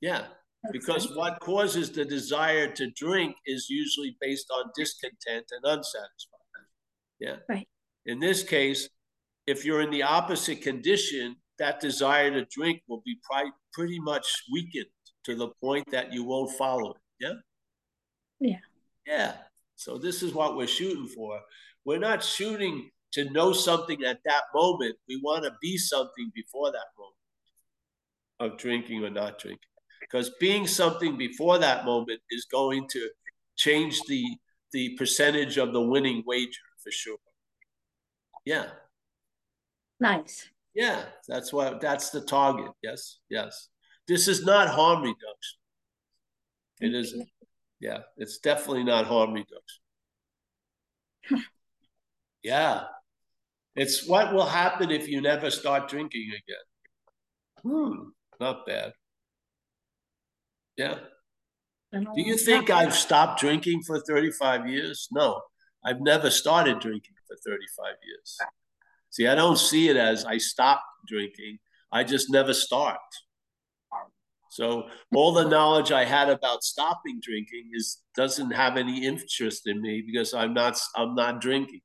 Yeah. 0.00 0.24
because 0.72 1.14
what 1.14 1.38
causes 1.40 1.92
the 1.92 2.04
desire 2.04 2.66
to 2.72 2.90
drink 2.90 3.36
is 3.46 3.68
usually 3.70 4.16
based 4.20 4.50
on 4.50 4.70
discontent 4.74 5.46
and 5.52 5.64
unsatisfied. 5.64 6.40
Yeah. 7.20 7.36
Right. 7.48 7.68
In 8.04 8.18
this 8.18 8.42
case, 8.42 8.88
if 9.46 9.64
you're 9.64 9.80
in 9.80 9.90
the 9.90 10.02
opposite 10.02 10.62
condition, 10.62 11.36
that 11.58 11.80
desire 11.80 12.30
to 12.32 12.44
drink 12.46 12.82
will 12.88 13.02
be 13.04 13.16
pretty 13.72 14.00
much 14.00 14.26
weakened 14.52 14.86
to 15.24 15.34
the 15.34 15.48
point 15.62 15.90
that 15.90 16.12
you 16.12 16.24
won't 16.24 16.52
follow 16.56 16.90
it. 16.92 17.00
Yeah. 17.20 17.32
Yeah. 18.40 18.58
Yeah. 19.06 19.32
So 19.76 19.98
this 19.98 20.22
is 20.22 20.32
what 20.34 20.56
we're 20.56 20.66
shooting 20.66 21.06
for. 21.06 21.40
We're 21.84 21.98
not 21.98 22.22
shooting 22.22 22.90
to 23.16 23.30
know 23.30 23.52
something 23.54 24.04
at 24.04 24.20
that 24.26 24.42
moment. 24.54 24.94
We 25.08 25.18
want 25.22 25.44
to 25.44 25.52
be 25.62 25.78
something 25.78 26.30
before 26.34 26.70
that 26.70 26.88
moment 26.98 27.16
of 28.38 28.58
drinking 28.58 29.02
or 29.02 29.08
not 29.08 29.38
drinking. 29.38 29.58
Because 30.02 30.30
being 30.38 30.66
something 30.66 31.16
before 31.16 31.56
that 31.58 31.86
moment 31.86 32.20
is 32.30 32.44
going 32.44 32.86
to 32.90 33.08
change 33.56 34.00
the 34.02 34.22
the 34.72 34.94
percentage 34.98 35.56
of 35.56 35.72
the 35.72 35.80
winning 35.80 36.22
wager 36.26 36.60
for 36.84 36.90
sure. 36.90 37.16
Yeah. 38.44 38.66
Nice. 39.98 40.50
Yeah, 40.74 41.02
that's 41.26 41.54
what 41.54 41.80
that's 41.80 42.10
the 42.10 42.20
target. 42.20 42.70
Yes, 42.82 43.20
yes. 43.30 43.70
This 44.06 44.28
is 44.28 44.44
not 44.44 44.68
harm 44.68 45.00
reduction. 45.00 45.58
It 46.82 46.94
isn't. 46.94 47.26
Yeah, 47.80 48.00
it's 48.18 48.36
definitely 48.38 48.84
not 48.84 49.06
harm 49.06 49.32
reduction. 49.32 49.82
yeah. 52.42 52.84
It's 53.76 54.08
what 54.08 54.32
will 54.32 54.46
happen 54.46 54.90
if 54.90 55.06
you 55.06 55.20
never 55.20 55.50
start 55.50 55.88
drinking 55.88 56.30
again. 56.30 56.66
Hmm, 57.62 58.08
not 58.40 58.66
bad. 58.66 58.92
Yeah. 60.76 60.98
Do 61.92 62.20
you 62.20 62.36
think 62.36 62.68
I've 62.70 62.94
stopped 62.94 63.40
drinking 63.40 63.82
for 63.82 64.00
35 64.00 64.68
years? 64.68 65.08
No, 65.12 65.40
I've 65.84 66.00
never 66.00 66.30
started 66.30 66.80
drinking 66.80 67.14
for 67.26 67.36
35 67.46 67.94
years. 68.06 68.38
See, 69.10 69.26
I 69.26 69.34
don't 69.34 69.58
see 69.58 69.88
it 69.88 69.96
as 69.96 70.24
I 70.24 70.38
stopped 70.38 70.84
drinking. 71.08 71.58
I 71.92 72.04
just 72.04 72.30
never 72.30 72.52
start. 72.52 72.98
So 74.50 74.88
all 75.14 75.32
the 75.32 75.48
knowledge 75.48 75.92
I 75.92 76.04
had 76.04 76.30
about 76.30 76.64
stopping 76.64 77.20
drinking 77.22 77.70
is 77.74 78.02
doesn't 78.14 78.52
have 78.52 78.78
any 78.78 79.04
interest 79.04 79.66
in 79.66 79.82
me 79.82 80.02
because 80.06 80.32
I'm 80.32 80.54
not 80.54 80.78
I'm 80.96 81.14
not 81.14 81.40
drinking. 81.40 81.82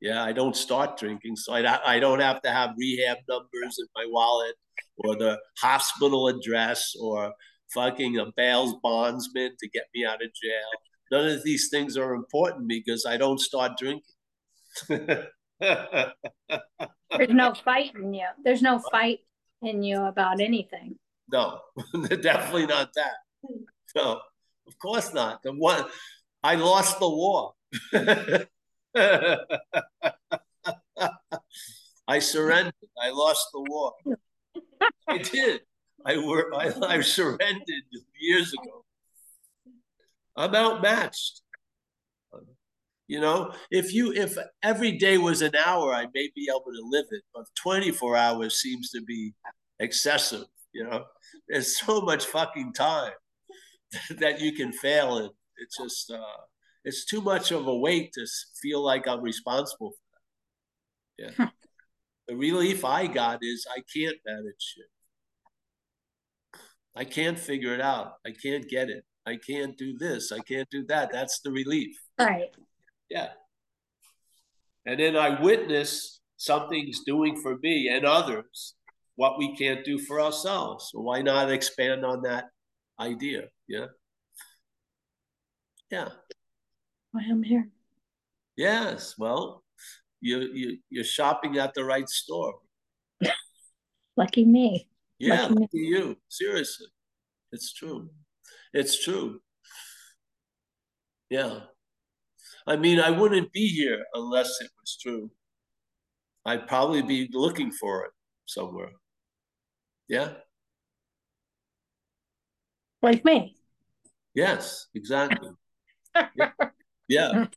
Yeah, 0.00 0.22
I 0.22 0.32
don't 0.32 0.56
start 0.56 0.98
drinking, 0.98 1.36
so 1.36 1.54
I, 1.54 1.96
I 1.96 2.00
don't 2.00 2.20
have 2.20 2.42
to 2.42 2.50
have 2.50 2.74
rehab 2.78 3.18
numbers 3.28 3.78
in 3.78 3.86
my 3.94 4.06
wallet 4.08 4.54
or 4.98 5.16
the 5.16 5.38
hospital 5.58 6.28
address 6.28 6.94
or 7.00 7.32
fucking 7.74 8.18
a 8.18 8.26
bail 8.36 8.78
bondsman 8.82 9.52
to 9.58 9.68
get 9.68 9.84
me 9.94 10.04
out 10.04 10.22
of 10.22 10.30
jail. 10.42 10.70
None 11.10 11.28
of 11.28 11.42
these 11.44 11.68
things 11.70 11.96
are 11.96 12.14
important 12.14 12.68
because 12.68 13.06
I 13.06 13.16
don't 13.16 13.40
start 13.40 13.72
drinking. 13.78 14.02
There's 14.88 15.30
no 17.30 17.54
fight 17.54 17.94
in 17.94 18.12
you. 18.12 18.26
There's 18.44 18.62
no 18.62 18.80
fight 18.90 19.20
in 19.62 19.82
you 19.82 20.02
about 20.02 20.40
anything. 20.40 20.96
No, 21.32 21.60
definitely 22.20 22.66
not 22.66 22.90
that. 22.94 23.14
No, 23.94 24.20
of 24.66 24.78
course 24.80 25.14
not. 25.14 25.42
The 25.42 25.52
one 25.52 25.84
I 26.42 26.56
lost 26.56 26.98
the 26.98 27.08
war. 27.08 27.52
I 32.08 32.18
surrendered. 32.18 32.74
I 33.02 33.10
lost 33.10 33.48
the 33.52 33.60
war. 33.68 33.92
I 35.08 35.18
did. 35.18 35.60
I 36.04 36.16
were 36.18 36.54
I, 36.54 36.72
I 36.86 37.00
surrendered 37.00 37.84
years 38.18 38.52
ago. 38.54 38.84
I'm 40.36 40.54
outmatched. 40.54 41.42
You 43.08 43.20
know, 43.20 43.52
if 43.70 43.92
you 43.92 44.12
if 44.12 44.36
every 44.62 44.92
day 44.92 45.18
was 45.18 45.42
an 45.42 45.54
hour, 45.54 45.92
I 45.94 46.06
may 46.14 46.30
be 46.34 46.48
able 46.50 46.72
to 46.72 46.82
live 46.88 47.06
it, 47.10 47.22
but 47.34 47.44
24 47.54 48.16
hours 48.16 48.60
seems 48.60 48.90
to 48.90 49.02
be 49.02 49.34
excessive. 49.78 50.46
You 50.72 50.84
know, 50.84 51.04
there's 51.48 51.78
so 51.78 52.00
much 52.00 52.24
fucking 52.24 52.72
time 52.72 53.12
that 54.18 54.40
you 54.40 54.52
can 54.52 54.72
fail 54.72 55.18
in. 55.18 55.30
It's 55.58 55.78
just 55.78 56.10
uh, 56.10 56.18
it's 56.86 57.04
too 57.04 57.20
much 57.20 57.50
of 57.50 57.66
a 57.66 57.76
weight 57.76 58.12
to 58.12 58.24
feel 58.62 58.82
like 58.82 59.08
I'm 59.08 59.20
responsible 59.20 59.90
for 59.90 61.26
that. 61.26 61.34
Yeah. 61.38 61.48
the 62.28 62.36
relief 62.36 62.84
I 62.84 63.08
got 63.08 63.40
is 63.42 63.66
I 63.68 63.82
can't 63.92 64.16
manage 64.24 64.54
shit. 64.60 64.86
I 66.94 67.04
can't 67.04 67.38
figure 67.38 67.74
it 67.74 67.80
out. 67.80 68.14
I 68.24 68.30
can't 68.30 68.68
get 68.68 68.88
it. 68.88 69.04
I 69.26 69.36
can't 69.36 69.76
do 69.76 69.98
this. 69.98 70.30
I 70.30 70.38
can't 70.38 70.70
do 70.70 70.86
that. 70.86 71.10
That's 71.10 71.40
the 71.40 71.50
relief. 71.50 71.96
Right. 72.18 72.54
Yeah. 73.10 73.30
And 74.86 75.00
then 75.00 75.16
I 75.16 75.42
witness 75.42 76.20
something's 76.36 77.00
doing 77.04 77.40
for 77.42 77.58
me 77.58 77.88
and 77.88 78.06
others 78.06 78.74
what 79.16 79.38
we 79.38 79.56
can't 79.56 79.84
do 79.84 79.98
for 79.98 80.20
ourselves. 80.20 80.90
So 80.92 81.00
why 81.00 81.22
not 81.22 81.50
expand 81.50 82.04
on 82.04 82.22
that 82.22 82.44
idea? 83.00 83.48
Yeah. 83.66 83.86
Yeah. 85.90 86.10
Why 87.16 87.22
I'm 87.30 87.42
here. 87.42 87.66
Yes. 88.58 89.14
Well, 89.16 89.64
you 90.20 90.52
you 90.52 90.78
you're 90.90 91.02
shopping 91.02 91.56
at 91.56 91.72
the 91.72 91.82
right 91.82 92.06
store. 92.06 92.56
Lucky 94.18 94.44
me. 94.44 94.90
Yeah, 95.18 95.46
Lucky 95.46 95.80
me. 95.80 95.88
you. 95.88 96.16
Seriously. 96.28 96.88
It's 97.52 97.72
true. 97.72 98.10
It's 98.74 99.02
true. 99.02 99.40
Yeah. 101.30 101.60
I 102.66 102.76
mean, 102.76 103.00
I 103.00 103.12
wouldn't 103.12 103.50
be 103.50 103.66
here 103.66 104.04
unless 104.12 104.60
it 104.60 104.70
was 104.78 104.98
true. 105.00 105.30
I'd 106.44 106.68
probably 106.68 107.00
be 107.00 107.30
looking 107.32 107.70
for 107.72 108.04
it 108.04 108.10
somewhere. 108.44 108.92
Yeah. 110.06 110.32
Like 113.00 113.24
me. 113.24 113.56
Yes, 114.34 114.88
exactly. 114.94 115.48
yeah. 116.36 116.50
Yeah. 117.08 117.30
Mm. 117.34 117.52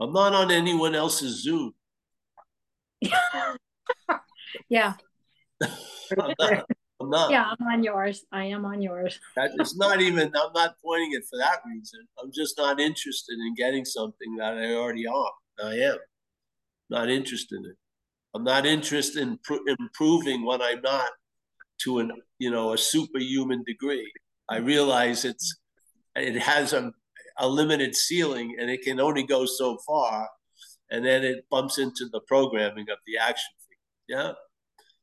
I'm 0.00 0.12
not 0.12 0.34
on 0.34 0.50
anyone 0.50 0.94
else's 0.94 1.42
Zoom. 1.42 1.72
yeah. 4.68 4.94
I'm 5.62 6.34
not. 6.38 6.66
I'm 7.00 7.10
not. 7.10 7.30
Yeah, 7.30 7.52
I'm 7.58 7.66
on 7.66 7.84
yours. 7.84 8.24
I 8.32 8.44
am 8.44 8.64
on 8.64 8.82
yours. 8.82 9.20
That, 9.36 9.52
it's 9.58 9.76
not 9.76 10.00
even, 10.00 10.32
I'm 10.34 10.52
not 10.52 10.74
pointing 10.84 11.12
it 11.12 11.24
for 11.30 11.38
that 11.38 11.60
reason. 11.64 12.06
I'm 12.20 12.30
just 12.34 12.58
not 12.58 12.80
interested 12.80 13.34
in 13.34 13.54
getting 13.54 13.84
something 13.84 14.36
that 14.36 14.56
I 14.58 14.74
already 14.74 15.06
are. 15.06 15.32
I 15.62 15.74
am 15.74 15.98
not 16.90 17.08
interested 17.08 17.58
in 17.58 17.66
it. 17.66 17.76
I'm 18.34 18.44
not 18.44 18.66
interested 18.66 19.22
in 19.22 19.38
pr- 19.44 19.68
improving 19.78 20.44
what 20.44 20.60
I'm 20.60 20.80
not 20.82 21.10
to 21.82 22.00
an, 22.00 22.12
you 22.38 22.50
know, 22.50 22.72
a 22.72 22.78
superhuman 22.78 23.62
degree. 23.64 24.10
I 24.48 24.56
realize 24.56 25.24
it's, 25.24 25.56
it 26.16 26.40
has 26.40 26.72
a, 26.72 26.92
a 27.38 27.48
limited 27.48 27.94
ceiling 27.94 28.56
and 28.58 28.70
it 28.70 28.82
can 28.82 29.00
only 29.00 29.22
go 29.22 29.46
so 29.46 29.78
far. 29.86 30.28
And 30.90 31.04
then 31.04 31.22
it 31.22 31.44
bumps 31.50 31.78
into 31.78 32.08
the 32.10 32.20
programming 32.26 32.86
of 32.90 32.98
the 33.06 33.18
action 33.18 33.50
figure. 33.68 34.22
Yeah. 34.22 34.32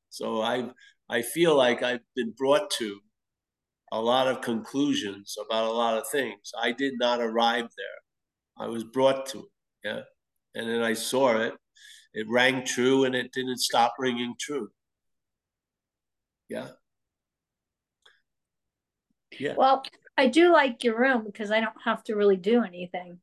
So 0.10 0.42
I 0.42 0.70
I 1.10 1.22
feel 1.22 1.56
like 1.56 1.84
I've 1.84 2.06
been 2.16 2.32
brought 2.32 2.72
to 2.80 3.00
a 3.92 4.02
lot 4.02 4.28
of 4.28 4.42
conclusions 4.42 5.36
about 5.46 5.66
a 5.66 5.72
lot 5.72 5.98
of 5.98 6.08
things. 6.12 6.52
I 6.60 6.72
did 6.72 6.94
not 7.00 7.22
arrive 7.22 7.70
there. 7.78 8.66
I 8.66 8.68
was 8.68 8.84
brought 8.84 9.28
to 9.28 9.40
it. 9.40 9.46
Yeah. 9.84 10.02
And 10.56 10.70
then 10.70 10.82
I 10.82 10.94
saw 10.94 11.38
it. 11.38 11.54
It 12.14 12.28
rang 12.30 12.66
true 12.66 13.04
and 13.04 13.14
it 13.14 13.32
didn't 13.34 13.60
stop 13.60 13.94
ringing 14.00 14.36
true. 14.40 14.70
Yeah. 16.50 16.70
Yeah. 19.38 19.56
Well, 19.58 19.84
I 20.18 20.28
do 20.28 20.52
like 20.52 20.84
your 20.84 20.98
room 20.98 21.24
because 21.26 21.52
I 21.52 21.60
don't 21.60 21.76
have 21.84 22.04
to 22.06 22.16
really 22.16 22.38
do 22.38 22.64
anything 22.64 23.20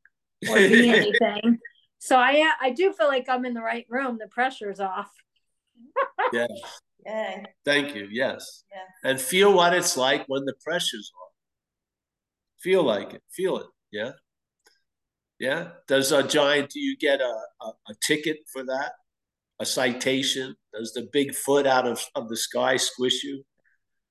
or 0.48 0.56
be 0.56 0.88
anything. 0.94 1.58
So 1.98 2.16
I 2.16 2.40
uh, 2.40 2.66
I 2.66 2.70
do 2.70 2.92
feel 2.92 3.08
like 3.08 3.28
I'm 3.28 3.44
in 3.44 3.54
the 3.54 3.62
right 3.62 3.86
room. 3.88 4.18
The 4.20 4.28
pressure's 4.28 4.80
off. 4.80 5.10
yeah. 6.32 6.46
Yeah. 7.04 7.44
Thank 7.64 7.94
you. 7.94 8.08
Yes. 8.10 8.64
Yeah. 8.70 9.10
And 9.10 9.20
feel 9.20 9.52
what 9.52 9.74
it's 9.74 9.96
like 9.96 10.24
when 10.26 10.44
the 10.44 10.54
pressure's 10.64 11.10
off. 11.20 11.32
Feel 12.62 12.84
like 12.84 13.14
it. 13.14 13.22
Feel 13.32 13.58
it. 13.58 13.66
Yeah. 13.90 14.12
Yeah. 15.38 15.70
Does 15.88 16.12
a 16.12 16.22
giant, 16.22 16.70
do 16.70 16.78
you 16.78 16.96
get 16.96 17.20
a, 17.20 17.36
a, 17.60 17.68
a 17.88 17.94
ticket 18.06 18.38
for 18.52 18.64
that? 18.64 18.92
A 19.58 19.66
citation? 19.66 20.54
Does 20.72 20.92
the 20.92 21.08
big 21.12 21.34
foot 21.34 21.66
out 21.66 21.86
of, 21.86 22.04
of 22.14 22.28
the 22.28 22.36
sky 22.36 22.76
squish 22.76 23.24
you? 23.24 23.42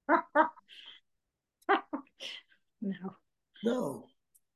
no. 2.82 3.16
No. 3.64 4.08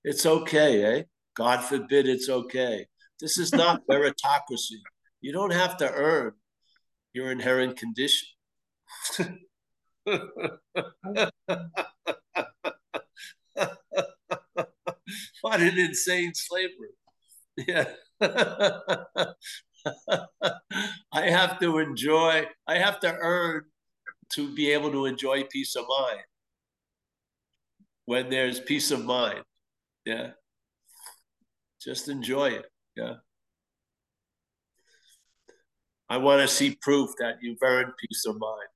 It's 0.03 0.25
okay, 0.25 0.83
eh? 0.83 1.03
God 1.35 1.63
forbid 1.63 2.07
it's 2.07 2.29
okay. 2.29 2.88
This 3.19 3.38
is 3.38 3.53
not 3.53 3.81
meritocracy. 3.91 4.79
You 5.21 5.31
don't 5.31 5.53
have 5.53 5.77
to 5.77 5.91
earn 5.91 6.33
your 7.13 7.31
inherent 7.31 7.77
condition. 7.77 8.27
what 15.41 15.61
an 15.61 15.77
insane 15.77 16.33
slavery. 16.35 16.89
Yeah. 17.57 17.85
I 21.11 21.29
have 21.29 21.59
to 21.59 21.77
enjoy, 21.79 22.45
I 22.67 22.77
have 22.77 22.99
to 23.01 23.13
earn 23.13 23.63
to 24.33 24.53
be 24.53 24.71
able 24.71 24.91
to 24.91 25.05
enjoy 25.05 25.43
peace 25.43 25.75
of 25.75 25.85
mind. 25.88 26.21
When 28.06 28.30
there's 28.30 28.60
peace 28.60 28.91
of 28.91 29.04
mind. 29.04 29.44
Yeah. 30.06 30.32
Just 31.82 32.08
enjoy 32.10 32.50
it. 32.50 32.65
Yeah. 32.96 33.15
I 36.08 36.18
want 36.18 36.41
to 36.41 36.48
see 36.48 36.78
proof 36.82 37.10
that 37.20 37.38
you've 37.41 37.58
earned 37.63 37.94
peace 37.98 38.26
of 38.28 38.38
mind. 38.39 38.70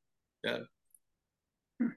Yeah. 0.44 1.90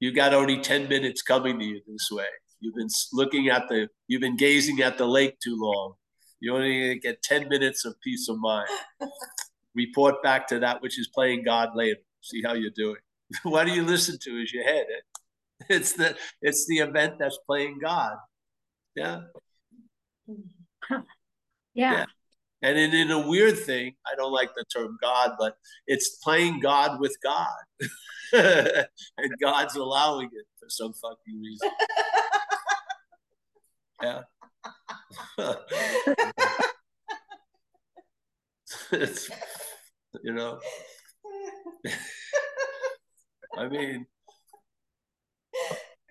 You 0.00 0.12
got 0.12 0.34
only 0.34 0.60
10 0.60 0.88
minutes 0.88 1.22
coming 1.22 1.58
to 1.58 1.64
you 1.64 1.80
this 1.86 2.08
way. 2.10 2.26
You've 2.60 2.74
been 2.74 2.88
looking 3.12 3.48
at 3.48 3.68
the, 3.68 3.88
you've 4.06 4.20
been 4.20 4.36
gazing 4.36 4.80
at 4.80 4.98
the 4.98 5.06
lake 5.06 5.38
too 5.40 5.56
long. 5.58 5.94
You 6.40 6.54
only 6.54 6.98
get 6.98 7.22
10 7.22 7.48
minutes 7.48 7.84
of 7.84 8.00
peace 8.00 8.28
of 8.28 8.38
mind. 8.38 8.68
Report 9.74 10.22
back 10.22 10.46
to 10.48 10.60
that 10.60 10.82
which 10.82 10.98
is 10.98 11.08
playing 11.08 11.44
God 11.44 11.70
later. 11.74 12.00
See 12.20 12.42
how 12.42 12.54
you're 12.54 12.70
doing. 12.70 13.00
what 13.42 13.66
do 13.66 13.72
you 13.72 13.82
listen 13.82 14.18
to 14.22 14.42
is 14.42 14.52
your 14.52 14.64
head. 14.64 14.86
Eh? 14.88 15.00
It's 15.70 15.92
the, 15.92 16.16
it's 16.40 16.66
the 16.66 16.78
event 16.78 17.18
that's 17.18 17.38
playing 17.46 17.78
God. 17.82 18.16
Yeah. 18.96 19.20
yeah. 20.26 21.02
yeah. 21.74 22.04
And 22.62 22.76
in, 22.76 22.92
in 22.92 23.10
a 23.10 23.28
weird 23.28 23.58
thing, 23.58 23.94
I 24.06 24.16
don't 24.16 24.32
like 24.32 24.50
the 24.54 24.64
term 24.74 24.98
God, 25.00 25.32
but 25.38 25.56
it's 25.86 26.16
playing 26.16 26.60
God 26.60 26.98
with 26.98 27.16
God. 27.22 27.46
and 28.32 29.32
God's 29.40 29.76
allowing 29.76 30.28
it 30.32 30.46
for 30.58 30.68
some 30.68 30.92
fucking 30.92 31.40
reason. 31.40 31.70
yeah. 34.02 34.22
it's, 38.92 39.30
you 40.24 40.32
know, 40.32 40.58
I 43.56 43.68
mean, 43.68 44.06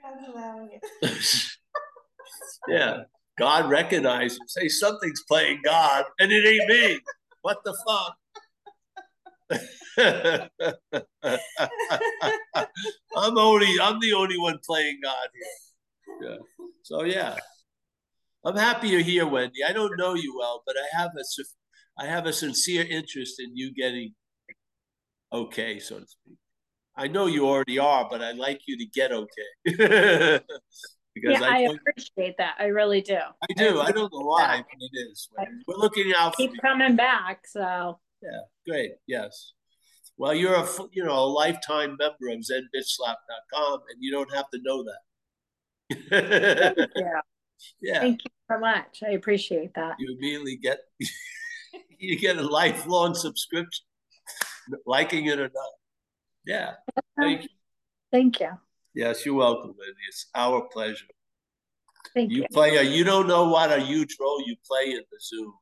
God's 0.08 0.28
allowing 0.30 0.70
it. 0.72 0.84
yeah. 2.68 3.04
God 3.38 3.70
recognizes, 3.70 4.40
say 4.48 4.68
something's 4.68 5.24
playing 5.28 5.62
God, 5.64 6.06
and 6.20 6.32
it 6.32 6.48
ain't 6.48 6.68
me. 6.70 7.00
What 7.42 7.60
the 7.64 7.78
fuck? 7.88 8.16
I'm 13.16 13.38
only 13.38 13.80
I'm 13.82 14.00
the 14.00 14.14
only 14.14 14.38
one 14.38 14.60
playing 14.66 15.00
God 15.04 15.28
here. 15.34 16.30
Yeah. 16.30 16.38
So 16.84 17.04
yeah. 17.04 17.38
I'm 18.44 18.56
happy 18.56 18.90
you're 18.90 19.02
here, 19.02 19.28
Wendy. 19.28 19.64
I 19.68 19.74
don't 19.74 19.98
know 19.98 20.14
you 20.14 20.36
well, 20.38 20.64
but 20.66 20.76
I 20.78 21.00
have 21.00 21.12
a 21.18 21.24
I 22.00 22.06
have 22.08 22.26
a 22.26 22.34
sincere 22.34 22.86
interest 22.90 23.40
in 23.40 23.56
you 23.56 23.74
getting 23.74 24.14
okay, 25.32 25.80
so 25.80 26.00
to 26.00 26.08
speak. 26.08 26.38
I 26.98 27.08
know 27.08 27.28
you 27.28 27.48
already 27.48 27.80
are, 27.80 28.08
but 28.10 28.22
I'd 28.22 28.38
like 28.38 28.62
you 28.68 28.78
to 28.78 28.86
get 28.86 29.12
okay. 29.12 29.52
because 29.66 30.42
Yeah, 31.40 31.44
I, 31.44 31.66
I 31.66 31.76
appreciate 31.76 32.36
that. 32.38 32.56
I 32.60 32.66
really 32.66 33.02
do. 33.02 33.18
I 33.18 33.54
do. 33.56 33.80
I 33.82 33.92
don't 33.92 34.12
know 34.12 34.22
why, 34.22 34.64
but 34.68 34.78
it 34.80 34.98
is. 35.10 35.30
We're 35.68 35.78
looking 35.78 36.12
out 36.18 36.34
for 36.34 36.38
Keep 36.38 36.54
you. 36.54 36.60
coming 36.60 36.96
back, 36.96 37.46
so 37.48 38.00
Yeah, 38.22 38.40
great. 38.68 38.92
Yes. 39.08 39.54
Well, 40.18 40.34
you're 40.34 40.56
a 40.56 40.68
you 40.94 41.04
know 41.06 41.14
a 41.20 41.28
lifetime 41.30 41.96
member 42.00 42.30
of 42.30 42.40
ZenBitchSlap.com, 42.40 43.80
and 43.92 43.98
you 44.00 44.12
don't 44.12 44.34
have 44.34 44.50
to 44.50 44.60
know 44.64 44.84
that. 44.84 45.02
yeah. 46.96 47.22
yeah, 47.82 48.00
Thank 48.00 48.24
you 48.26 48.32
so 48.52 48.60
much. 48.60 49.04
I 49.06 49.12
appreciate 49.12 49.74
that. 49.76 49.96
you 50.00 50.16
immediately 50.18 50.56
get 50.58 50.80
you 52.00 52.18
get 52.20 52.38
a 52.38 52.42
lifelong 52.42 53.14
subscription, 53.14 53.86
liking 54.88 55.28
it 55.28 55.40
or 55.40 55.50
not. 55.54 55.72
Yeah. 56.48 56.70
Uh-huh. 56.70 57.02
Thank 57.20 57.44
you. 57.44 57.50
Thank 58.10 58.40
you. 58.40 58.52
Yes, 58.96 59.26
you're 59.26 59.36
welcome, 59.36 59.76
Wendy. 59.78 60.00
It's 60.08 60.28
our 60.34 60.62
pleasure. 60.72 61.06
Thank 62.14 62.32
you. 62.32 62.38
You 62.38 62.46
play 62.54 62.78
a 62.78 62.84
you 62.84 63.04
don't 63.04 63.28
know 63.28 63.50
what 63.50 63.72
a 63.72 63.82
huge 63.82 64.16
role 64.20 64.42
you 64.48 64.56
play 64.66 64.92
in 64.92 65.02
the 65.12 65.20
Zoom. 65.22 65.54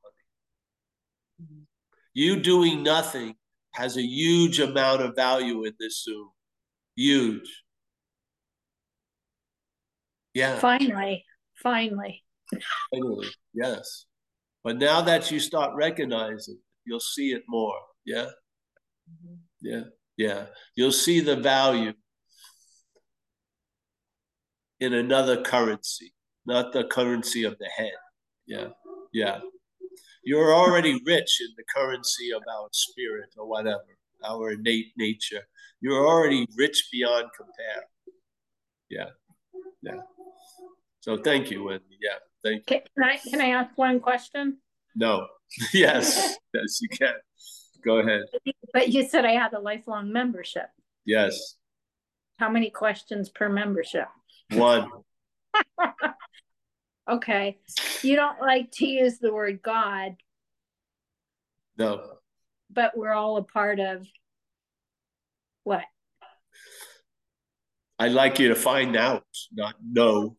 honey. 1.39 1.61
You 2.13 2.39
doing 2.39 2.83
nothing 2.83 3.35
has 3.71 3.97
a 3.97 4.01
huge 4.03 4.59
amount 4.59 5.01
of 5.01 5.15
value 5.15 5.65
in 5.65 5.73
this 5.79 6.03
Zoom. 6.03 6.29
Huge. 6.95 7.63
Yeah, 10.35 10.59
Finally, 10.59 11.25
finally. 11.63 12.23
finally, 12.93 13.27
yes. 13.53 14.05
But 14.63 14.77
now 14.77 15.01
that 15.01 15.31
you 15.31 15.39
start 15.39 15.75
recognizing, 15.75 16.59
you'll 16.85 16.99
see 16.99 17.31
it 17.31 17.43
more. 17.47 17.79
Yeah, 18.05 18.25
mm-hmm. 19.09 19.35
yeah, 19.61 19.83
yeah. 20.17 20.45
You'll 20.75 20.91
see 20.91 21.19
the 21.19 21.35
value 21.35 21.93
in 24.79 24.93
another 24.93 25.41
currency, 25.41 26.13
not 26.45 26.73
the 26.73 26.85
currency 26.85 27.43
of 27.43 27.57
the 27.59 27.69
head. 27.75 27.93
Yeah, 28.45 28.69
yeah. 29.13 29.39
You're 30.23 30.53
already 30.53 30.99
rich 31.05 31.39
in 31.41 31.53
the 31.57 31.63
currency 31.73 32.31
of 32.31 32.41
our 32.51 32.67
spirit 32.71 33.29
or 33.37 33.47
whatever, 33.47 33.85
our 34.25 34.51
innate 34.51 34.91
nature. 34.97 35.43
You're 35.81 36.07
already 36.07 36.47
rich 36.57 36.87
beyond 36.91 37.27
compare. 37.35 37.85
Yeah, 38.89 39.09
yeah. 39.81 40.01
So 40.99 41.17
thank 41.17 41.51
you, 41.51 41.63
Wendy. 41.63 41.97
Yeah, 42.01 42.17
thank 42.43 42.69
you. 42.69 42.79
Can 42.79 42.81
can 42.95 43.03
I 43.03 43.17
can 43.17 43.41
I 43.41 43.49
ask 43.49 43.77
one 43.77 43.99
question? 43.99 44.57
No. 44.95 45.27
yes, 45.73 46.37
yes, 46.53 46.81
you 46.81 46.89
can. 46.89 47.13
Go 47.83 47.97
ahead. 47.97 48.23
But 48.75 48.89
you 48.89 49.07
said 49.07 49.23
I 49.23 49.31
had 49.31 49.53
a 49.53 49.59
lifelong 49.59 50.11
membership. 50.11 50.67
Yes, 51.05 51.55
How 52.39 52.49
many 52.49 52.69
questions 52.69 53.29
per 53.29 53.47
membership? 53.47 54.07
one. 54.51 54.89
Okay. 57.09 57.59
You 58.01 58.15
don't 58.15 58.41
like 58.41 58.71
to 58.71 58.87
use 58.87 59.19
the 59.19 59.31
word 59.31 59.61
God, 59.61 60.15
No, 61.77 62.15
but 62.71 62.97
we're 62.97 63.13
all 63.13 63.37
a 63.37 63.43
part 63.43 63.79
of 63.79 64.07
what? 65.63 65.83
I'd 67.99 68.11
like 68.11 68.39
you 68.39 68.49
to 68.49 68.55
find 68.55 68.97
out, 68.97 69.23
not 69.53 69.75
know. 69.87 70.35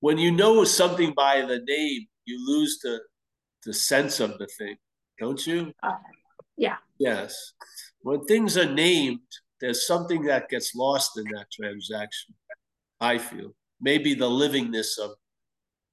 When 0.00 0.18
you 0.18 0.30
know 0.30 0.62
something 0.64 1.14
by 1.16 1.40
the 1.40 1.60
name, 1.66 2.06
you 2.26 2.46
lose 2.46 2.78
the 2.82 3.00
the 3.64 3.74
sense 3.74 4.20
of 4.20 4.38
the 4.38 4.46
thing, 4.46 4.76
don't 5.18 5.46
you? 5.46 5.72
Uh, 5.82 5.92
yeah. 6.56 6.76
Yes. 6.98 7.52
When 8.02 8.24
things 8.24 8.56
are 8.56 8.70
named, 8.70 9.20
there's 9.60 9.86
something 9.86 10.22
that 10.24 10.48
gets 10.48 10.74
lost 10.74 11.18
in 11.18 11.24
that 11.34 11.50
transaction. 11.50 12.34
I 13.00 13.18
feel 13.18 13.54
maybe 13.80 14.14
the 14.14 14.28
livingness 14.28 14.98
of 14.98 15.12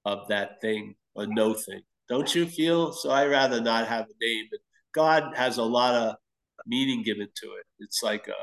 of 0.05 0.27
that 0.29 0.60
thing 0.62 0.95
or 1.15 1.27
no 1.27 1.53
thing. 1.53 1.81
Don't 2.10 2.34
you 2.34 2.45
feel? 2.45 2.91
So 2.91 3.12
I 3.12 3.25
rather 3.27 3.62
not 3.62 3.88
have 3.88 4.05
a 4.05 4.25
name. 4.25 4.47
But 4.51 4.60
God 4.93 5.36
has 5.36 5.57
a 5.57 5.63
lot 5.63 5.93
of 5.95 6.15
meaning 6.65 7.03
given 7.03 7.27
to 7.36 7.47
it. 7.47 7.65
It's 7.79 8.03
like 8.03 8.27
a 8.27 8.41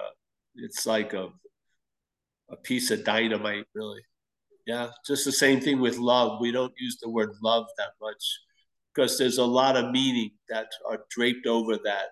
it's 0.54 0.86
like 0.86 1.12
a 1.12 1.28
a 2.50 2.56
piece 2.56 2.90
of 2.90 3.04
dynamite, 3.04 3.66
really. 3.74 4.00
Yeah. 4.66 4.90
Just 5.06 5.24
the 5.24 5.32
same 5.32 5.60
thing 5.60 5.80
with 5.80 5.98
love. 5.98 6.40
We 6.40 6.52
don't 6.52 6.72
use 6.78 6.98
the 7.00 7.10
word 7.10 7.30
love 7.42 7.66
that 7.78 7.92
much 8.00 8.22
because 8.98 9.16
there's 9.16 9.38
a 9.38 9.44
lot 9.44 9.76
of 9.76 9.92
meaning 9.92 10.32
that 10.48 10.66
are 10.88 11.04
draped 11.08 11.46
over 11.46 11.76
that 11.84 12.06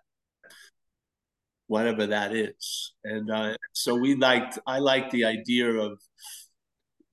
whatever 1.66 2.06
that 2.06 2.32
is. 2.32 2.92
And 3.02 3.28
uh, 3.28 3.56
so 3.72 3.96
we 3.96 4.14
liked, 4.14 4.60
I 4.68 4.78
like 4.78 5.10
the 5.10 5.24
idea 5.24 5.68
of 5.68 5.98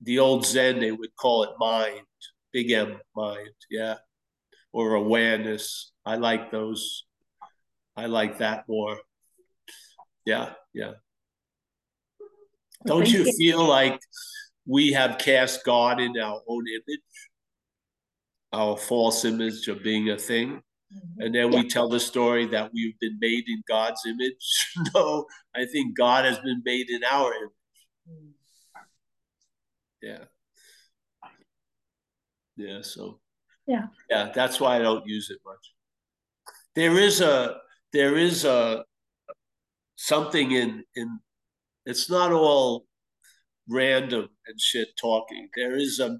the 0.00 0.20
old 0.20 0.46
Zen, 0.46 0.78
they 0.78 0.92
would 0.92 1.16
call 1.16 1.42
it 1.42 1.50
mind, 1.58 2.06
big 2.52 2.70
M 2.70 3.00
mind, 3.16 3.48
yeah, 3.68 3.96
or 4.72 4.94
awareness. 4.94 5.90
I 6.06 6.16
like 6.16 6.52
those. 6.52 7.04
I 7.96 8.06
like 8.06 8.38
that 8.38 8.66
more. 8.68 8.96
Yeah, 10.24 10.52
yeah. 10.72 10.92
Don't 12.86 13.10
you 13.10 13.24
you. 13.24 13.32
feel 13.32 13.66
like 13.66 13.98
we 14.68 14.92
have 14.92 15.18
cast 15.18 15.64
God 15.64 16.00
in 16.00 16.16
our 16.16 16.40
own 16.46 16.64
image? 16.68 17.00
Our 18.54 18.76
false 18.76 19.24
image 19.24 19.68
of 19.68 19.82
being 19.82 20.10
a 20.10 20.18
thing? 20.18 20.62
Mm-hmm. 20.94 21.22
and 21.22 21.34
then 21.34 21.50
we 21.50 21.68
tell 21.68 21.88
the 21.88 21.98
story 21.98 22.46
that 22.46 22.70
we've 22.72 22.98
been 23.00 23.18
made 23.18 23.44
in 23.48 23.62
God's 23.66 24.02
image. 24.06 24.74
no, 24.94 25.26
I 25.54 25.64
think 25.64 25.96
God 25.96 26.24
has 26.24 26.38
been 26.38 26.62
made 26.64 26.88
in 26.90 27.02
our 27.02 27.34
image. 27.34 27.50
Mm. 28.08 28.30
Yeah. 30.02 30.24
Yeah, 32.56 32.82
so 32.82 33.20
Yeah. 33.66 33.86
Yeah, 34.10 34.30
that's 34.34 34.60
why 34.60 34.76
I 34.76 34.78
don't 34.80 35.06
use 35.06 35.30
it 35.30 35.38
much. 35.44 35.74
There 36.74 36.98
is 36.98 37.20
a 37.20 37.56
there 37.92 38.16
is 38.16 38.44
a 38.44 38.84
something 39.96 40.52
in 40.52 40.84
in 40.94 41.18
it's 41.86 42.10
not 42.10 42.30
all 42.30 42.86
random 43.68 44.28
and 44.46 44.60
shit 44.60 44.96
talking. 44.96 45.48
There 45.56 45.76
is 45.76 45.98
a 45.98 46.18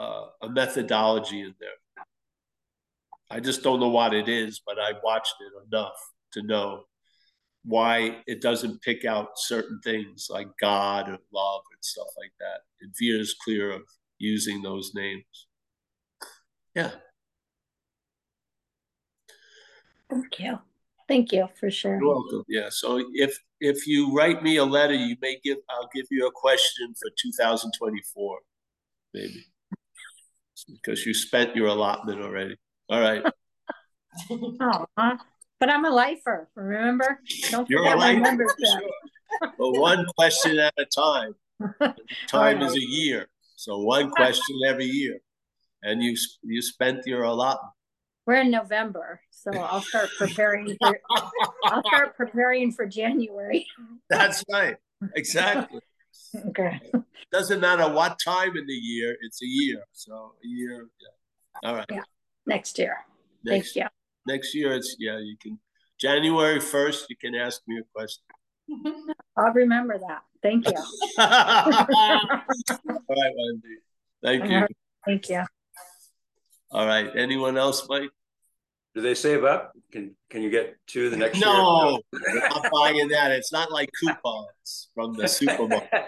uh, 0.00 0.26
a 0.42 0.48
methodology 0.48 1.42
in 1.42 1.54
there. 1.60 2.04
I 3.30 3.38
just 3.38 3.62
don't 3.62 3.80
know 3.80 3.90
what 3.90 4.14
it 4.14 4.28
is, 4.28 4.60
but 4.66 4.78
I 4.78 4.92
watched 5.04 5.34
it 5.40 5.52
enough 5.72 5.96
to 6.32 6.42
know 6.42 6.84
why 7.64 8.22
it 8.26 8.40
doesn't 8.40 8.80
pick 8.80 9.04
out 9.04 9.28
certain 9.36 9.78
things 9.84 10.28
like 10.30 10.48
God 10.60 11.08
or 11.08 11.18
love 11.32 11.62
and 11.70 11.82
stuff 11.82 12.08
like 12.18 12.32
that. 12.40 12.60
It 12.80 12.90
veers 12.98 13.36
clear 13.44 13.70
of 13.72 13.82
using 14.18 14.62
those 14.62 14.92
names. 14.94 15.46
Yeah. 16.74 16.92
Thank 20.08 20.40
you. 20.40 20.58
Thank 21.06 21.32
you 21.32 21.48
for 21.58 21.70
sharing. 21.70 22.00
You're 22.00 22.14
welcome. 22.14 22.44
Yeah. 22.48 22.68
So 22.70 23.04
if 23.12 23.38
if 23.60 23.86
you 23.86 24.14
write 24.16 24.42
me 24.42 24.56
a 24.56 24.64
letter, 24.64 24.94
you 24.94 25.16
may 25.20 25.38
give 25.44 25.58
I'll 25.68 25.90
give 25.94 26.06
you 26.10 26.26
a 26.26 26.32
question 26.32 26.94
for 26.94 27.10
2024, 27.20 28.38
maybe. 29.12 29.44
Because 30.64 31.04
you 31.06 31.14
spent 31.14 31.56
your 31.56 31.68
allotment 31.68 32.20
already. 32.20 32.56
All 32.88 33.00
right. 33.00 33.22
Oh, 34.28 34.84
huh? 34.98 35.16
but 35.60 35.70
I'm 35.70 35.84
a 35.84 35.90
lifer, 35.90 36.48
remember? 36.56 37.20
Don't 37.52 37.70
You're 37.70 37.78
forget 37.78 37.94
a 37.94 37.96
my 37.96 38.08
lifer, 38.08 38.20
membership. 38.20 38.56
sure. 38.58 38.90
But 39.56 39.70
one 39.78 40.04
question 40.16 40.58
at 40.58 40.74
a 40.76 40.84
time. 40.84 41.34
Time 42.26 42.60
is 42.60 42.74
a 42.74 42.80
year. 42.80 43.28
So 43.54 43.78
one 43.78 44.10
question 44.16 44.56
every 44.66 44.86
year. 44.86 45.18
And 45.82 46.02
you 46.02 46.16
you 46.42 46.60
spent 46.60 47.06
your 47.06 47.22
allotment. 47.22 47.72
We're 48.26 48.40
in 48.40 48.50
November, 48.50 49.20
so 49.30 49.50
I'll 49.52 49.80
start 49.80 50.10
preparing 50.18 50.76
for 50.76 51.00
I'll 51.64 51.82
start 51.86 52.16
preparing 52.16 52.72
for 52.72 52.86
January. 52.86 53.66
That's 54.08 54.44
right. 54.52 54.76
Exactly. 55.14 55.80
Okay. 56.48 56.80
Doesn't 57.32 57.60
matter 57.60 57.88
what 57.92 58.18
time 58.24 58.56
in 58.56 58.66
the 58.66 58.72
year, 58.72 59.16
it's 59.22 59.42
a 59.42 59.46
year. 59.46 59.84
So 59.92 60.34
a 60.42 60.46
year. 60.46 60.88
Yeah. 61.00 61.68
All 61.68 61.76
right. 61.76 61.86
Yeah. 61.90 62.02
Next 62.46 62.78
year. 62.78 62.96
Next, 63.44 63.74
Thank 63.74 63.84
you. 63.84 63.88
next 64.26 64.54
year 64.54 64.72
it's 64.72 64.96
yeah, 64.98 65.18
you 65.18 65.36
can 65.40 65.58
January 66.00 66.58
1st, 66.58 67.04
you 67.10 67.16
can 67.16 67.34
ask 67.34 67.60
me 67.68 67.78
a 67.78 67.82
question. 67.94 68.24
I'll 69.36 69.52
remember 69.52 69.98
that. 69.98 70.22
Thank 70.42 70.66
you. 70.66 70.74
All 71.18 71.26
right, 73.10 73.32
Wendy. 73.36 73.76
Thank 74.22 74.50
you. 74.50 74.66
Thank 75.04 75.28
you. 75.28 75.44
All 76.70 76.86
right. 76.86 77.10
Anyone 77.14 77.58
else, 77.58 77.86
Mike? 77.88 78.10
Do 78.94 79.00
they 79.02 79.14
save 79.14 79.44
up? 79.44 79.72
Can 79.92 80.16
can 80.30 80.42
you 80.42 80.50
get 80.50 80.74
two 80.86 81.10
the 81.10 81.16
next 81.16 81.38
No, 81.38 82.00
I'm 82.12 82.70
buying 82.72 83.08
that. 83.08 83.30
It's 83.30 83.52
not 83.52 83.70
like 83.70 83.88
coupons 84.00 84.88
from 84.94 85.14
the 85.14 85.28
supermarket. 85.28 85.90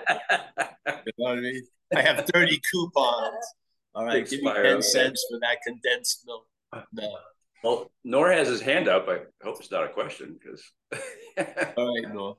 You 1.07 1.13
know 1.19 1.31
what 1.31 1.39
I 1.39 1.41
mean? 1.41 1.63
I 1.95 2.03
have 2.03 2.27
30 2.33 2.61
coupons. 2.71 3.47
All 3.95 4.05
right, 4.05 4.29
give 4.29 4.43
me 4.43 4.53
ten 4.53 4.67
okay. 4.67 4.81
cents 4.81 5.25
for 5.31 5.39
that 5.41 5.59
condensed 5.65 6.25
milk. 6.27 6.47
No. 6.93 7.17
Well, 7.63 7.93
Nor 8.03 8.33
has 8.33 8.49
his 8.49 8.61
hand 8.61 8.89
up. 8.89 9.09
I 9.09 9.21
hope 9.45 9.59
it's 9.61 9.71
not 9.71 9.85
a 9.85 9.89
question 9.89 10.39
because. 10.41 10.63
All 11.77 11.95
right, 11.95 12.13
no. 12.13 12.39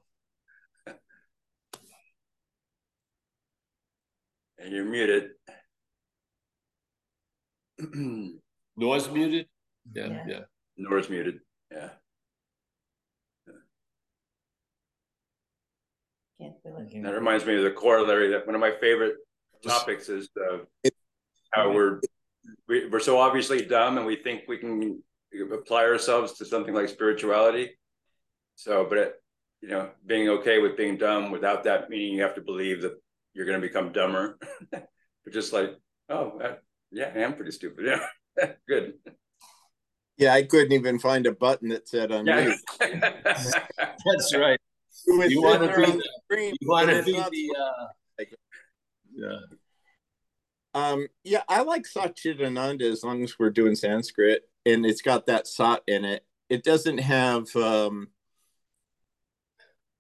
And 4.58 4.74
you're 4.74 4.86
muted. 4.86 5.32
Nor's 8.78 9.10
muted? 9.10 9.48
Yeah, 9.92 10.08
Yeah. 10.08 10.24
yeah. 10.28 10.40
Nor's 10.78 11.10
muted. 11.10 11.40
Yeah. 11.72 11.90
Can't 16.40 16.54
feel 16.64 16.78
it. 16.78 17.04
That 17.04 17.14
reminds 17.14 17.46
me 17.46 17.58
of 17.58 17.64
the 17.64 17.72
corollary 17.72 18.30
that 18.30 18.46
one 18.46 18.56
of 18.56 18.62
my 18.62 18.72
favorite 18.80 19.16
topics 19.66 20.10
is 20.10 20.30
uh, 20.38 20.90
how 21.52 21.72
we're 21.72 22.02
we, 22.68 22.88
we're 22.88 23.00
so 23.00 23.20
obviously 23.20 23.64
dumb 23.66 23.98
and 23.98 24.06
we 24.06 24.16
think 24.16 24.44
we 24.48 24.58
can 24.58 25.02
apply 25.54 25.84
ourselves 25.86 26.34
to 26.34 26.46
something 26.46 26.74
like 26.74 26.90
spirituality. 26.90 27.72
So, 28.56 28.86
but 28.88 28.98
it, 28.98 29.14
you 29.62 29.70
know, 29.70 29.90
being 30.06 30.30
okay 30.30 30.60
with 30.60 30.76
being 30.76 30.98
dumb 30.98 31.32
without 31.32 31.64
that 31.64 31.90
meaning 31.90 32.14
you 32.16 32.22
have 32.24 32.36
to 32.36 32.42
believe 32.42 32.82
that 32.82 32.94
you're 33.34 33.46
going 33.46 33.60
to 33.62 33.66
become 33.68 33.92
dumber. 33.92 34.38
but 34.72 35.32
just 35.32 35.54
like, 35.54 35.76
oh, 36.10 36.40
uh, 36.40 36.56
yeah, 36.92 37.12
I 37.16 37.20
am 37.20 37.36
pretty 37.36 37.52
stupid. 37.52 37.86
Yeah, 38.36 38.54
good. 38.68 38.94
Yeah, 40.24 40.34
I 40.36 40.44
couldn't 40.44 40.72
even 40.72 41.00
find 41.00 41.26
a 41.26 41.34
button 41.34 41.68
that 41.70 41.90
said 41.90 42.12
unmute. 42.12 42.56
Yeah. 42.80 43.14
That's 44.06 44.34
right. 44.38 44.58
It 45.06 45.32
You 45.32 45.42
want 45.42 45.62
to 45.64 45.68
sitting 45.68 45.86
be 45.86 45.92
the, 45.92 45.98
the 45.98 46.10
screen, 46.24 46.56
you 46.62 46.70
want 46.70 46.90
to 46.90 47.00
it's 47.00 47.06
be 47.06 47.12
the, 47.12 47.56
uh, 47.60 48.24
yeah. 49.14 49.40
Um, 50.74 51.08
yeah, 51.26 51.44
I 51.50 51.64
like 51.64 51.84
Satchitananda 51.84 52.84
as 52.84 53.04
long 53.04 53.22
as 53.22 53.38
we're 53.38 53.50
doing 53.50 53.76
Sanskrit 53.76 54.44
and 54.66 54.86
it's 54.86 55.02
got 55.02 55.26
that 55.26 55.46
sat 55.46 55.82
in 55.88 56.06
it. 56.06 56.26
It 56.50 56.64
doesn't 56.64 57.00
have 57.00 57.54
um 57.58 58.08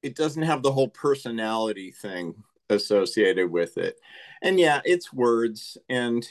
it 0.02 0.16
doesn't 0.16 0.44
have 0.44 0.64
the 0.64 0.72
whole 0.72 0.88
personality 0.88 1.92
thing 1.92 2.36
associated 2.70 3.52
with 3.52 3.78
it. 3.78 4.00
And 4.42 4.58
yeah, 4.58 4.80
it's 4.86 5.12
words 5.12 5.78
and 5.90 6.26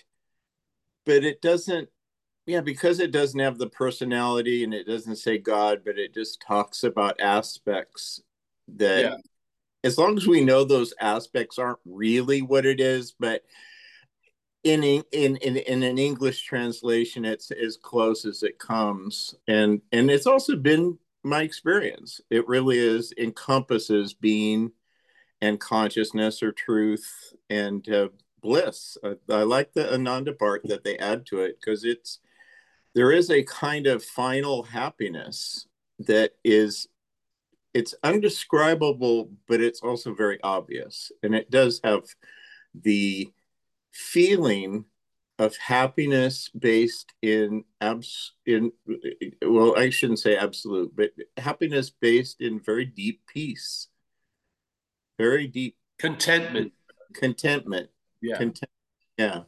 but 1.04 1.24
it 1.24 1.42
doesn't 1.42 1.90
yeah, 2.46 2.60
because 2.60 2.98
it 3.00 3.12
doesn't 3.12 3.40
have 3.40 3.58
the 3.58 3.68
personality 3.68 4.64
and 4.64 4.74
it 4.74 4.86
doesn't 4.86 5.16
say 5.16 5.38
God, 5.38 5.82
but 5.84 5.98
it 5.98 6.12
just 6.14 6.40
talks 6.40 6.82
about 6.84 7.20
aspects 7.20 8.20
that 8.68 9.04
Yeah. 9.04 9.16
as 9.84 9.98
long 9.98 10.16
as 10.16 10.26
we 10.26 10.44
know 10.44 10.64
those 10.64 10.94
aspects 11.00 11.58
aren't 11.58 11.80
really 11.84 12.42
what 12.42 12.66
it 12.66 12.80
is, 12.80 13.12
but 13.12 13.42
in 14.64 14.84
in 14.84 15.36
in 15.36 15.56
in 15.56 15.82
an 15.82 15.98
English 15.98 16.42
translation, 16.42 17.24
it's 17.24 17.50
as 17.50 17.76
close 17.76 18.24
as 18.24 18.42
it 18.42 18.58
comes, 18.58 19.34
and 19.48 19.80
and 19.90 20.10
it's 20.10 20.26
also 20.26 20.56
been 20.56 20.98
my 21.24 21.42
experience. 21.42 22.20
It 22.30 22.46
really 22.46 22.78
is 22.78 23.12
encompasses 23.18 24.14
being 24.14 24.72
and 25.40 25.58
consciousness 25.58 26.42
or 26.42 26.52
truth 26.52 27.34
and 27.50 27.88
uh, 27.88 28.08
bliss. 28.40 28.96
I, 29.04 29.16
I 29.28 29.42
like 29.42 29.72
the 29.72 29.92
Ananda 29.92 30.32
part 30.32 30.62
that 30.64 30.84
they 30.84 30.96
add 30.98 31.26
to 31.26 31.40
it 31.40 31.58
because 31.60 31.84
it's 31.84 32.20
there 32.94 33.12
is 33.12 33.30
a 33.30 33.42
kind 33.44 33.86
of 33.86 34.04
final 34.04 34.62
happiness 34.62 35.66
that 36.00 36.32
is 36.44 36.88
it's 37.74 37.94
undescribable, 38.02 39.30
but 39.48 39.62
it's 39.62 39.80
also 39.80 40.14
very 40.14 40.38
obvious, 40.42 41.10
and 41.22 41.34
it 41.34 41.50
does 41.50 41.80
have 41.82 42.02
the 42.74 43.28
feeling 43.92 44.84
of 45.38 45.56
happiness 45.56 46.50
based 46.50 47.12
in 47.22 47.64
abs 47.80 48.32
in 48.46 48.70
well 49.44 49.76
i 49.76 49.90
shouldn't 49.90 50.18
say 50.18 50.36
absolute 50.36 50.94
but 50.94 51.10
happiness 51.36 51.90
based 51.90 52.40
in 52.40 52.60
very 52.60 52.84
deep 52.84 53.20
peace 53.26 53.88
very 55.18 55.46
deep 55.46 55.76
Contentment. 55.98 56.72
contentment 57.14 57.88
Yeah. 58.20 58.36
content 58.36 58.70
yeah 59.18 59.40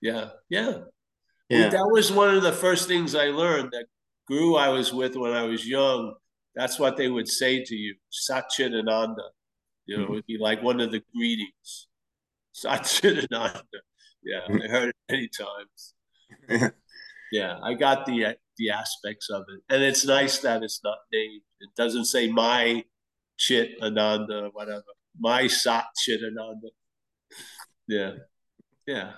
Yeah. 0.00 0.30
Yeah. 0.48 0.78
Yeah 1.48 1.68
That 1.68 1.88
was 1.90 2.12
one 2.12 2.34
of 2.34 2.42
the 2.42 2.52
first 2.52 2.88
things 2.88 3.14
I 3.14 3.26
learned 3.26 3.70
that 3.72 3.86
guru 4.26 4.54
I 4.56 4.68
was 4.68 4.92
with 4.92 5.16
when 5.16 5.32
I 5.32 5.42
was 5.42 5.66
young. 5.66 6.14
That's 6.54 6.78
what 6.78 6.96
they 6.96 7.08
would 7.08 7.28
say 7.28 7.64
to 7.64 7.74
you, 7.74 7.94
Satchitananda. 8.12 9.28
You 9.86 9.98
know, 9.98 10.02
it 10.04 10.10
would 10.10 10.26
be 10.26 10.38
like 10.38 10.62
one 10.62 10.80
of 10.80 10.90
the 10.90 11.02
greetings. 11.14 11.88
Satchitananda. 12.54 13.62
Yeah, 14.22 14.40
I 14.48 14.68
heard 14.68 14.88
it 14.90 14.96
many 15.10 15.28
times. 15.28 15.94
Yeah, 17.30 17.58
I 17.62 17.74
got 17.74 18.06
the 18.06 18.36
the 18.56 18.70
aspects 18.70 19.28
of 19.30 19.44
it, 19.48 19.60
and 19.72 19.82
it's 19.82 20.04
nice 20.06 20.38
that 20.40 20.62
it's 20.62 20.80
not 20.82 20.98
named. 21.12 21.42
It 21.60 21.70
doesn't 21.76 22.06
say 22.06 22.30
my 22.30 22.84
chit 23.36 23.76
Ananda 23.82 24.44
or 24.46 24.50
whatever. 24.50 24.82
My 25.18 25.46
Sat 25.46 25.86
Chit 25.96 26.20
Ananda. 26.24 26.68
Yeah, 27.86 28.12
yeah. 28.86 29.12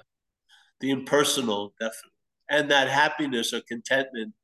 The 0.81 0.91
impersonal, 0.91 1.73
definitely, 1.79 2.20
and 2.51 2.71
that 2.71 2.89
happiness 2.89 3.53
or 3.55 3.61
contentment 3.63 4.35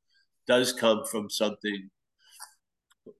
does 0.47 0.71
come 0.73 1.03
from 1.05 1.29
something 1.29 1.89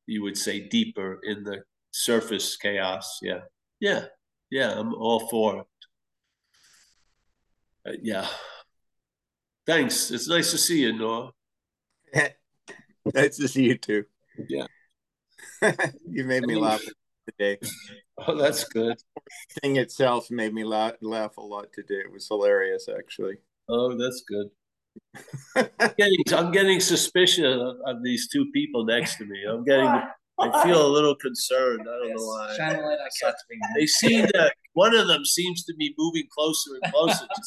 you 0.06 0.24
would 0.24 0.38
say 0.38 0.68
deeper 0.68 1.20
in 1.24 1.44
the 1.44 1.64
surface 1.92 2.56
chaos. 2.56 3.20
Yeah, 3.22 3.42
yeah, 3.80 4.06
yeah. 4.50 4.80
I'm 4.80 4.94
all 4.94 5.28
for 5.28 5.60
it. 5.60 5.68
Uh, 7.86 7.98
yeah. 8.02 8.28
Thanks. 9.66 10.12
It's 10.12 10.30
nice 10.30 10.52
to 10.52 10.58
see 10.58 10.82
you, 10.82 10.94
Noah. 10.94 11.32
nice 13.14 13.38
to 13.38 13.48
see 13.48 13.64
you 13.64 13.78
too 13.78 14.06
Yeah. 14.48 14.68
you 16.10 16.24
made 16.24 16.46
me 16.46 16.56
laugh 16.56 16.82
today 17.26 17.60
Oh, 18.18 18.36
that's 18.36 18.64
good. 18.66 18.98
thing 19.62 19.76
itself 19.76 20.32
made 20.32 20.54
me 20.54 20.64
laugh, 20.64 20.94
laugh 21.02 21.38
a 21.38 21.42
lot 21.42 21.68
today 21.74 22.02
it 22.06 22.12
was 22.12 22.28
hilarious 22.28 22.88
actually 22.88 23.36
Oh, 23.70 23.98
that's 23.98 24.24
good. 24.26 24.48
I'm 25.56 25.94
getting, 25.98 26.24
I'm 26.34 26.52
getting 26.52 26.80
suspicious 26.80 27.46
of, 27.46 27.78
of 27.86 28.04
these 28.04 28.28
two 28.30 28.50
people 28.54 28.86
next 28.86 29.18
to 29.18 29.26
me. 29.26 29.44
I'm 29.50 29.64
getting, 29.64 29.88
I 29.88 30.64
feel 30.64 30.86
a 30.86 30.92
little 30.92 31.16
concerned. 31.16 31.82
I 31.82 31.84
don't 31.84 32.16
know 32.16 32.24
why. 32.24 32.56
Shine 32.56 32.76
a 32.76 32.82
light 32.82 33.00
on 33.00 33.12
something. 33.12 33.60
They 33.76 33.88
seem 33.88 34.28
to, 34.28 34.52
one 34.74 34.96
of 34.96 35.08
them 35.08 35.26
seems 35.26 35.64
to 35.66 35.74
be 35.76 35.94
moving 35.98 36.28
closer 36.32 36.72
and 36.82 36.94
closer. 36.94 37.26
to 37.26 37.42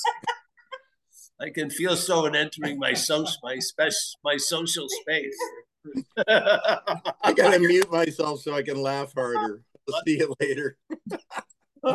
I 1.43 1.51
can 1.51 1.71
feel 1.71 1.97
so 1.97 2.15
someone 2.15 2.37
entering 2.37 2.79
my 2.79 2.93
social, 2.93 3.37
my 3.43 3.59
special, 3.59 4.19
my 4.25 4.37
social 4.37 4.87
space. 4.89 5.37
i 6.29 7.33
gotta 7.35 7.59
mute 7.59 7.91
myself 7.91 8.43
so 8.43 8.53
i 8.53 8.61
can 8.61 8.77
laugh 8.77 9.15
harder 9.15 9.63
i'll 9.89 10.03
see 10.07 10.19
you 10.19 10.35
later 10.39 10.77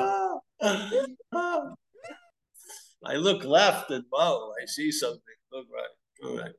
I 3.07 3.17
look 3.17 3.43
left 3.43 3.91
and 3.91 4.03
whoa, 4.09 4.51
I 4.61 4.65
see 4.65 4.91
something. 4.91 5.21
Look 5.55 5.67
right. 5.73 6.27
All 6.29 6.37
right. 6.37 6.51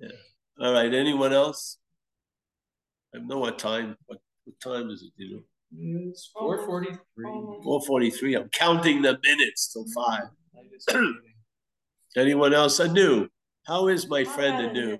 Yeah. 0.00 0.08
All 0.58 0.72
right. 0.72 0.94
Anyone 0.94 1.34
else? 1.34 1.76
I 3.14 3.18
know 3.18 3.40
what 3.40 3.58
time. 3.58 3.94
What, 4.06 4.20
what 4.44 4.58
time 4.60 4.88
is 4.88 5.02
it? 5.02 5.12
You 5.16 5.42
know, 5.70 6.08
It's 6.08 6.30
four 6.32 6.64
forty-three. 6.64 7.60
four 7.62 7.82
forty-three. 7.82 8.34
I'm 8.36 8.48
counting 8.48 9.02
the 9.02 9.18
minutes 9.22 9.70
till 9.70 9.84
five. 9.94 10.28
Anyone 12.16 12.54
else? 12.54 12.80
Anu, 12.80 13.28
how 13.66 13.88
is 13.88 14.08
my 14.08 14.24
friend 14.24 14.70
Anu? 14.70 14.96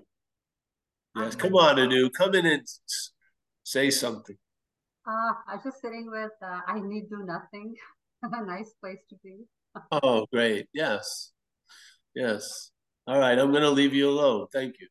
Yes, 1.15 1.35
come 1.35 1.55
on, 1.55 1.79
Anu, 1.79 2.11
come 2.11 2.35
in 2.35 2.45
and 2.45 2.61
say 3.63 3.89
something. 3.89 4.37
Uh, 5.07 5.33
I'm 5.47 5.59
just 5.63 5.81
sitting 5.81 6.11
with 6.11 6.31
uh, 6.43 6.59
I 6.67 6.79
Need 6.81 7.09
Do 7.09 7.23
Nothing. 7.25 7.73
A 8.23 8.45
nice 8.45 8.73
place 8.79 8.99
to 9.09 9.15
be. 9.23 9.45
Oh, 9.91 10.27
great. 10.31 10.67
Yes. 10.71 11.31
Yes. 12.15 12.71
All 13.07 13.19
right. 13.19 13.37
I'm 13.37 13.51
going 13.51 13.63
to 13.63 13.69
leave 13.69 13.93
you 13.93 14.09
alone. 14.09 14.47
Thank 14.53 14.75
you. 14.79 14.87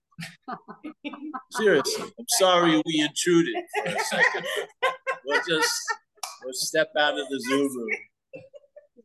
Seriously. 1.52 2.04
I'm 2.18 2.26
sorry 2.28 2.82
we 2.86 3.00
intruded 3.00 3.54
for 3.84 3.90
a 3.92 4.00
second. 4.04 4.44
We'll 5.24 5.40
just 5.48 5.72
we'll 6.44 6.52
step 6.52 6.90
out 6.98 7.18
of 7.18 7.26
the 7.28 7.40
Zoom 7.48 7.74
room 7.76 7.88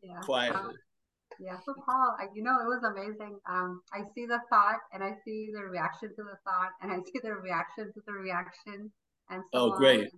Yeah. 0.02 0.20
quietly. 0.22 0.74
Yeah. 1.40 1.56
So 1.64 1.74
Paul, 1.86 2.16
I, 2.20 2.26
you 2.34 2.42
know, 2.42 2.52
it 2.60 2.66
was 2.68 2.84
amazing. 2.84 3.38
Um, 3.48 3.80
I 3.92 4.00
see 4.14 4.26
the 4.26 4.40
thought 4.50 4.76
and 4.92 5.02
I 5.02 5.14
see 5.24 5.48
the 5.54 5.64
reaction 5.64 6.10
to 6.10 6.22
the 6.22 6.36
thought 6.44 6.70
and 6.82 6.92
I 6.92 6.96
see 6.96 7.18
the 7.22 7.32
reaction 7.32 7.86
to 7.94 8.00
the 8.06 8.12
reaction 8.12 8.92
and 9.30 9.42
so 9.52 9.58
Oh, 9.58 9.72
on. 9.72 9.78
great. 9.78 10.08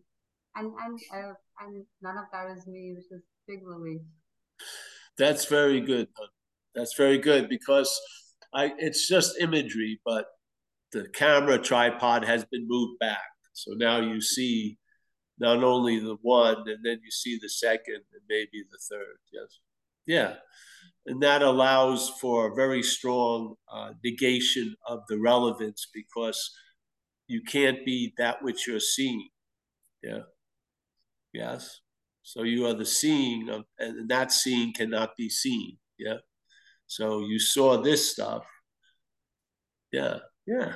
And 0.56 0.72
and 0.84 0.98
uh, 1.14 1.32
and 1.60 1.84
none 2.02 2.18
of 2.18 2.24
that 2.32 2.50
is 2.58 2.66
me, 2.66 2.92
which 2.94 3.06
is 3.10 3.22
big 3.48 3.60
relief. 3.66 4.02
That's 5.16 5.46
very 5.46 5.80
good. 5.80 6.08
That's 6.74 6.94
very 6.94 7.18
good 7.18 7.48
because 7.48 8.00
I 8.54 8.72
it's 8.78 9.08
just 9.08 9.40
imagery, 9.40 10.00
but 10.04 10.26
the 10.92 11.08
camera 11.14 11.58
tripod 11.58 12.24
has 12.24 12.44
been 12.44 12.66
moved 12.68 12.98
back. 12.98 13.22
So 13.52 13.72
now 13.72 14.00
you 14.00 14.20
see 14.20 14.78
not 15.38 15.64
only 15.64 15.98
the 15.98 16.16
one 16.22 16.58
and 16.66 16.84
then 16.84 17.00
you 17.02 17.10
see 17.10 17.38
the 17.40 17.48
second 17.48 17.96
and 18.12 18.22
maybe 18.28 18.64
the 18.70 18.78
third. 18.90 19.16
Yes. 19.32 19.58
Yeah. 20.06 20.34
And 21.06 21.22
that 21.22 21.42
allows 21.42 22.10
for 22.20 22.46
a 22.46 22.54
very 22.54 22.82
strong 22.82 23.56
uh, 23.72 23.90
negation 24.04 24.74
of 24.86 25.00
the 25.08 25.18
relevance 25.18 25.88
because 25.92 26.50
you 27.26 27.42
can't 27.42 27.84
be 27.84 28.14
that 28.18 28.42
which 28.42 28.66
you're 28.68 28.80
seeing. 28.80 29.28
Yeah. 30.02 30.20
Yes. 31.32 31.80
So 32.22 32.42
you 32.42 32.66
are 32.66 32.74
the 32.74 32.86
seeing 32.86 33.48
of, 33.48 33.64
and 33.78 34.08
that 34.10 34.30
seeing 34.30 34.72
cannot 34.72 35.16
be 35.16 35.28
seen. 35.28 35.78
Yeah. 35.98 36.18
So 36.92 37.20
you 37.20 37.38
saw 37.38 37.80
this 37.80 38.12
stuff. 38.12 38.44
Yeah. 39.92 40.18
Yeah. 40.46 40.74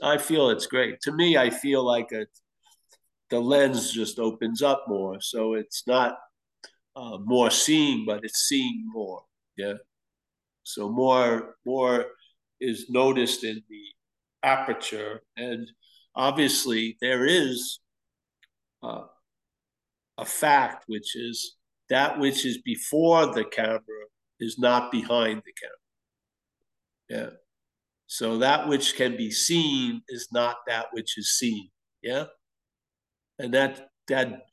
I 0.00 0.16
feel 0.16 0.50
it's 0.50 0.68
great. 0.68 1.00
To 1.00 1.12
me, 1.12 1.36
I 1.36 1.50
feel 1.50 1.84
like 1.84 2.12
a, 2.12 2.26
the 3.30 3.40
lens 3.40 3.92
just 3.92 4.20
opens 4.20 4.62
up 4.62 4.84
more. 4.86 5.20
So 5.20 5.54
it's 5.54 5.82
not 5.84 6.18
uh, 6.94 7.18
more 7.24 7.50
seeing, 7.50 8.04
but 8.06 8.20
it's 8.22 8.46
seeing 8.48 8.84
more. 8.86 9.22
Yeah. 9.56 9.74
So 10.62 10.88
more 10.88 11.56
more 11.66 12.06
is 12.60 12.88
noticed 12.88 13.42
in 13.42 13.62
the 13.68 13.84
aperture, 14.42 15.20
and 15.36 15.68
obviously 16.14 16.96
there 17.00 17.26
is 17.26 17.80
uh, 18.82 19.04
a 20.16 20.24
fact, 20.24 20.84
which 20.86 21.16
is 21.16 21.56
that 21.88 22.18
which 22.18 22.46
is 22.46 22.58
before 22.58 23.26
the 23.26 23.44
camera 23.44 24.06
is 24.40 24.58
not 24.58 24.92
behind 24.92 25.42
the 25.44 25.52
camera. 25.52 25.76
Yeah. 27.08 27.30
So 28.06 28.38
that 28.38 28.68
which 28.68 28.96
can 28.96 29.16
be 29.16 29.30
seen 29.30 30.02
is 30.08 30.28
not 30.32 30.56
that 30.68 30.86
which 30.92 31.18
is 31.18 31.38
seen. 31.38 31.70
Yeah. 32.02 32.24
And 33.38 33.52
that 33.54 33.88
that 34.08 34.46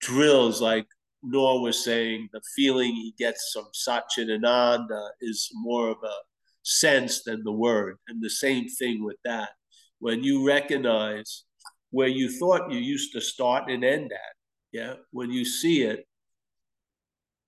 drills 0.00 0.60
like 0.60 0.86
Noor 1.22 1.62
was 1.62 1.84
saying, 1.84 2.28
the 2.32 2.40
feeling 2.56 2.94
he 2.94 3.14
gets 3.16 3.52
from 3.52 3.66
Satchidananda 3.72 5.10
is 5.20 5.48
more 5.54 5.90
of 5.90 5.98
a 6.02 6.14
sense 6.62 7.22
than 7.22 7.44
the 7.44 7.52
word. 7.52 7.98
And 8.08 8.22
the 8.22 8.30
same 8.30 8.68
thing 8.68 9.04
with 9.04 9.18
that. 9.24 9.50
When 10.00 10.24
you 10.24 10.44
recognize 10.44 11.44
where 11.90 12.08
you 12.08 12.28
thought 12.28 12.72
you 12.72 12.78
used 12.78 13.12
to 13.12 13.20
start 13.20 13.70
and 13.70 13.84
end 13.84 14.10
at, 14.12 14.34
yeah, 14.72 14.94
when 15.12 15.30
you 15.30 15.44
see 15.44 15.82
it, 15.82 16.06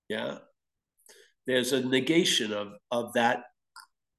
yeah, 0.07 0.37
there's 1.47 1.73
a 1.73 1.85
negation 1.85 2.51
of, 2.53 2.73
of 2.91 3.13
that 3.13 3.43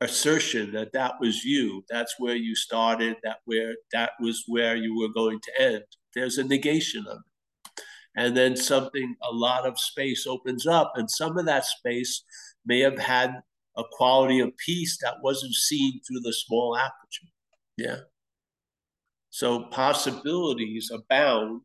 assertion 0.02 0.72
that 0.72 0.92
that 0.92 1.14
was 1.20 1.42
you 1.42 1.82
that's 1.88 2.16
where 2.18 2.36
you 2.36 2.54
started 2.54 3.16
that 3.22 3.38
where 3.46 3.74
that 3.92 4.10
was 4.20 4.44
where 4.46 4.76
you 4.76 4.94
were 4.98 5.08
going 5.08 5.40
to 5.40 5.62
end. 5.62 5.84
There's 6.14 6.38
a 6.38 6.44
negation 6.44 7.04
of 7.08 7.18
it. 7.18 7.82
And 8.18 8.36
then 8.36 8.56
something 8.56 9.14
a 9.22 9.34
lot 9.34 9.66
of 9.66 9.78
space 9.78 10.26
opens 10.26 10.66
up 10.66 10.92
and 10.96 11.10
some 11.10 11.38
of 11.38 11.46
that 11.46 11.64
space 11.64 12.24
may 12.64 12.80
have 12.80 12.98
had 12.98 13.40
a 13.76 13.82
quality 13.92 14.40
of 14.40 14.56
peace 14.56 14.98
that 15.02 15.16
wasn't 15.22 15.54
seen 15.54 16.00
through 16.06 16.20
the 16.20 16.32
small 16.32 16.76
aperture. 16.76 17.28
Yeah. 17.76 18.00
So 19.30 19.64
possibilities 19.64 20.90
abound 20.90 21.62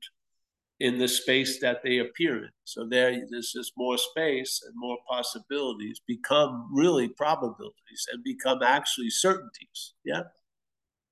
in 0.81 0.97
the 0.97 1.07
space 1.07 1.59
that 1.59 1.83
they 1.83 1.99
appear 1.99 2.37
in. 2.37 2.49
So 2.63 2.87
there, 2.89 3.11
there's 3.29 3.51
just 3.51 3.73
more 3.77 3.99
space 3.99 4.63
and 4.65 4.73
more 4.75 4.97
possibilities 5.07 6.01
become 6.07 6.67
really 6.73 7.07
probabilities 7.07 8.07
and 8.11 8.23
become 8.23 8.63
actually 8.63 9.11
certainties. 9.11 9.93
Yeah, 10.03 10.23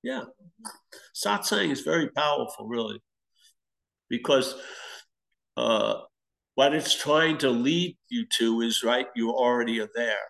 yeah. 0.02 0.24
Satsang 1.14 1.70
is 1.70 1.82
very 1.82 2.10
powerful, 2.10 2.66
really, 2.68 3.00
because 4.10 4.56
uh, 5.56 5.98
what 6.56 6.74
it's 6.74 6.96
trying 6.96 7.38
to 7.38 7.52
lead 7.52 7.96
you 8.10 8.26
to 8.40 8.62
is 8.62 8.84
right. 8.84 9.06
You 9.16 9.30
already 9.30 9.80
are 9.82 9.90
there, 9.94 10.26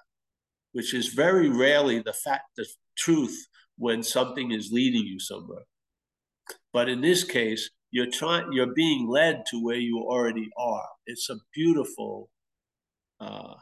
which 0.73 0.93
is 0.93 1.07
very 1.13 1.47
rarely 1.47 1.99
the 1.99 2.11
fact, 2.11 2.57
the 2.57 2.67
truth 2.97 3.47
when 3.77 4.03
something 4.03 4.51
is 4.51 4.69
leading 4.69 5.05
you 5.05 5.21
somewhere. 5.21 5.63
But 6.73 6.89
in 6.89 6.99
this 6.99 7.23
case, 7.23 7.69
you're 7.91 8.09
trying 8.09 8.51
you're 8.51 8.73
being 8.73 9.07
led 9.07 9.43
to 9.47 9.63
where 9.63 9.77
you 9.77 9.99
already 9.99 10.49
are. 10.57 10.87
It's 11.05 11.29
a 11.29 11.35
beautiful 11.53 12.29
uh 13.19 13.55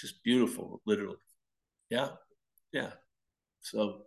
just 0.00 0.22
beautiful 0.22 0.80
literally. 0.86 1.16
Yeah 1.90 2.10
yeah. 2.72 2.92
So 3.60 4.02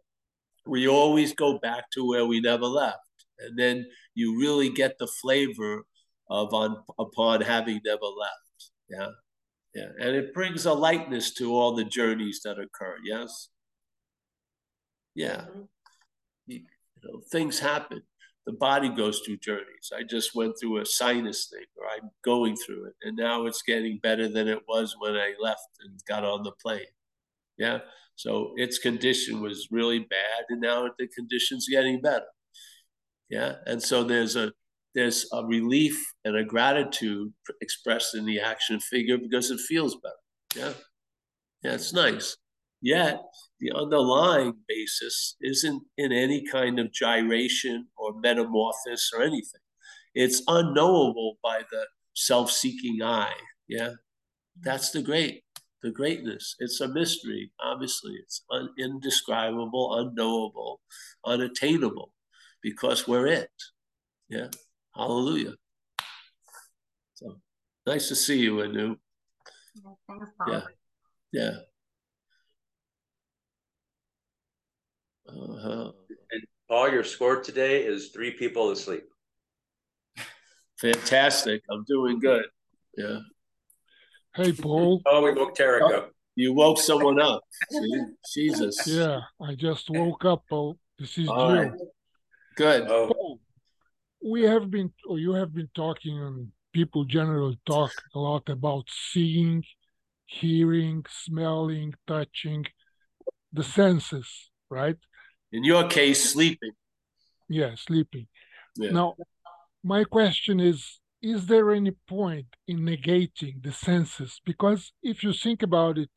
we 0.66 0.88
always 0.88 1.34
go 1.34 1.60
back 1.60 1.90
to 1.92 2.08
where 2.08 2.26
we 2.26 2.42
never 2.42 2.66
left 2.66 2.98
and 3.40 3.58
then 3.58 3.86
you 4.16 4.40
really 4.40 4.70
get 4.70 4.98
the 5.00 5.08
flavor 5.08 5.86
of 6.30 6.54
on 6.54 6.78
upon 6.98 7.42
having 7.42 7.82
never 7.86 8.06
left. 8.06 8.72
Yeah 8.90 9.10
yeah. 9.76 9.90
And 10.00 10.16
it 10.16 10.34
brings 10.34 10.66
a 10.66 10.74
lightness 10.74 11.34
to 11.36 11.54
all 11.54 11.76
the 11.76 11.86
journeys 11.86 12.42
that 12.44 12.60
occur 12.60 12.98
yes? 13.04 13.50
Yeah. 15.16 15.46
You, 16.48 16.62
you 16.62 17.02
know 17.04 17.22
things 17.32 17.60
happen 17.60 18.02
the 18.50 18.58
body 18.58 18.89
goes 18.89 19.20
through 19.20 19.38
journeys. 19.38 19.91
I 19.95 20.02
just 20.02 20.34
went 20.34 20.56
through 20.60 20.82
a 20.82 20.86
sinus 20.86 21.47
thing, 21.52 21.66
or 21.78 21.86
I'm 21.86 22.10
going 22.26 22.56
through 22.56 22.88
it, 22.88 22.93
and 23.04 23.16
now 23.16 23.45
it's 23.45 23.62
getting 23.62 24.00
better 24.02 24.28
than 24.28 24.47
it 24.47 24.64
was 24.68 24.95
when 24.97 25.14
I 25.14 25.36
left 25.39 25.70
and 25.82 26.00
got 26.08 26.24
on 26.24 26.41
the 26.41 26.54
plane. 26.60 26.95
Yeah, 27.60 27.82
so 28.16 28.54
its 28.56 28.80
condition 28.80 29.39
was 29.39 29.68
really 29.70 30.00
bad, 30.00 30.45
and 30.50 30.62
now 30.62 30.89
the 30.97 31.08
condition's 31.16 31.68
getting 31.70 32.02
better. 32.02 32.26
Yeah, 33.30 33.58
and 33.68 33.84
so 33.84 34.04
there's 34.04 34.36
a 34.36 34.52
there's 34.95 35.28
a 35.32 35.45
relief 35.45 36.04
and 36.26 36.36
a 36.36 36.43
gratitude 36.43 37.32
expressed 37.62 38.16
in 38.16 38.26
the 38.26 38.39
action 38.39 38.80
figure 38.80 39.20
because 39.20 39.52
it 39.52 39.60
feels 39.60 39.95
better. 39.97 40.16
Yeah, 40.56 40.74
yeah, 41.62 41.76
it's 41.76 41.93
nice. 41.93 42.36
Yet 42.82 43.22
the 43.60 43.72
underlying 43.76 44.54
basis 44.68 45.36
isn't 45.42 45.84
in 45.98 46.12
any 46.12 46.46
kind 46.46 46.80
of 46.80 46.94
gyration 46.94 47.88
or 47.98 48.20
metamorphosis 48.20 49.12
or 49.14 49.22
anything. 49.22 49.62
It's 50.16 50.42
unknowable 50.48 51.38
by 51.44 51.62
the 51.72 51.86
self-seeking 52.16 53.02
eye. 53.04 53.36
Yeah, 53.68 53.94
that's 54.62 54.92
the 54.92 55.02
great, 55.02 55.44
the 55.84 55.92
greatness. 55.92 56.56
It's 56.60 56.80
a 56.82 56.88
mystery. 56.88 57.52
Obviously, 57.62 58.14
it's 58.14 58.44
un- 58.50 58.74
indescribable, 58.80 59.96
unknowable, 60.00 60.82
unattainable, 61.26 62.14
because 62.64 63.08
we're 63.08 63.28
it. 63.28 63.52
Yeah, 64.30 64.48
hallelujah. 64.96 65.56
So 67.16 67.40
nice 67.86 68.08
to 68.08 68.16
see 68.16 68.40
you, 68.40 68.62
Anu. 68.62 68.96
Yeah. 70.48 70.62
Yeah, 71.32 71.52
Uh-huh. 75.30 75.92
And 76.32 76.44
Paul, 76.68 76.92
your 76.92 77.04
score 77.04 77.42
today 77.42 77.84
is 77.84 78.10
three 78.10 78.32
people 78.32 78.72
asleep. 78.72 79.04
Fantastic. 80.80 81.62
I'm 81.70 81.84
doing 81.88 82.20
good. 82.20 82.46
Yeah. 82.98 83.20
Hey, 84.36 84.54
Paul. 84.54 85.02
Oh, 85.06 85.22
we 85.24 85.34
woke 85.34 85.56
Tarek 85.56 85.94
up. 85.94 86.12
You 86.36 86.54
woke 86.54 86.80
someone 86.80 87.20
up. 87.20 87.42
See? 87.70 88.02
Jesus. 88.34 88.88
Yeah, 88.88 89.20
I 89.42 89.56
just 89.56 89.90
woke 89.90 90.24
up, 90.26 90.44
Paul. 90.50 90.78
This 90.98 91.18
is 91.18 91.28
All 91.28 91.50
Jim. 91.50 91.70
right. 91.70 91.72
Good. 92.56 92.88
Oh, 92.88 93.08
Paul, 93.08 93.40
we 94.24 94.44
have 94.44 94.72
been, 94.72 94.94
or 95.08 95.20
you 95.20 95.34
have 95.34 95.54
been 95.54 95.70
talking, 95.76 96.18
and 96.18 96.48
people 96.74 97.04
generally 97.06 97.60
talk 97.66 97.92
a 98.16 98.20
lot 98.20 98.48
about 98.50 98.86
seeing, 98.90 99.64
hearing, 100.26 101.06
smelling, 101.10 101.94
touching, 102.08 102.66
the 103.52 103.64
senses, 103.64 104.52
right? 104.70 104.98
In 105.52 105.64
your 105.64 105.88
case, 105.88 106.32
sleeping. 106.32 106.72
Yeah, 107.47 107.76
sleeping. 107.76 108.28
Yeah. 108.76 108.91
Now, 108.91 109.16
my 109.84 110.04
question 110.04 110.60
is 110.60 111.00
Is 111.22 111.47
there 111.47 111.72
any 111.72 111.91
point 112.08 112.47
in 112.68 112.80
negating 112.80 113.62
the 113.64 113.74
senses? 113.74 114.41
Because 114.45 114.91
if 115.02 115.24
you 115.24 115.34
think 115.34 115.64
about 115.64 115.97
it, 115.97 116.10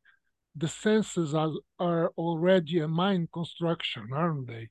the 0.55 0.69
senses 0.69 1.35
are, 1.35 1.53
are 1.79 2.13
already 2.17 2.81
a 2.81 2.89
mind 2.89 3.33
construction, 3.33 4.09
aren't 4.13 4.47
they? 4.47 4.69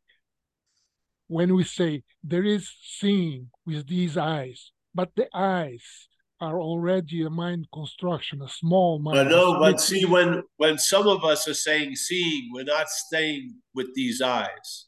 When 1.28 1.56
we 1.56 1.64
say 1.64 2.04
there 2.24 2.44
is 2.44 2.72
seeing 2.82 3.50
with 3.66 3.88
these 3.88 4.16
eyes, 4.18 4.72
but 4.94 5.10
the 5.16 5.28
eyes 5.34 6.08
are 6.42 6.60
already 6.60 7.24
a 7.24 7.30
mind 7.30 7.68
construction, 7.72 8.42
a 8.42 8.50
small 8.50 9.00
mind. 9.00 9.20
I 9.20 9.24
know, 9.24 9.60
but 9.60 9.80
see, 9.80 10.06
when 10.06 10.44
when 10.58 10.78
some 10.78 11.08
of 11.08 11.24
us 11.24 11.48
are 11.48 11.54
saying 11.54 11.96
seeing, 11.96 12.50
we're 12.54 12.64
not 12.64 12.90
staying 12.90 13.56
with 13.76 13.94
these 13.96 14.22
eyes. 14.22 14.88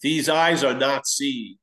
These 0.00 0.28
eyes 0.28 0.64
are 0.64 0.74
not 0.74 1.06
seeing. 1.06 1.56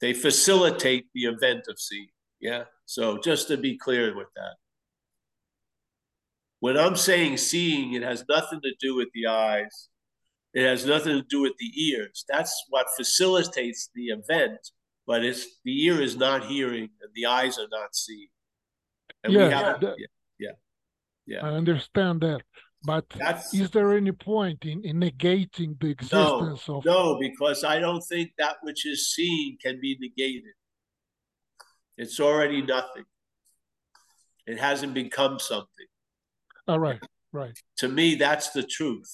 They 0.00 0.12
facilitate 0.12 1.06
the 1.14 1.24
event 1.24 1.64
of 1.68 1.78
seeing. 1.78 2.08
Yeah. 2.40 2.64
So 2.86 3.18
just 3.18 3.48
to 3.48 3.56
be 3.56 3.78
clear 3.78 4.16
with 4.16 4.28
that. 4.36 4.54
When 6.60 6.76
I'm 6.76 6.96
saying 6.96 7.36
seeing, 7.36 7.94
it 7.94 8.02
has 8.02 8.24
nothing 8.28 8.60
to 8.62 8.72
do 8.80 8.96
with 8.96 9.08
the 9.14 9.28
eyes. 9.28 9.88
It 10.54 10.66
has 10.66 10.84
nothing 10.84 11.16
to 11.16 11.26
do 11.28 11.40
with 11.40 11.52
the 11.58 11.70
ears. 11.90 12.24
That's 12.28 12.64
what 12.68 12.86
facilitates 12.96 13.90
the 13.94 14.06
event, 14.06 14.58
but 15.08 15.24
it's 15.24 15.44
the 15.64 15.74
ear 15.86 16.00
is 16.08 16.16
not 16.16 16.44
hearing 16.44 16.88
and 17.00 17.10
the 17.14 17.24
eyes 17.26 17.58
are 17.58 17.66
not 17.70 17.96
seeing. 17.96 18.28
And 19.24 19.32
we 19.32 19.38
Yeah, 19.40 19.48
have, 19.48 19.80
the- 19.80 19.94
yeah, 19.98 20.06
yeah. 20.38 20.56
Yeah. 21.26 21.46
I 21.46 21.50
understand 21.62 22.20
that. 22.20 22.42
But 22.84 23.06
That's 23.18 23.52
is 23.52 23.70
there 23.70 23.90
any 23.96 24.12
point 24.12 24.64
in, 24.64 24.84
in 24.84 25.00
negating 25.00 25.80
the 25.80 25.88
no, 26.12 26.38
existence 26.44 26.68
of 26.68 26.84
no, 26.84 27.18
because 27.18 27.64
I 27.64 27.80
don't 27.80 28.02
think 28.02 28.30
that 28.38 28.56
which 28.62 28.86
is 28.86 29.12
seen 29.12 29.56
can 29.64 29.80
be 29.80 29.96
negated. 30.00 30.54
It's 31.96 32.20
already 32.20 32.62
nothing. 32.62 33.04
It 34.46 34.58
hasn't 34.60 34.94
become 34.94 35.38
something. 35.40 35.88
all 36.68 36.78
right, 36.78 37.00
right. 37.32 37.56
To 37.78 37.88
me, 37.88 38.14
that's 38.14 38.50
the 38.50 38.62
truth. 38.62 39.12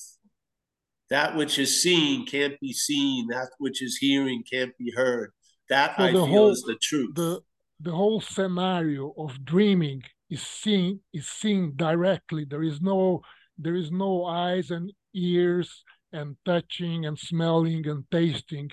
That 1.08 1.34
which 1.36 1.58
is 1.58 1.82
seen 1.82 2.26
can't 2.26 2.58
be 2.60 2.72
seen. 2.72 3.28
That 3.28 3.48
which 3.58 3.82
is 3.82 3.96
hearing 3.96 4.42
can't 4.52 4.76
be 4.76 4.92
heard. 4.94 5.30
That 5.68 5.96
So 5.96 6.04
I 6.04 6.12
the 6.12 6.24
feel 6.24 6.26
whole 6.26 6.50
is 6.50 6.62
the 6.62 6.76
truth. 6.76 7.14
the 7.14 7.40
the 7.80 7.92
whole 7.92 8.20
scenario 8.20 9.12
of 9.18 9.44
dreaming 9.44 10.02
is 10.30 10.42
seen 10.42 11.00
is 11.12 11.26
seen 11.26 11.72
directly. 11.76 12.44
There 12.44 12.62
is 12.62 12.80
no 12.80 13.22
there 13.58 13.74
is 13.74 13.90
no 13.90 14.24
eyes 14.24 14.70
and 14.70 14.92
ears 15.14 15.84
and 16.12 16.36
touching 16.44 17.06
and 17.06 17.18
smelling 17.18 17.86
and 17.86 18.04
tasting 18.10 18.70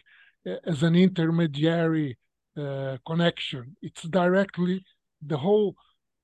uh, 0.47 0.55
as 0.65 0.83
an 0.83 0.95
intermediary 0.95 2.17
uh, 2.57 2.97
connection. 3.05 3.75
It's 3.81 4.03
directly 4.03 4.83
the 5.25 5.37
whole 5.37 5.75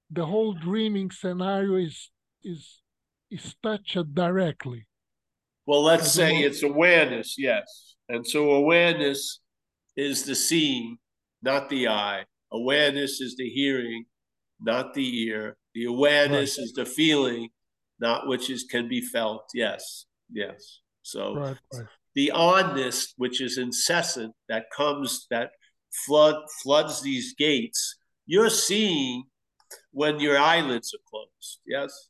the 0.10 0.26
whole 0.26 0.54
dreaming 0.54 1.12
scenario 1.12 1.76
is 1.76 2.12
is 2.44 2.82
is 3.30 3.56
touched 3.62 4.14
directly. 4.14 4.88
Well, 5.66 5.84
let's 5.84 6.12
say 6.12 6.38
it's 6.38 6.64
awareness, 6.64 7.36
yes. 7.38 7.96
And 8.08 8.26
so 8.26 8.52
awareness 8.52 9.42
is 9.98 10.24
the 10.24 10.36
seeing, 10.36 10.98
not 11.42 11.70
the 11.70 11.90
eye. 11.90 12.24
Awareness 12.54 13.20
is 13.20 13.36
the 13.36 13.50
hearing, 13.50 14.06
not 14.62 14.94
the 14.94 15.24
ear. 15.24 15.58
The 15.74 15.86
awareness 15.86 16.58
is 16.58 16.72
the 16.74 16.86
feeling, 16.86 17.50
not 18.00 18.28
which 18.28 18.50
is 18.50 18.64
can 18.64 18.88
be 18.88 19.02
felt. 19.02 19.50
Yes, 19.54 20.06
yes. 20.32 20.80
So 21.02 21.36
Right, 21.36 21.58
right. 21.74 21.88
the 22.16 22.32
onness, 22.34 23.14
which 23.18 23.42
is 23.42 23.58
incessant, 23.58 24.34
that 24.48 24.66
comes 24.76 25.28
that 25.30 25.52
flood 26.06 26.36
floods 26.64 27.02
these 27.02 27.34
gates. 27.36 27.98
You're 28.26 28.50
seeing 28.50 29.24
when 29.92 30.20
your 30.20 30.38
eyelids 30.38 30.94
are 30.94 31.04
closed. 31.10 31.60
Yes. 31.66 32.10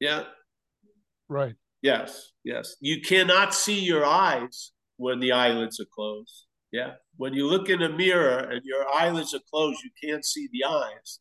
Yeah. 0.00 0.24
Right. 1.28 1.54
Yes, 1.82 2.32
yes. 2.44 2.76
You 2.80 3.00
cannot 3.00 3.54
see 3.54 3.78
your 3.80 4.04
eyes 4.04 4.72
when 4.96 5.20
the 5.20 5.32
eyelids 5.32 5.80
are 5.80 5.86
closed. 5.94 6.43
Yeah. 6.74 6.94
When 7.18 7.34
you 7.34 7.46
look 7.46 7.68
in 7.68 7.82
a 7.82 7.88
mirror 7.88 8.38
and 8.50 8.60
your 8.64 8.84
eyelids 8.92 9.32
are 9.32 9.46
closed, 9.48 9.78
you 9.84 9.92
can't 10.02 10.24
see 10.24 10.48
the 10.50 10.64
eyes. 10.64 11.20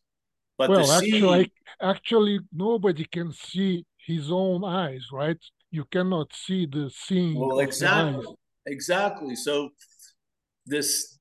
But 0.57 0.71
well, 0.71 0.87
the 0.87 0.93
actually, 0.95 1.51
actually, 1.79 2.39
nobody 2.51 3.05
can 3.05 3.31
see 3.31 3.85
his 4.03 4.31
own 4.31 4.63
eyes, 4.63 5.05
right? 5.13 5.37
You 5.69 5.85
cannot 5.91 6.33
see 6.33 6.65
the 6.65 6.89
seeing 6.89 7.39
well, 7.39 7.59
exactly, 7.59 8.25
exactly. 8.65 9.35
So 9.35 9.69
this 10.65 11.19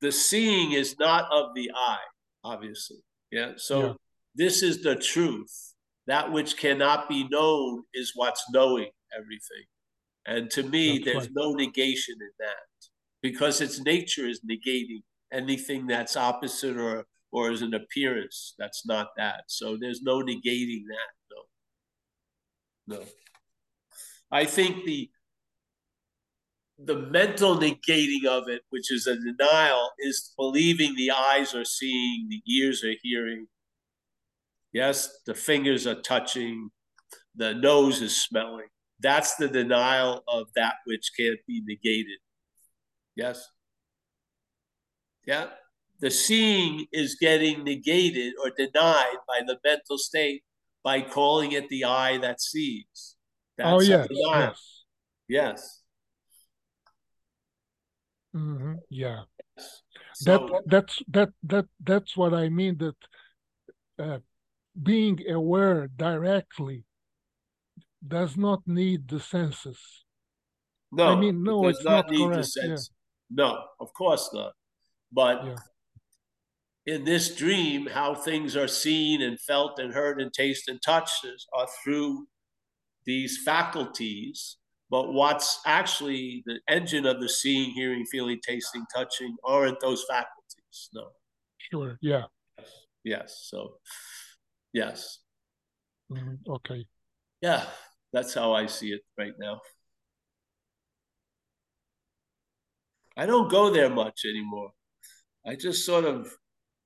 the 0.00 0.12
seeing 0.12 0.70
is 0.70 0.96
not 1.00 1.28
of 1.32 1.52
the 1.56 1.72
eye, 1.74 2.08
obviously. 2.44 3.02
Yeah. 3.32 3.54
So 3.56 3.76
Yeah. 3.80 3.92
this 4.36 4.62
is 4.62 4.80
the 4.84 4.94
truth. 4.94 5.74
That 6.06 6.30
which 6.30 6.56
cannot 6.56 7.08
be 7.08 7.26
known 7.28 7.82
is 7.94 8.12
what's 8.14 8.44
knowing 8.52 8.90
everything. 9.12 9.66
And 10.24 10.50
to 10.52 10.62
me, 10.62 10.98
That's 10.98 11.04
there's 11.04 11.26
right. 11.26 11.42
no 11.42 11.52
negation 11.54 12.16
in 12.20 12.34
that 12.38 12.70
because 13.22 13.60
its 13.60 13.80
nature 13.80 14.26
is 14.26 14.40
negating 14.48 15.02
anything 15.32 15.86
that's 15.86 16.16
opposite 16.16 16.76
or 16.76 17.06
or 17.32 17.52
is 17.52 17.62
an 17.62 17.74
appearance 17.74 18.54
that's 18.58 18.84
not 18.84 19.10
that. 19.16 19.44
So 19.46 19.76
there's 19.76 20.02
no 20.02 20.20
negating 20.20 20.82
that. 20.88 21.10
No. 22.88 22.96
No. 22.96 23.04
I 24.32 24.44
think 24.44 24.84
the 24.84 25.10
the 26.82 26.96
mental 26.96 27.56
negating 27.56 28.24
of 28.24 28.48
it, 28.48 28.62
which 28.70 28.90
is 28.90 29.06
a 29.06 29.16
denial, 29.16 29.90
is 29.98 30.32
believing 30.36 30.94
the 30.94 31.10
eyes 31.10 31.54
are 31.54 31.64
seeing, 31.64 32.28
the 32.30 32.42
ears 32.50 32.82
are 32.82 32.94
hearing. 33.02 33.46
Yes, 34.72 35.20
the 35.26 35.34
fingers 35.34 35.86
are 35.86 36.00
touching, 36.00 36.70
the 37.36 37.54
nose 37.54 38.00
is 38.00 38.16
smelling. 38.16 38.68
That's 39.00 39.34
the 39.36 39.48
denial 39.48 40.22
of 40.26 40.46
that 40.56 40.76
which 40.86 41.10
can't 41.18 41.40
be 41.46 41.62
negated. 41.66 42.18
Yes. 43.20 43.50
Yeah. 45.26 45.48
The 46.00 46.10
seeing 46.10 46.86
is 46.90 47.18
getting 47.20 47.64
negated 47.64 48.32
or 48.42 48.50
denied 48.56 49.18
by 49.28 49.40
the 49.46 49.58
mental 49.62 49.98
state 49.98 50.42
by 50.82 51.02
calling 51.02 51.52
it 51.52 51.68
the 51.68 51.84
eye 51.84 52.16
that 52.18 52.40
sees. 52.40 53.16
That's 53.58 53.70
oh 53.70 53.80
yes, 53.80 54.08
yes. 54.10 54.84
Yes. 55.28 55.82
hmm 58.32 58.74
Yeah. 58.88 59.24
So, 60.14 60.24
that 60.24 60.62
that's 60.66 61.02
that 61.08 61.30
that 61.42 61.66
that's 61.84 62.16
what 62.16 62.32
I 62.32 62.48
mean. 62.48 62.78
That 62.78 62.96
uh, 63.98 64.18
being 64.82 65.20
aware 65.28 65.88
directly 65.88 66.84
does 68.00 68.38
not 68.38 68.62
need 68.66 69.08
the 69.08 69.20
senses. 69.20 69.78
no, 70.90 71.04
I 71.04 71.20
mean, 71.20 71.42
no, 71.42 71.68
it 71.68 71.72
does 71.72 71.76
it's 71.76 71.84
not 71.84 72.06
not 72.06 72.10
need 72.10 72.18
the 72.20 72.30
correct, 72.30 72.56
yeah. 72.64 72.76
No, 73.30 73.64
of 73.78 73.92
course 73.94 74.30
not. 74.32 74.54
But 75.12 75.44
Yeah. 75.44 75.56
in 76.86 77.04
this 77.04 77.34
dream, 77.34 77.86
how 77.86 78.14
things 78.14 78.56
are 78.56 78.68
seen 78.68 79.22
and 79.22 79.40
felt 79.40 79.78
and 79.78 79.92
heard 79.94 80.20
and 80.20 80.32
tasted 80.32 80.72
and 80.72 80.82
touched 80.82 81.24
is- 81.24 81.46
are 81.52 81.68
through 81.82 82.28
these 83.04 83.42
faculties. 83.44 84.56
But 84.88 85.12
what's 85.12 85.60
actually 85.64 86.42
the 86.46 86.60
engine 86.66 87.06
of 87.06 87.20
the 87.20 87.28
seeing, 87.28 87.70
hearing, 87.70 88.04
feeling, 88.06 88.40
tasting, 88.40 88.84
touching 88.92 89.36
aren't 89.44 89.78
those 89.80 90.04
faculties. 90.04 90.90
No. 90.92 91.12
Sure. 91.58 91.96
Yeah. 92.00 92.26
Yes. 93.04 93.46
So, 93.46 93.80
yes. 94.72 95.20
Mhm, 96.10 96.40
Okay. 96.46 96.86
Yeah. 97.40 97.72
That's 98.12 98.34
how 98.34 98.52
I 98.52 98.66
see 98.66 98.92
it 98.92 99.06
right 99.16 99.38
now. 99.38 99.60
I 103.20 103.26
don't 103.26 103.50
go 103.50 103.64
there 103.76 103.90
much 104.02 104.18
anymore. 104.32 104.70
I 105.46 105.52
just 105.66 105.84
sort 105.90 106.04
of 106.12 106.18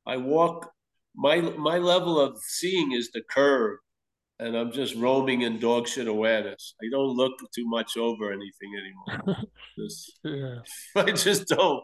I 0.06 0.16
walk 0.34 0.56
my 1.26 1.36
my 1.68 1.78
level 1.92 2.14
of 2.20 2.32
seeing 2.58 2.88
is 2.92 3.06
the 3.12 3.22
curve 3.36 3.78
and 4.40 4.56
I'm 4.58 4.72
just 4.80 4.94
roaming 4.96 5.42
in 5.46 5.60
dog 5.60 5.86
shit 5.92 6.08
awareness. 6.08 6.74
I 6.82 6.86
don't 6.94 7.14
look 7.20 7.34
too 7.56 7.66
much 7.76 7.96
over 7.96 8.24
anything 8.38 8.70
anymore. 8.82 9.36
Just, 9.78 10.00
Yeah. 10.24 10.58
I 11.08 11.10
just 11.26 11.42
don't. 11.48 11.82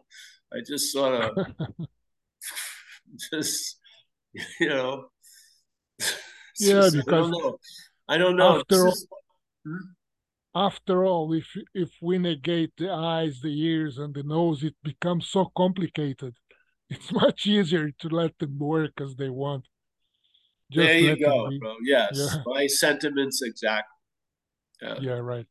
I 0.52 0.58
just 0.70 0.86
sort 0.96 1.14
of 1.24 1.30
just 3.32 3.78
you 4.60 4.68
know 4.68 4.92
Yeah, 6.58 6.82
just- 6.90 6.96
I 6.96 6.98
because 6.98 7.06
don't 7.08 7.30
know. 7.30 7.58
I 8.12 8.18
don't 8.22 8.36
know. 8.36 8.52
After 8.60 8.80
all- 8.86 8.90
just- 8.90 9.06
hmm? 9.64 9.84
After 10.54 11.04
all, 11.04 11.32
if 11.32 11.46
if 11.74 11.90
we 12.02 12.18
negate 12.18 12.72
the 12.76 12.90
eyes, 12.90 13.40
the 13.40 13.54
ears, 13.62 13.98
and 13.98 14.12
the 14.14 14.22
nose, 14.24 14.64
it 14.64 14.74
becomes 14.82 15.28
so 15.28 15.50
complicated. 15.56 16.34
It's 16.92 17.12
much 17.12 17.46
easier 17.46 17.92
to 18.00 18.08
let 18.08 18.36
them 18.40 18.58
work 18.58 18.94
as 19.00 19.14
they 19.14 19.30
want. 19.30 19.64
Just 20.72 20.86
there 20.88 20.98
you 20.98 21.16
go, 21.24 21.48
bro. 21.60 21.76
Yes, 21.84 22.18
Yeah. 22.18 22.42
my 22.46 22.66
sentiments 22.66 23.42
exactly. 23.42 23.98
Yeah. 24.82 24.88
Uh, 24.94 25.00
yeah. 25.00 25.18
Right. 25.34 25.46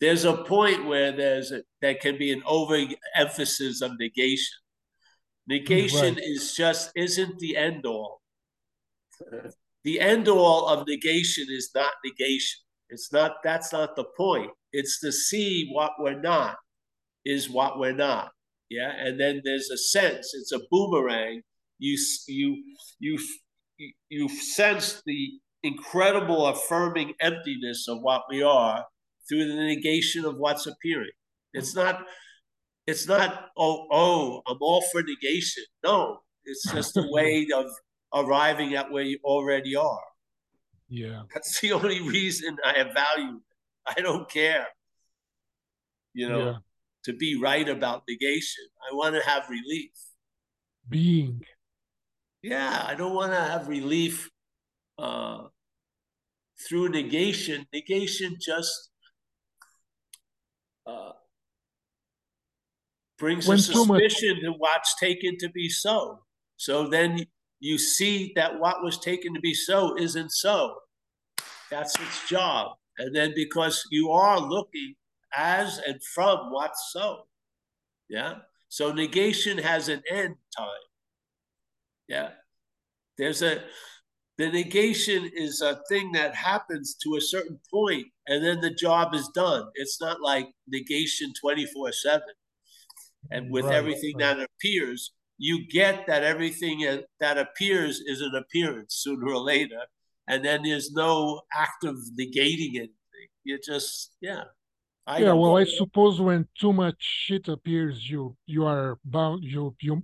there's 0.00 0.24
a 0.24 0.36
point 0.44 0.86
where 0.86 1.10
there's 1.10 1.50
a, 1.50 1.62
there 1.82 1.96
can 2.04 2.18
be 2.18 2.30
an 2.30 2.42
overemphasis 2.46 3.82
of 3.82 3.90
negation. 3.98 4.54
Negation 5.56 6.14
Right. 6.14 6.22
is 6.34 6.54
just 6.54 6.90
isn't 6.94 7.38
the 7.40 7.56
end 7.56 7.84
all. 7.84 8.22
The 9.82 10.00
end 10.00 10.28
all 10.28 10.66
of 10.72 10.86
negation 10.86 11.46
is 11.50 11.70
not 11.74 11.92
negation. 12.04 12.60
It's 12.90 13.12
not 13.12 13.36
that's 13.42 13.72
not 13.72 13.96
the 13.96 14.04
point. 14.16 14.50
It's 14.72 15.00
to 15.00 15.12
see 15.12 15.70
what 15.72 15.92
we're 15.98 16.20
not 16.20 16.56
is 17.24 17.48
what 17.50 17.78
we're 17.78 17.94
not. 17.94 18.30
Yeah, 18.70 18.90
and 18.96 19.20
then 19.20 19.42
there's 19.44 19.70
a 19.70 19.78
sense. 19.78 20.32
It's 20.34 20.52
a 20.52 20.60
boomerang. 20.70 21.42
You 21.78 21.98
you 22.28 22.62
you 22.98 23.18
you, 24.08 24.28
sense 24.28 25.02
the 25.04 25.32
incredible 25.62 26.46
affirming 26.46 27.14
emptiness 27.20 27.86
of 27.88 27.98
what 28.00 28.22
we 28.30 28.42
are 28.42 28.84
through 29.28 29.48
the 29.48 29.54
negation 29.54 30.24
of 30.24 30.36
what's 30.36 30.66
appearing. 30.66 31.10
It's 31.52 31.74
not 31.74 32.04
it's 32.86 33.08
not 33.08 33.50
oh 33.56 33.86
oh 33.90 34.42
I'm 34.46 34.58
all 34.60 34.82
for 34.92 35.02
negation. 35.02 35.64
No, 35.82 36.18
it's 36.44 36.70
just 36.72 36.96
a 36.96 37.04
way 37.10 37.46
of 37.54 37.66
arriving 38.14 38.74
at 38.74 38.90
where 38.90 39.04
you 39.04 39.18
already 39.24 39.74
are. 39.76 40.13
Yeah. 40.88 41.22
That's 41.32 41.60
the 41.60 41.72
only 41.72 42.00
reason 42.00 42.56
I 42.64 42.78
have 42.78 42.92
value. 42.94 43.40
I 43.86 43.94
don't 44.00 44.28
care. 44.30 44.66
You 46.12 46.28
know, 46.28 46.44
Yeah. 46.44 46.56
to 47.04 47.12
be 47.12 47.38
right 47.40 47.68
about 47.68 48.04
negation. 48.08 48.64
I 48.90 48.94
want 48.94 49.14
to 49.14 49.22
have 49.22 49.48
relief. 49.48 49.92
Being. 50.88 51.42
Yeah, 52.42 52.84
I 52.86 52.94
don't 52.94 53.14
want 53.14 53.32
to 53.32 53.40
have 53.40 53.68
relief 53.68 54.30
uh, 54.98 55.48
through 56.68 56.90
negation, 56.90 57.66
negation 57.72 58.36
just 58.40 58.90
uh, 60.86 61.12
brings 63.18 63.48
When 63.48 63.58
a 63.58 63.62
too 63.62 63.86
much- 63.86 64.02
suspicion 64.02 64.40
to 64.44 64.52
what's 64.52 64.94
taken 65.00 65.36
to 65.38 65.48
be 65.50 65.68
so. 65.68 66.20
So 66.56 66.88
then 66.88 67.26
you 67.64 67.78
see 67.78 68.30
that 68.36 68.60
what 68.60 68.82
was 68.82 68.98
taken 68.98 69.32
to 69.32 69.40
be 69.40 69.54
so 69.54 69.96
isn't 69.96 70.30
so. 70.32 70.76
That's 71.70 71.98
its 71.98 72.28
job. 72.28 72.72
And 72.98 73.16
then 73.16 73.32
because 73.34 73.82
you 73.90 74.10
are 74.10 74.38
looking 74.38 74.96
as 75.34 75.78
and 75.78 75.98
from 76.14 76.52
what's 76.52 76.90
so. 76.92 77.22
Yeah. 78.10 78.34
So 78.68 78.92
negation 78.92 79.56
has 79.56 79.88
an 79.88 80.02
end 80.10 80.34
time. 80.54 80.84
Yeah. 82.06 82.32
There's 83.16 83.40
a, 83.40 83.62
the 84.36 84.50
negation 84.50 85.30
is 85.34 85.62
a 85.62 85.80
thing 85.88 86.12
that 86.12 86.34
happens 86.34 86.96
to 87.02 87.16
a 87.16 87.20
certain 87.22 87.58
point 87.72 88.08
and 88.28 88.44
then 88.44 88.60
the 88.60 88.74
job 88.74 89.14
is 89.14 89.28
done. 89.28 89.68
It's 89.76 90.02
not 90.02 90.20
like 90.20 90.48
negation 90.68 91.32
24 91.40 91.92
7. 91.92 92.20
And 93.30 93.50
with 93.50 93.64
Right, 93.64 93.74
everything 93.74 94.18
right. 94.18 94.36
that 94.36 94.48
appears, 94.50 95.13
you 95.38 95.66
get 95.66 96.06
that 96.06 96.22
everything 96.22 96.86
uh, 96.86 96.98
that 97.20 97.38
appears 97.38 98.00
is 98.00 98.20
an 98.20 98.34
appearance 98.34 98.96
sooner 99.02 99.32
or 99.32 99.40
later. 99.40 99.80
And 100.26 100.44
then 100.44 100.62
there's 100.62 100.92
no 100.92 101.42
act 101.52 101.84
of 101.84 101.96
negating 102.18 102.76
anything. 102.76 103.28
You 103.42 103.58
just, 103.64 104.12
yeah. 104.20 104.44
I 105.06 105.18
yeah, 105.18 105.32
well, 105.32 105.52
know. 105.52 105.56
I 105.58 105.64
suppose 105.64 106.20
when 106.20 106.48
too 106.58 106.72
much 106.72 106.96
shit 106.98 107.48
appears, 107.48 108.08
you 108.08 108.36
you 108.46 108.64
are 108.64 108.98
bound 109.04 109.44
you 109.44 109.76
you 109.82 110.02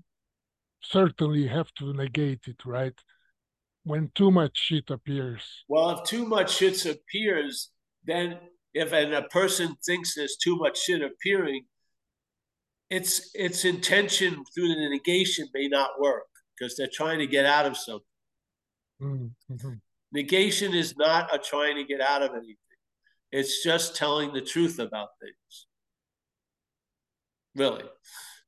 certainly 0.82 1.46
have 1.46 1.72
to 1.78 1.94
negate 1.94 2.40
it, 2.46 2.66
right? 2.66 2.92
When 3.84 4.10
too 4.14 4.30
much 4.30 4.58
shit 4.58 4.90
appears. 4.90 5.42
Well, 5.68 5.90
if 5.90 6.04
too 6.04 6.26
much 6.26 6.56
shit 6.56 6.84
appears, 6.84 7.70
then 8.04 8.38
if 8.74 8.92
and 8.92 9.14
a 9.14 9.22
person 9.22 9.74
thinks 9.86 10.14
there's 10.14 10.36
too 10.36 10.56
much 10.56 10.78
shit 10.78 11.02
appearing, 11.02 11.64
its 12.90 13.30
its 13.34 13.64
intention 13.64 14.44
through 14.52 14.68
the 14.68 14.88
negation 14.90 15.48
may 15.54 15.68
not 15.68 16.00
work 16.00 16.26
because 16.58 16.76
they're 16.76 16.90
trying 16.92 17.20
to 17.20 17.26
get 17.26 17.46
out 17.46 17.66
of 17.66 17.76
something. 17.76 18.04
Mm, 19.00 19.30
mhm. 19.50 19.80
Negation 20.12 20.74
is 20.74 20.96
not 20.96 21.32
a 21.34 21.38
trying 21.38 21.76
to 21.76 21.84
get 21.84 22.00
out 22.00 22.22
of 22.22 22.32
anything. 22.32 22.56
It's 23.30 23.62
just 23.62 23.94
telling 23.94 24.32
the 24.32 24.40
truth 24.40 24.80
about 24.80 25.10
things. 25.20 25.66
Really. 27.54 27.84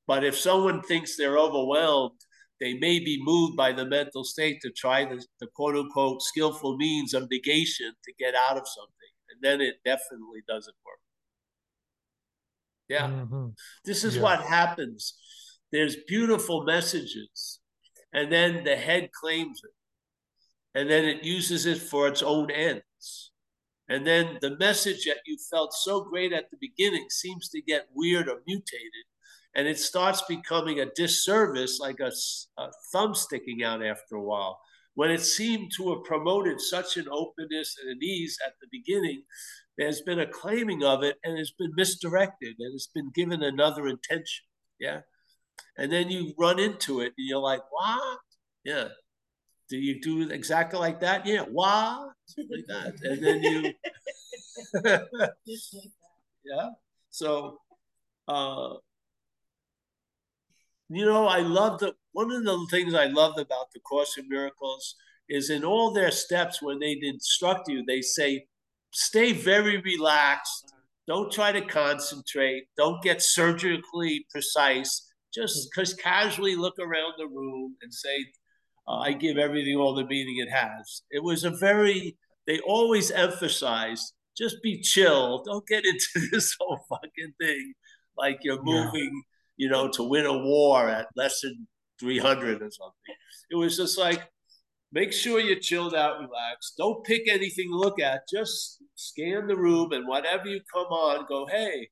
But 0.09 0.24
if 0.24 0.36
someone 0.36 0.82
thinks 0.82 1.16
they're 1.16 1.38
overwhelmed, 1.38 2.18
they 2.61 2.74
may 2.74 2.99
be 2.99 3.22
moved 3.22 3.57
by 3.57 3.72
the 3.72 3.84
mental 3.86 4.24
state 4.24 4.61
to 4.62 4.70
try 4.70 5.05
the, 5.05 5.24
the 5.40 5.47
quote 5.55 5.76
unquote 5.76 6.22
skillful 6.22 6.76
means 6.76 7.14
of 7.14 7.30
negation 7.30 7.93
to 8.05 8.12
get 8.18 8.34
out 8.34 8.57
of 8.57 8.66
something. 8.66 8.93
And 9.30 9.40
then 9.40 9.61
it 9.61 9.76
definitely 9.84 10.43
doesn't 10.49 10.76
work. 10.84 11.01
Yeah. 12.93 13.09
Mhm. 13.09 13.57
This 13.84 14.05
is 14.05 14.16
Yeah. 14.16 14.22
what 14.22 14.40
happens. 14.43 15.18
There's 15.70 15.97
beautiful 15.97 16.64
messages, 16.64 17.61
and 18.12 18.30
then 18.30 18.64
the 18.64 18.76
head 18.76 19.11
claims 19.12 19.62
it, 19.64 19.74
and 20.74 20.90
then 20.90 21.05
it 21.07 21.24
uses 21.24 21.64
it 21.64 21.80
for 21.80 22.07
its 22.07 22.22
own 22.22 22.51
ends. 22.51 23.32
And 23.88 24.07
then 24.07 24.38
the 24.40 24.57
message 24.57 25.05
that 25.07 25.22
you 25.26 25.36
felt 25.51 25.72
so 25.72 26.03
great 26.03 26.32
at 26.32 26.51
the 26.51 26.59
beginning 26.61 27.09
seems 27.09 27.49
to 27.51 27.61
get 27.62 27.88
weird 27.93 28.28
or 28.28 28.43
mutated, 28.47 29.07
and 29.55 29.66
it 29.66 29.78
starts 29.78 30.22
becoming 30.22 30.78
a 30.80 30.93
disservice, 30.95 31.78
like 31.78 32.01
a 32.01 32.12
thumb 32.93 33.14
sticking 33.14 33.62
out 33.62 33.82
after 33.82 34.16
a 34.16 34.22
while. 34.22 34.61
When 34.95 35.11
it 35.11 35.22
seemed 35.22 35.72
to 35.76 35.95
have 35.95 36.05
promoted 36.05 36.61
such 36.61 36.99
an 36.99 37.09
openness 37.09 37.78
and 37.78 37.88
an 37.88 38.03
ease 38.03 38.38
at 38.47 38.55
the 38.61 38.68
beginning, 38.70 39.24
there's 39.79 40.03
been 40.03 40.20
a 40.20 40.27
claiming 40.27 40.85
of 40.85 41.03
it 41.03 41.16
and 41.25 41.39
it's 41.39 41.53
been 41.53 41.73
misdirected 41.75 42.57
and 42.59 42.75
it's 42.75 42.89
been 42.89 43.11
given 43.14 43.43
another 43.43 43.87
intention. 43.89 44.45
Yeah. 44.79 45.01
And 45.79 45.91
then 45.91 46.11
you 46.11 46.35
run 46.39 46.59
into 46.59 47.01
it 47.01 47.12
and 47.16 47.27
you're 47.29 47.39
like, 47.39 47.62
what? 47.70 48.18
Yeah. 48.64 48.89
Do 49.68 49.79
you 49.79 50.01
do 50.01 50.29
exactly 50.31 50.79
like 50.79 51.01
that? 51.01 51.27
Yeah. 51.27 51.43
What? 51.43 52.12
Like 52.37 52.66
that. 52.68 52.95
And 53.03 53.25
then 53.25 53.43
you, 53.43 53.73
yeah. 56.45 56.68
So, 57.11 57.59
uh, 58.29 58.75
you 60.89 61.07
know, 61.07 61.27
I 61.27 61.39
love 61.39 61.79
the 61.79 61.95
one 62.12 62.31
of 62.31 62.45
the 62.45 62.66
things 62.70 62.93
I 62.95 63.07
loved 63.07 63.39
about 63.39 63.73
the 63.73 63.81
Course 63.81 64.18
in 64.18 64.29
Miracles 64.29 64.95
is 65.29 65.49
in 65.49 65.64
all 65.64 65.93
their 65.93 66.11
steps 66.11 66.61
when 66.61 66.79
they 66.79 66.99
instruct 67.03 67.68
you, 67.68 67.83
they 67.87 68.03
say, 68.03 68.47
stay 68.93 69.32
very 69.32 69.78
relaxed. 69.78 70.74
Don't 71.09 71.32
try 71.32 71.53
to 71.53 71.61
concentrate. 71.62 72.64
Don't 72.76 73.03
get 73.03 73.22
surgically 73.22 74.24
precise. 74.30 75.09
Just 75.34 75.68
because 75.70 75.95
casually 75.95 76.57
look 76.57 76.74
around 76.78 77.14
the 77.18 77.26
room 77.26 77.76
and 77.82 77.93
say, 77.93 78.26
uh, 78.86 78.99
I 78.99 79.12
give 79.12 79.38
everything 79.38 79.76
all 79.76 79.95
the 79.95 80.05
meaning 80.05 80.36
it 80.38 80.51
has. 80.51 81.03
It 81.11 81.22
was 81.22 81.45
a 81.45 81.51
very, 81.51 82.16
they 82.47 82.61
always 82.61 83.11
emphasized 83.11 84.12
just 84.36 84.62
be 84.62 84.80
chill. 84.80 85.43
Don't 85.45 85.66
get 85.66 85.84
into 85.84 86.28
this 86.32 86.57
whole 86.59 86.80
fucking 86.88 87.34
thing 87.40 87.74
like 88.16 88.38
you're 88.43 88.57
Yeah. 88.64 88.84
moving, 88.84 89.22
you 89.57 89.68
know, 89.68 89.88
to 89.90 90.03
win 90.03 90.26
a 90.26 90.36
war 90.38 90.88
at 90.88 91.09
less 91.16 91.40
than 91.40 91.66
300 92.01 92.62
or 92.62 92.70
something. 92.70 93.16
It 93.51 93.57
was 93.57 93.76
just 93.76 93.99
like, 93.99 94.22
make 94.93 95.12
sure 95.12 95.40
you're 95.40 95.59
chilled 95.59 95.95
out, 95.95 96.20
relaxed. 96.20 96.74
Don't 96.76 97.05
pick 97.05 97.22
anything 97.28 97.70
to 97.70 97.76
look 97.76 98.01
at. 98.01 98.22
Just 98.32 98.82
scan 98.95 99.47
the 99.47 99.57
room 99.57 99.93
and 99.93 100.07
whatever 100.07 100.47
you 100.47 100.61
come 100.72 100.86
on, 100.86 101.26
go, 101.28 101.47
hey, 101.47 101.88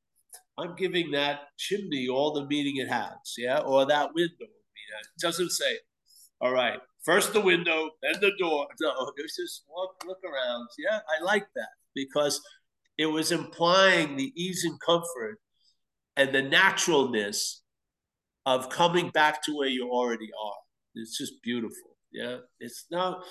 I'm 0.58 0.76
giving 0.76 1.10
that 1.12 1.40
chimney 1.58 2.08
all 2.08 2.34
the 2.34 2.46
meaning 2.46 2.76
it 2.76 2.88
has, 2.88 3.34
yeah, 3.38 3.58
or 3.60 3.86
that 3.86 4.14
window. 4.14 4.34
It 4.40 5.20
doesn't 5.20 5.50
say, 5.50 5.78
all 6.40 6.52
right, 6.52 6.78
first 7.04 7.32
the 7.32 7.40
window, 7.40 7.90
then 8.02 8.20
the 8.20 8.32
door. 8.38 8.66
No, 8.80 9.12
it's 9.16 9.36
just 9.36 9.64
walk, 9.68 10.02
look 10.06 10.18
around. 10.24 10.68
Yeah, 10.78 10.98
I 10.98 11.24
like 11.24 11.46
that 11.54 11.68
because 11.94 12.40
it 12.98 13.06
was 13.06 13.32
implying 13.32 14.16
the 14.16 14.32
ease 14.36 14.64
and 14.64 14.78
comfort 14.80 15.38
and 16.16 16.34
the 16.34 16.42
naturalness 16.42 17.62
of 18.44 18.68
coming 18.68 19.10
back 19.10 19.42
to 19.44 19.56
where 19.56 19.68
you 19.68 19.90
already 19.90 20.28
are. 20.44 20.58
It's 20.94 21.16
just 21.16 21.34
beautiful. 21.42 21.89
Yeah, 22.12 22.38
it's 22.58 22.86
now. 22.90 23.22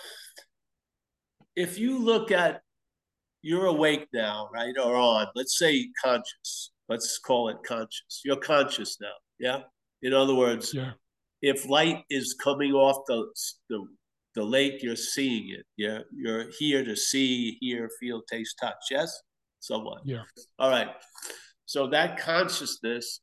If 1.55 1.77
you 1.77 1.97
look 1.99 2.31
at, 2.31 2.61
you're 3.41 3.65
awake 3.65 4.07
now, 4.13 4.49
right, 4.53 4.73
or 4.77 4.95
on. 4.95 5.27
Let's 5.35 5.57
say 5.57 5.89
conscious. 6.03 6.71
Let's 6.87 7.19
call 7.19 7.49
it 7.49 7.57
conscious. 7.65 8.21
You're 8.23 8.37
conscious 8.37 8.97
now. 9.01 9.13
Yeah. 9.39 9.61
In 10.01 10.13
other 10.13 10.35
words, 10.35 10.73
Yeah. 10.73 10.93
if 11.41 11.67
light 11.67 12.03
is 12.09 12.35
coming 12.41 12.71
off 12.73 13.05
the 13.07 13.25
the, 13.69 13.85
the 14.35 14.43
lake, 14.43 14.81
you're 14.83 14.95
seeing 14.95 15.49
it. 15.49 15.65
Yeah, 15.77 15.99
you're 16.15 16.45
here 16.57 16.83
to 16.83 16.95
see, 16.95 17.57
hear, 17.61 17.89
feel, 17.99 18.21
taste, 18.23 18.57
touch. 18.61 18.83
Yes, 18.91 19.21
somewhat. 19.59 20.01
Yeah. 20.05 20.23
All 20.57 20.69
right. 20.69 20.89
So 21.65 21.87
that 21.87 22.17
consciousness 22.19 23.21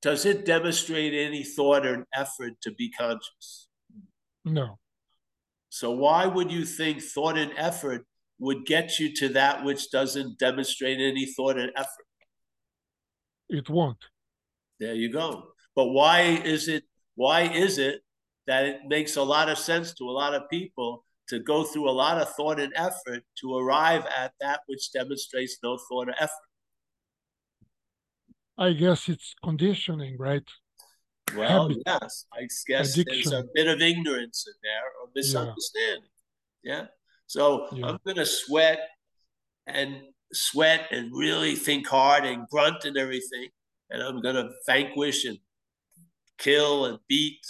does 0.00 0.24
it 0.26 0.44
demonstrate 0.44 1.12
any 1.12 1.42
thought 1.42 1.84
or 1.84 2.06
effort 2.14 2.52
to 2.62 2.72
be 2.72 2.90
conscious? 2.90 3.68
No. 4.44 4.78
So 5.68 5.90
why 5.90 6.26
would 6.26 6.50
you 6.50 6.64
think 6.64 7.02
thought 7.02 7.36
and 7.38 7.52
effort 7.56 8.06
would 8.38 8.66
get 8.66 8.98
you 8.98 9.14
to 9.16 9.28
that 9.30 9.64
which 9.64 9.90
doesn't 9.90 10.38
demonstrate 10.38 10.98
any 11.00 11.26
thought 11.26 11.58
and 11.58 11.72
effort? 11.76 12.06
It 13.48 13.68
won't. 13.68 14.04
There 14.80 14.94
you 14.94 15.10
go. 15.12 15.48
But 15.74 15.88
why 15.88 16.20
is 16.44 16.68
it 16.68 16.84
why 17.14 17.42
is 17.42 17.78
it 17.78 18.02
that 18.46 18.64
it 18.64 18.80
makes 18.86 19.16
a 19.16 19.22
lot 19.22 19.48
of 19.48 19.58
sense 19.58 19.92
to 19.94 20.04
a 20.04 20.12
lot 20.12 20.34
of 20.34 20.48
people 20.48 21.04
to 21.28 21.38
go 21.40 21.64
through 21.64 21.88
a 21.88 21.92
lot 21.92 22.20
of 22.20 22.28
thought 22.34 22.58
and 22.58 22.72
effort 22.74 23.22
to 23.40 23.56
arrive 23.58 24.06
at 24.06 24.32
that 24.40 24.60
which 24.66 24.92
demonstrates 24.92 25.58
no 25.62 25.76
thought 25.88 26.08
or 26.08 26.14
effort? 26.18 26.48
I 28.56 28.72
guess 28.72 29.08
it's 29.08 29.34
conditioning, 29.44 30.16
right? 30.18 30.48
Well, 31.36 31.70
yes, 31.86 32.26
I 32.32 32.48
guess 32.66 32.94
there's 32.94 33.32
a 33.32 33.44
bit 33.54 33.66
of 33.66 33.80
ignorance 33.80 34.46
in 34.46 34.54
there 34.62 34.84
or 35.00 35.08
misunderstanding. 35.14 36.10
Yeah. 36.62 36.86
So 37.26 37.68
Yeah. 37.72 37.86
I'm 37.86 37.98
gonna 38.06 38.26
sweat 38.26 38.80
and 39.66 40.02
sweat 40.32 40.88
and 40.90 41.10
really 41.12 41.54
think 41.54 41.86
hard 41.86 42.24
and 42.24 42.46
grunt 42.48 42.84
and 42.84 42.96
everything, 42.96 43.48
and 43.90 44.02
I'm 44.02 44.20
gonna 44.20 44.50
vanquish 44.66 45.24
and 45.24 45.38
kill 46.38 46.86
and 46.86 46.98
beat, 47.08 47.40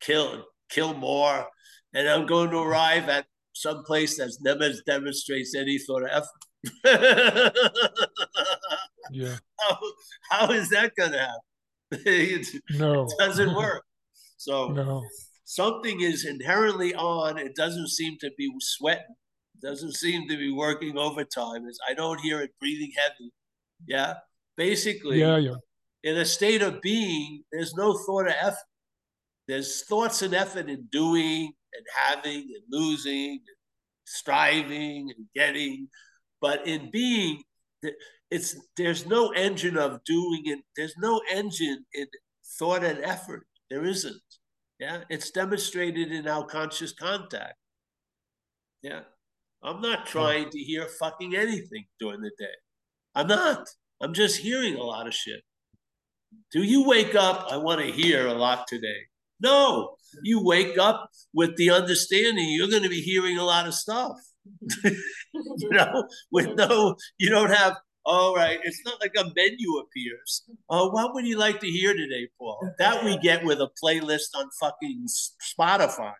kill 0.00 0.32
and 0.34 0.42
kill 0.68 0.94
more, 0.94 1.48
and 1.94 2.08
I'm 2.08 2.26
going 2.26 2.50
to 2.50 2.58
arrive 2.58 3.08
at 3.08 3.26
some 3.54 3.84
place 3.84 4.16
that 4.16 4.34
never 4.40 4.72
demonstrates 4.86 5.54
any 5.54 5.78
sort 5.78 6.04
of 6.04 6.10
effort. 6.22 7.54
Yeah. 9.10 9.36
how, 9.58 9.78
how 10.30 10.50
is 10.52 10.70
that 10.70 10.94
gonna 10.96 11.18
happen? 11.18 11.40
it 12.06 12.46
No. 12.70 13.06
doesn't 13.18 13.54
work. 13.62 13.84
So 14.36 14.68
no. 14.68 15.02
something 15.44 16.00
is 16.00 16.24
inherently 16.24 16.94
on. 16.94 17.38
It 17.38 17.54
doesn't 17.54 17.88
seem 17.88 18.16
to 18.20 18.30
be 18.36 18.50
sweating. 18.60 19.14
doesn't 19.60 19.94
seem 19.94 20.28
to 20.28 20.36
be 20.36 20.50
working 20.52 20.98
overtime. 20.98 21.62
I 21.88 21.94
don't 21.94 22.20
hear 22.20 22.40
it 22.40 22.50
breathing 22.58 22.92
heavy. 22.96 23.30
Yeah, 23.86 24.14
basically, 24.56 25.20
Yeah, 25.20 25.36
yeah. 25.38 25.54
in 26.02 26.16
a 26.16 26.24
state 26.24 26.62
of 26.62 26.80
being, 26.82 27.44
there's 27.52 27.74
no 27.74 27.96
thought 28.06 28.26
of 28.28 28.34
effort. 28.40 28.68
There's 29.48 29.84
thoughts 29.84 30.22
and 30.22 30.34
effort 30.34 30.68
in 30.70 30.88
doing 30.90 31.52
and 31.74 31.84
having 31.96 32.42
and 32.56 32.64
losing 32.70 33.30
and 33.32 33.56
striving 34.04 35.12
and 35.16 35.26
getting, 35.34 35.88
but 36.40 36.66
in 36.66 36.90
being, 36.90 37.42
it's 38.30 38.56
there's 38.76 39.06
no 39.06 39.30
engine 39.30 39.76
of 39.76 40.02
doing 40.04 40.42
it. 40.46 40.60
There's 40.76 40.94
no 40.98 41.20
engine 41.30 41.84
in 41.94 42.06
thought 42.58 42.84
and 42.84 42.98
effort. 43.04 43.46
There 43.70 43.84
isn't. 43.84 44.20
Yeah, 44.78 45.04
it's 45.08 45.30
demonstrated 45.30 46.10
in 46.10 46.26
our 46.26 46.44
conscious 46.44 46.92
contact. 46.92 47.54
Yeah, 48.82 49.02
I'm 49.62 49.80
not 49.80 50.00
hmm. 50.00 50.06
trying 50.06 50.50
to 50.50 50.58
hear 50.58 50.86
fucking 50.86 51.36
anything 51.36 51.86
during 52.00 52.20
the 52.20 52.32
day. 52.38 52.54
I'm 53.14 53.28
not. 53.28 53.68
I'm 54.00 54.14
just 54.14 54.38
hearing 54.38 54.76
a 54.76 54.82
lot 54.82 55.06
of 55.06 55.14
shit. 55.14 55.42
Do 56.50 56.62
you 56.62 56.88
wake 56.88 57.14
up? 57.14 57.46
I 57.50 57.58
want 57.58 57.80
to 57.80 57.92
hear 57.92 58.26
a 58.26 58.34
lot 58.34 58.66
today. 58.66 59.06
No, 59.40 59.96
you 60.22 60.44
wake 60.44 60.78
up 60.78 61.10
with 61.34 61.56
the 61.56 61.70
understanding 61.70 62.48
you're 62.48 62.68
going 62.68 62.82
to 62.82 62.88
be 62.88 63.02
hearing 63.02 63.38
a 63.38 63.44
lot 63.44 63.66
of 63.66 63.74
stuff. 63.74 64.16
you 64.84 65.70
know, 65.70 66.08
with 66.30 66.54
no, 66.56 66.96
you 67.18 67.30
don't 67.30 67.50
have, 67.50 67.76
all 68.04 68.34
right, 68.34 68.58
it's 68.64 68.82
not 68.84 69.00
like 69.00 69.12
a 69.16 69.24
menu 69.36 69.78
appears. 69.78 70.42
Oh, 70.68 70.90
what 70.90 71.14
would 71.14 71.26
you 71.26 71.38
like 71.38 71.60
to 71.60 71.68
hear 71.68 71.94
today, 71.94 72.28
Paul? 72.38 72.58
That 72.78 73.04
we 73.04 73.16
get 73.18 73.44
with 73.44 73.60
a 73.60 73.70
playlist 73.82 74.34
on 74.34 74.48
fucking 74.60 75.06
Spotify. 75.06 76.14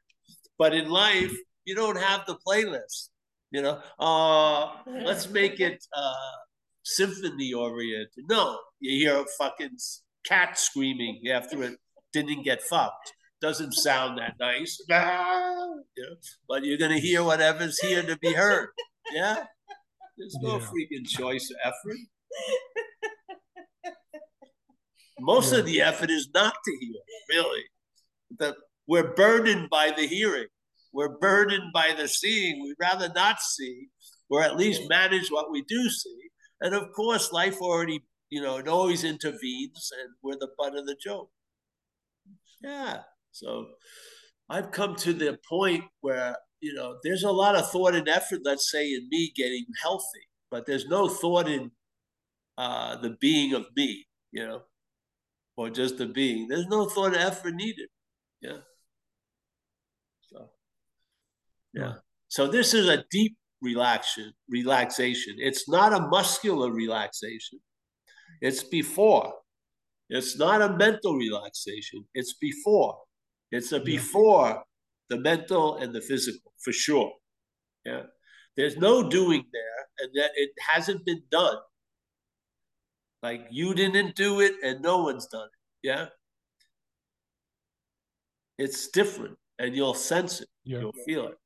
But 0.59 0.75
in 0.75 0.89
life, 0.89 1.35
you 1.65 1.75
don't 1.75 1.99
have 1.99 2.25
the 2.27 2.37
playlist. 2.47 3.09
You 3.51 3.63
know, 3.63 3.81
uh, 3.99 4.71
let's 4.87 5.29
make 5.29 5.61
it 5.61 5.85
uh, 5.95 6.37
symphony 6.85 7.53
oriented. 7.53 8.25
No, 8.29 8.59
you 8.81 9.07
hear 9.07 9.21
a 9.21 9.27
fucking 9.39 9.77
cat 10.25 10.59
screaming 10.59 11.23
after 11.31 11.63
it 11.65 11.79
didn't 12.13 12.45
get 12.45 12.63
fucked. 12.63 13.13
Doesn't 13.43 13.73
sound 13.89 14.19
that 14.19 14.35
nice. 14.41 14.81
Ah, 14.91 15.67
you 15.97 16.03
know, 16.05 16.17
but 16.49 16.65
you're 16.65 16.79
gonna 16.79 16.99
hear 16.99 17.23
whatever's 17.25 17.79
here 17.81 18.03
to 18.03 18.17
be 18.19 18.33
heard. 18.33 18.69
Yeah. 19.13 19.45
There's 20.17 20.37
no 20.41 20.59
Yeah. 20.59 20.67
freaking 20.67 21.07
choice 21.07 21.51
of 21.51 21.57
effort. 21.65 21.97
Most 25.21 25.53
of 25.53 25.67
the 25.67 25.81
effort 25.83 26.11
is 26.11 26.29
not 26.35 26.55
to 26.65 26.77
hear, 26.81 27.01
really. 27.29 27.65
The, 28.39 28.57
we're 28.87 29.15
burdened 29.15 29.71
by 29.71 29.91
the 29.91 30.07
hearing. 30.07 30.49
We're 30.93 31.17
burdened 31.19 31.73
by 31.73 31.95
the 31.97 32.09
seeing. 32.09 32.63
We'd 32.63 32.77
rather 32.81 33.09
not 33.15 33.41
see, 33.41 33.89
or 34.29 34.43
at 34.43 34.57
least 34.57 34.89
manage 34.89 35.31
what 35.31 35.51
we 35.51 35.63
do 35.63 35.89
see. 35.89 36.19
And 36.61 36.75
of 36.75 36.93
course, 36.93 37.33
life 37.33 37.61
already, 37.61 38.05
you 38.31 38.43
know, 38.43 38.57
it 38.59 38.69
always 38.69 39.05
intervenes, 39.05 39.91
and 40.01 40.11
we're 40.23 40.39
the 40.39 40.51
butt 40.59 40.77
of 40.77 40.87
the 40.87 40.97
joke. 41.03 41.31
Yeah. 42.63 43.03
So 43.33 43.67
I've 44.49 44.71
come 44.71 44.95
to 44.97 45.13
the 45.13 45.39
point 45.49 45.85
where, 46.01 46.37
you 46.61 46.75
know, 46.75 46.99
there's 47.03 47.25
a 47.25 47.31
lot 47.31 47.57
of 47.57 47.71
thought 47.71 47.95
and 47.95 48.09
effort, 48.09 48.41
let's 48.45 48.71
say, 48.71 48.93
in 48.93 49.09
me 49.11 49.33
getting 49.35 49.65
healthy, 49.83 50.29
but 50.51 50.67
there's 50.67 50.87
no 50.87 51.09
thought 51.09 51.49
in 51.49 51.71
uh, 52.59 52.97
the 52.97 53.17
being 53.21 53.55
of 53.55 53.67
me, 53.75 54.07
you 54.31 54.47
know, 54.47 54.63
or 55.57 55.71
just 55.71 55.99
the 55.99 56.07
being. 56.07 56.47
There's 56.49 56.67
no 56.67 56.89
thought 56.89 57.15
and 57.15 57.17
effort 57.17 57.55
needed. 57.55 57.89
Yeah. 58.41 58.59
So, 60.21 60.51
yeah. 61.75 61.95
So 62.29 62.47
this 62.47 62.75
is 62.75 62.89
a 62.89 63.05
deep 63.11 63.37
relaxation, 63.63 64.33
relaxation. 64.49 65.37
It's 65.39 65.69
not 65.69 65.93
a 65.93 66.01
muscular 66.09 66.71
relaxation. 66.71 67.61
It's 68.41 68.63
before. 68.63 69.33
It's 70.11 70.37
not 70.37 70.61
a 70.61 70.77
mental 70.77 71.17
relaxation. 71.17 72.05
It's 72.15 72.35
before. 72.35 72.99
It's 73.53 73.71
a 73.73 73.81
before 73.81 74.65
the 75.11 75.19
mental 75.19 75.77
and 75.77 75.95
the 75.95 76.01
physical, 76.01 76.53
for 76.59 76.73
sure. 76.73 77.13
Yeah. 77.85 78.05
There's 78.57 78.77
no 78.77 79.09
doing 79.09 79.45
there, 79.53 79.89
and 79.99 80.11
that 80.15 80.31
it 80.37 80.51
hasn't 80.59 81.05
been 81.05 81.23
done. 81.31 81.59
Like 83.23 83.47
you 83.51 83.75
didn't 83.75 84.17
do 84.17 84.41
it, 84.41 84.55
and 84.65 84.81
no 84.81 85.03
one's 85.03 85.27
done 85.27 85.47
it. 85.47 85.87
Yeah. 85.87 86.07
It's 88.59 88.89
different, 88.89 89.37
and 89.59 89.77
you'll 89.77 89.95
sense 89.95 90.41
it. 90.41 90.49
Yeah. 90.65 90.81
You'll 90.81 91.05
feel 91.05 91.29
it. 91.29 91.39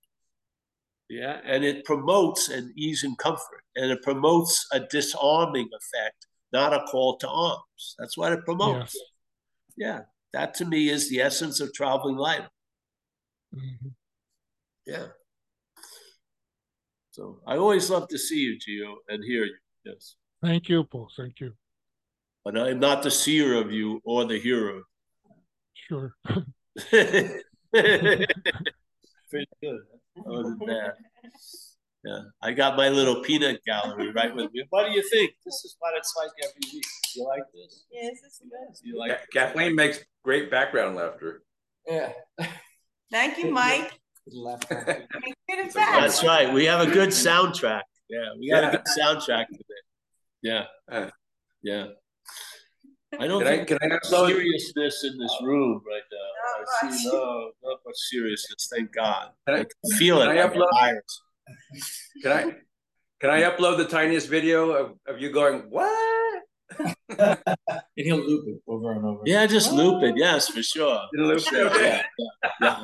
Yeah. 1.11 1.41
And 1.45 1.65
it 1.65 1.85
promotes 1.85 2.49
an 2.49 2.73
ease 2.77 3.03
and 3.03 3.19
comfort, 3.19 3.65
and 3.75 3.91
it 3.91 4.03
promotes 4.03 4.67
a 4.73 4.81
disarming 4.81 5.69
effect, 5.75 6.27
not 6.53 6.73
a 6.73 6.85
call 6.85 7.17
to 7.19 7.29
arms. 7.29 7.97
That's 7.99 8.17
what 8.17 8.33
it 8.33 8.45
promotes. 8.45 8.95
Yes. 8.95 9.05
Yeah. 9.77 10.01
That 10.33 10.55
to 10.55 10.65
me 10.65 10.89
is 10.89 11.09
the 11.09 11.21
essence 11.21 11.61
of 11.61 11.73
traveling 11.73 12.17
light. 12.17 12.49
Mhm. 13.55 13.95
Yeah. 14.87 15.09
So 17.11 17.41
I 17.47 17.57
always 17.57 17.89
love 17.89 18.09
to 18.09 18.19
see 18.19 18.41
you, 18.41 18.59
Gio, 18.59 18.97
and 19.09 19.25
hear 19.25 19.45
you. 19.45 19.57
Yes. 19.85 20.17
Thank 20.43 20.69
you, 20.69 20.85
Paul. 20.85 21.11
Thank 21.17 21.41
you. 21.41 21.55
But 22.45 22.59
I 22.59 22.71
am 22.71 22.79
not 22.79 23.03
the 23.03 23.11
seer 23.11 23.55
of 23.55 23.73
you 23.73 24.01
or 24.05 24.25
the 24.27 24.39
hero. 24.39 24.85
Sure. 25.75 26.15
Pretty 29.31 29.49
good. 29.63 29.81
Other 30.27 30.43
than 30.43 30.59
that. 30.67 30.97
Yeah. 32.07 32.21
I 32.41 32.53
got 32.53 32.77
my 32.77 32.89
little 32.89 33.21
peanut 33.23 33.61
gallery 33.67 34.13
right 34.13 34.35
with 34.35 34.53
me. 34.53 34.63
What 34.71 34.87
do 34.87 34.93
you 34.93 35.03
think? 35.11 35.33
This 35.45 35.55
is 35.65 35.77
what 35.81 35.93
it's 35.97 36.15
like 36.17 36.31
every 36.45 36.61
week. 36.73 36.85
You 37.17 37.27
like 37.27 37.43
this? 37.53 37.85
Yes, 37.91 38.13
it's 38.25 38.39
good. 38.41 38.87
You 38.89 38.97
like 38.99 39.11
Ka- 39.11 39.47
Kathleen 39.47 39.75
makes 39.75 39.99
great 40.25 40.51
background 40.51 40.95
laughter. 40.97 41.43
Yeah. 41.87 42.13
Thank 43.11 43.39
you, 43.39 43.51
Mike. 43.51 43.93
Left. 44.33 44.71
Make 44.71 45.05
it 45.49 45.73
fast. 45.73 45.75
That's 45.75 46.25
right. 46.25 46.53
We 46.53 46.65
have 46.67 46.87
a 46.87 46.91
good 46.91 47.09
soundtrack. 47.11 47.83
Yeah, 48.09 48.29
we 48.39 48.51
got 48.51 48.63
Yeah. 48.63 48.69
a 48.69 48.73
good 48.73 48.87
soundtrack 48.99 49.47
today. 49.49 49.83
Yeah. 50.43 50.65
Uh. 50.91 51.11
Yeah. 51.63 51.87
I 53.19 53.27
don't 53.29 53.43
Can 53.43 53.47
I, 53.53 53.57
think 53.57 53.69
can 53.69 53.79
I 53.83 53.89
there's 53.89 54.01
upload? 54.13 54.29
seriousness 54.29 55.05
in 55.05 55.19
this 55.19 55.33
room 55.43 55.81
right 55.87 56.03
now. 56.13 56.29
Not 56.83 56.91
I 56.93 56.95
see 56.97 57.07
much. 57.09 57.15
no, 57.15 57.51
not 57.65 57.79
much 57.87 57.97
seriousness. 58.11 58.69
Thank 58.71 58.93
God. 58.93 59.31
Can 59.47 59.57
I- 59.57 59.61
I 59.61 59.65
can 59.65 59.99
feel 59.99 60.21
it. 60.21 60.29
I 60.29 60.43
like 60.45 60.53
upload- 60.53 60.71
fires. 60.79 61.23
Can 62.23 62.33
I? 62.33 62.43
Can 63.21 63.31
I 63.31 63.43
upload 63.43 63.79
the 63.79 63.87
tiniest 63.87 64.29
video 64.29 64.71
of, 64.71 64.99
of 65.07 65.21
you 65.21 65.33
going 65.33 65.63
what? 65.71 66.43
and 66.79 67.39
he'll 67.95 68.19
loop 68.19 68.45
it 68.49 68.61
over 68.67 68.93
and 68.93 69.05
over. 69.05 69.23
Yeah, 69.25 69.47
just 69.47 69.73
loop 69.73 70.03
it. 70.03 70.15
Yes, 70.17 70.49
for 70.49 70.63
sure. 70.63 71.01
In 71.15 71.21
a 71.21 71.25
loop? 71.25 71.43
Okay. 71.53 72.03
Yeah, 72.61 72.83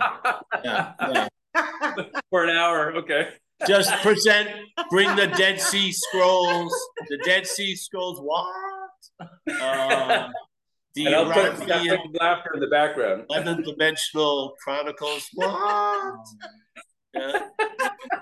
yeah, 0.65 0.93
yeah. 1.55 2.07
For 2.31 2.45
an 2.45 2.57
hour. 2.57 2.93
Okay. 2.97 3.29
Just 3.67 3.93
present, 4.03 4.49
bring 4.91 5.15
the 5.17 5.27
Dead 5.27 5.61
Sea 5.61 5.93
Scrolls. 5.93 6.75
The 7.09 7.19
Dead 7.25 7.47
Sea 7.47 7.77
Scrolls, 7.77 8.21
what? 8.21 8.91
Uh, 9.61 10.29
the 10.95 11.07
And 11.07 11.15
I'll 11.15 11.33
put 11.33 11.63
Arabian 11.63 11.99
laughter 12.21 12.51
in 12.55 12.61
the 12.61 12.67
background. 12.67 13.25
11 13.31 13.63
dimensional 13.63 14.55
chronicles. 14.63 15.29
What? 15.35 16.17
Yeah. 17.15 17.49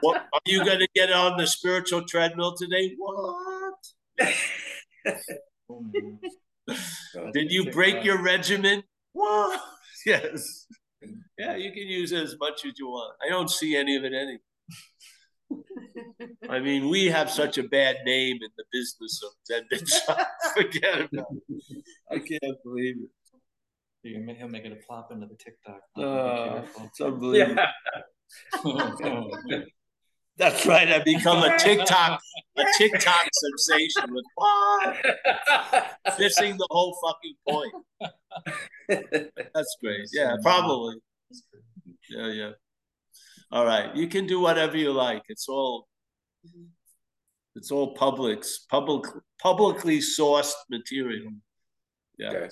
What 0.00 0.26
are 0.32 0.40
you 0.46 0.64
going 0.64 0.78
to 0.80 0.88
get 0.94 1.12
on 1.12 1.36
the 1.36 1.46
spiritual 1.46 2.04
treadmill 2.06 2.54
today? 2.56 2.94
What? 2.98 3.74
Did 7.32 7.52
you 7.52 7.70
break 7.70 8.04
your 8.04 8.20
regimen? 8.22 8.82
What? 9.12 9.60
Yes. 10.06 10.66
Yeah, 11.38 11.56
you 11.56 11.70
can 11.72 11.88
use 11.88 12.12
it 12.12 12.22
as 12.22 12.36
much 12.38 12.66
as 12.66 12.72
you 12.78 12.88
want. 12.88 13.16
I 13.24 13.30
don't 13.30 13.48
see 13.50 13.74
any 13.74 13.96
of 13.96 14.04
it 14.04 14.12
anyway. 14.12 14.40
I 16.50 16.58
mean, 16.60 16.90
we 16.90 17.06
have 17.06 17.30
such 17.30 17.56
a 17.56 17.62
bad 17.62 17.96
name 18.04 18.36
in 18.42 18.50
the 18.58 18.64
business 18.70 19.22
of 19.24 19.30
Zen 19.46 19.66
Shop. 19.86 20.28
Forget 20.54 21.00
about 21.00 21.26
it. 21.48 21.84
I 22.10 22.18
can't 22.18 22.62
believe 22.62 22.96
it. 23.04 23.10
You 24.02 24.14
can- 24.22 24.36
He'll 24.36 24.48
make 24.48 24.66
it 24.66 24.72
a 24.72 24.76
plop 24.86 25.10
into 25.12 25.26
the 25.26 25.36
TikTok. 25.36 25.80
Uh, 25.96 26.60
Be 26.60 26.66
it's 26.84 27.00
unbelievable. 27.00 27.56
Yeah. 27.56 27.70
That's 30.36 30.64
right. 30.64 30.88
I 30.88 31.02
become 31.02 31.42
a 31.42 31.58
TikTok, 31.58 32.20
a 32.56 32.64
TikTok 32.78 33.28
sensation 33.32 34.14
with? 34.14 34.24
Missing 36.18 36.56
the 36.56 36.66
whole 36.70 36.96
fucking 37.04 37.34
point. 37.46 37.74
That's 39.54 39.76
great. 39.82 40.08
Yeah, 40.12 40.36
probably. 40.42 40.96
Yeah, 42.10 42.28
yeah. 42.28 42.50
All 43.52 43.66
right. 43.66 43.94
You 43.94 44.06
can 44.06 44.26
do 44.26 44.40
whatever 44.40 44.76
you 44.76 44.92
like. 44.92 45.22
It's 45.28 45.48
all 45.48 45.88
it's 47.56 47.70
all 47.70 47.94
publics, 47.94 48.66
public 48.70 49.04
publicly 49.42 49.98
sourced 49.98 50.52
material. 50.70 51.32
Yeah. 52.18 52.30
Okay. 52.30 52.48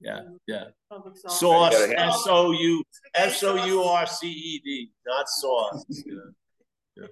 Yeah, 0.00 0.20
yeah. 0.46 0.64
Public 0.90 1.16
Source 1.16 1.42
You 1.42 1.48
gotta 1.48 1.88
have- 1.98 2.08
S 2.10 2.24
O 2.28 2.52
U 2.52 2.84
S 3.14 3.42
O 3.42 3.64
U 3.64 3.82
R 3.82 4.06
C 4.06 4.28
E 4.30 4.60
D, 4.64 4.92
not 5.06 5.28
sauce. 5.28 5.84
Yeah. 5.88 6.14
Yeah. 6.96 7.06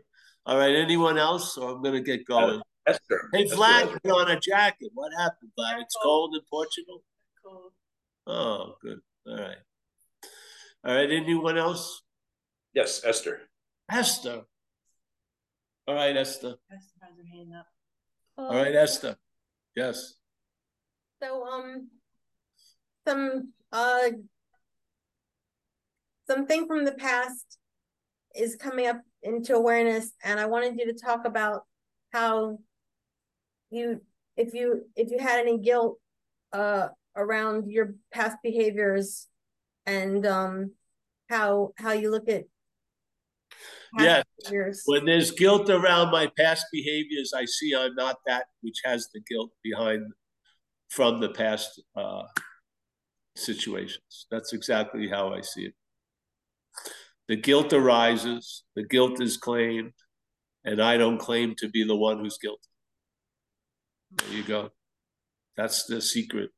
All 0.46 0.56
right, 0.56 0.74
anyone 0.74 1.18
else, 1.18 1.56
or 1.58 1.70
I'm 1.72 1.82
gonna 1.82 2.00
get 2.00 2.24
going? 2.26 2.62
Esther. 2.86 3.28
Hey, 3.32 3.44
Esther, 3.44 3.56
Vlad, 3.56 3.82
Esther. 3.86 4.00
put 4.04 4.12
on 4.12 4.30
a 4.30 4.38
jacket. 4.40 4.90
What 4.94 5.10
happened, 5.18 5.50
Vlad? 5.58 5.82
It's 5.82 5.96
cold 6.00 6.34
in 6.36 6.40
Portugal? 6.48 7.02
Cool. 7.44 7.72
Oh, 8.28 8.76
good. 8.80 9.00
All 9.26 9.36
right. 9.36 9.58
All 10.84 10.94
right, 10.94 11.10
anyone 11.10 11.58
else? 11.58 12.02
Yes, 12.74 13.02
Esther. 13.04 13.40
Esther. 13.90 14.44
All 15.88 15.94
right, 15.96 16.16
Esther. 16.16 16.56
Esther 16.72 16.98
has 17.02 17.16
her 17.16 17.24
hand 17.36 17.52
up. 17.58 17.66
All 18.38 18.54
right, 18.54 18.74
Esther. 18.74 19.16
Yes. 19.74 20.14
So, 21.20 21.44
um, 21.44 21.88
some, 23.06 23.52
uh, 23.72 24.08
something 26.28 26.66
from 26.66 26.84
the 26.84 26.92
past 26.92 27.58
is 28.34 28.56
coming 28.56 28.86
up 28.86 29.00
into 29.22 29.54
awareness, 29.54 30.12
and 30.22 30.38
I 30.38 30.46
wanted 30.46 30.78
you 30.78 30.86
to 30.92 30.98
talk 30.98 31.24
about 31.24 31.62
how 32.12 32.58
you, 33.70 34.00
if 34.36 34.54
you, 34.54 34.86
if 34.94 35.10
you 35.10 35.18
had 35.18 35.40
any 35.40 35.58
guilt, 35.58 35.98
uh, 36.52 36.88
around 37.16 37.70
your 37.70 37.94
past 38.12 38.36
behaviors 38.42 39.28
and, 39.86 40.26
um, 40.26 40.72
how, 41.28 41.72
how 41.78 41.92
you 41.92 42.10
look 42.10 42.28
at 42.28 42.44
Yes. 43.98 44.24
behaviors. 44.38 44.82
When 44.84 45.06
there's 45.06 45.30
guilt 45.30 45.70
around 45.70 46.10
my 46.10 46.30
past 46.38 46.66
behaviors, 46.70 47.32
I 47.34 47.46
see 47.46 47.74
I'm 47.74 47.94
not 47.94 48.18
that 48.26 48.44
which 48.60 48.80
has 48.84 49.08
the 49.14 49.20
guilt 49.28 49.50
behind 49.62 50.12
from 50.88 51.20
the 51.20 51.30
past 51.30 51.82
uh, 51.96 52.22
situations. 53.38 54.26
That's 54.30 54.52
exactly 54.52 55.08
how 55.08 55.32
I 55.32 55.40
see 55.40 55.66
it. 55.66 55.74
The 57.28 57.36
guilt 57.36 57.72
arises, 57.72 58.64
the 58.74 58.84
guilt 58.84 59.20
is 59.20 59.36
claimed, 59.36 59.92
and 60.64 60.80
I 60.80 60.96
don't 60.96 61.18
claim 61.18 61.54
to 61.56 61.68
be 61.68 61.84
the 61.84 61.96
one 61.96 62.18
who's 62.18 62.38
guilty. 62.38 62.68
There 64.12 64.32
you 64.32 64.44
go. 64.44 64.70
That's 65.56 65.84
the 65.84 66.00
secret. 66.00 66.50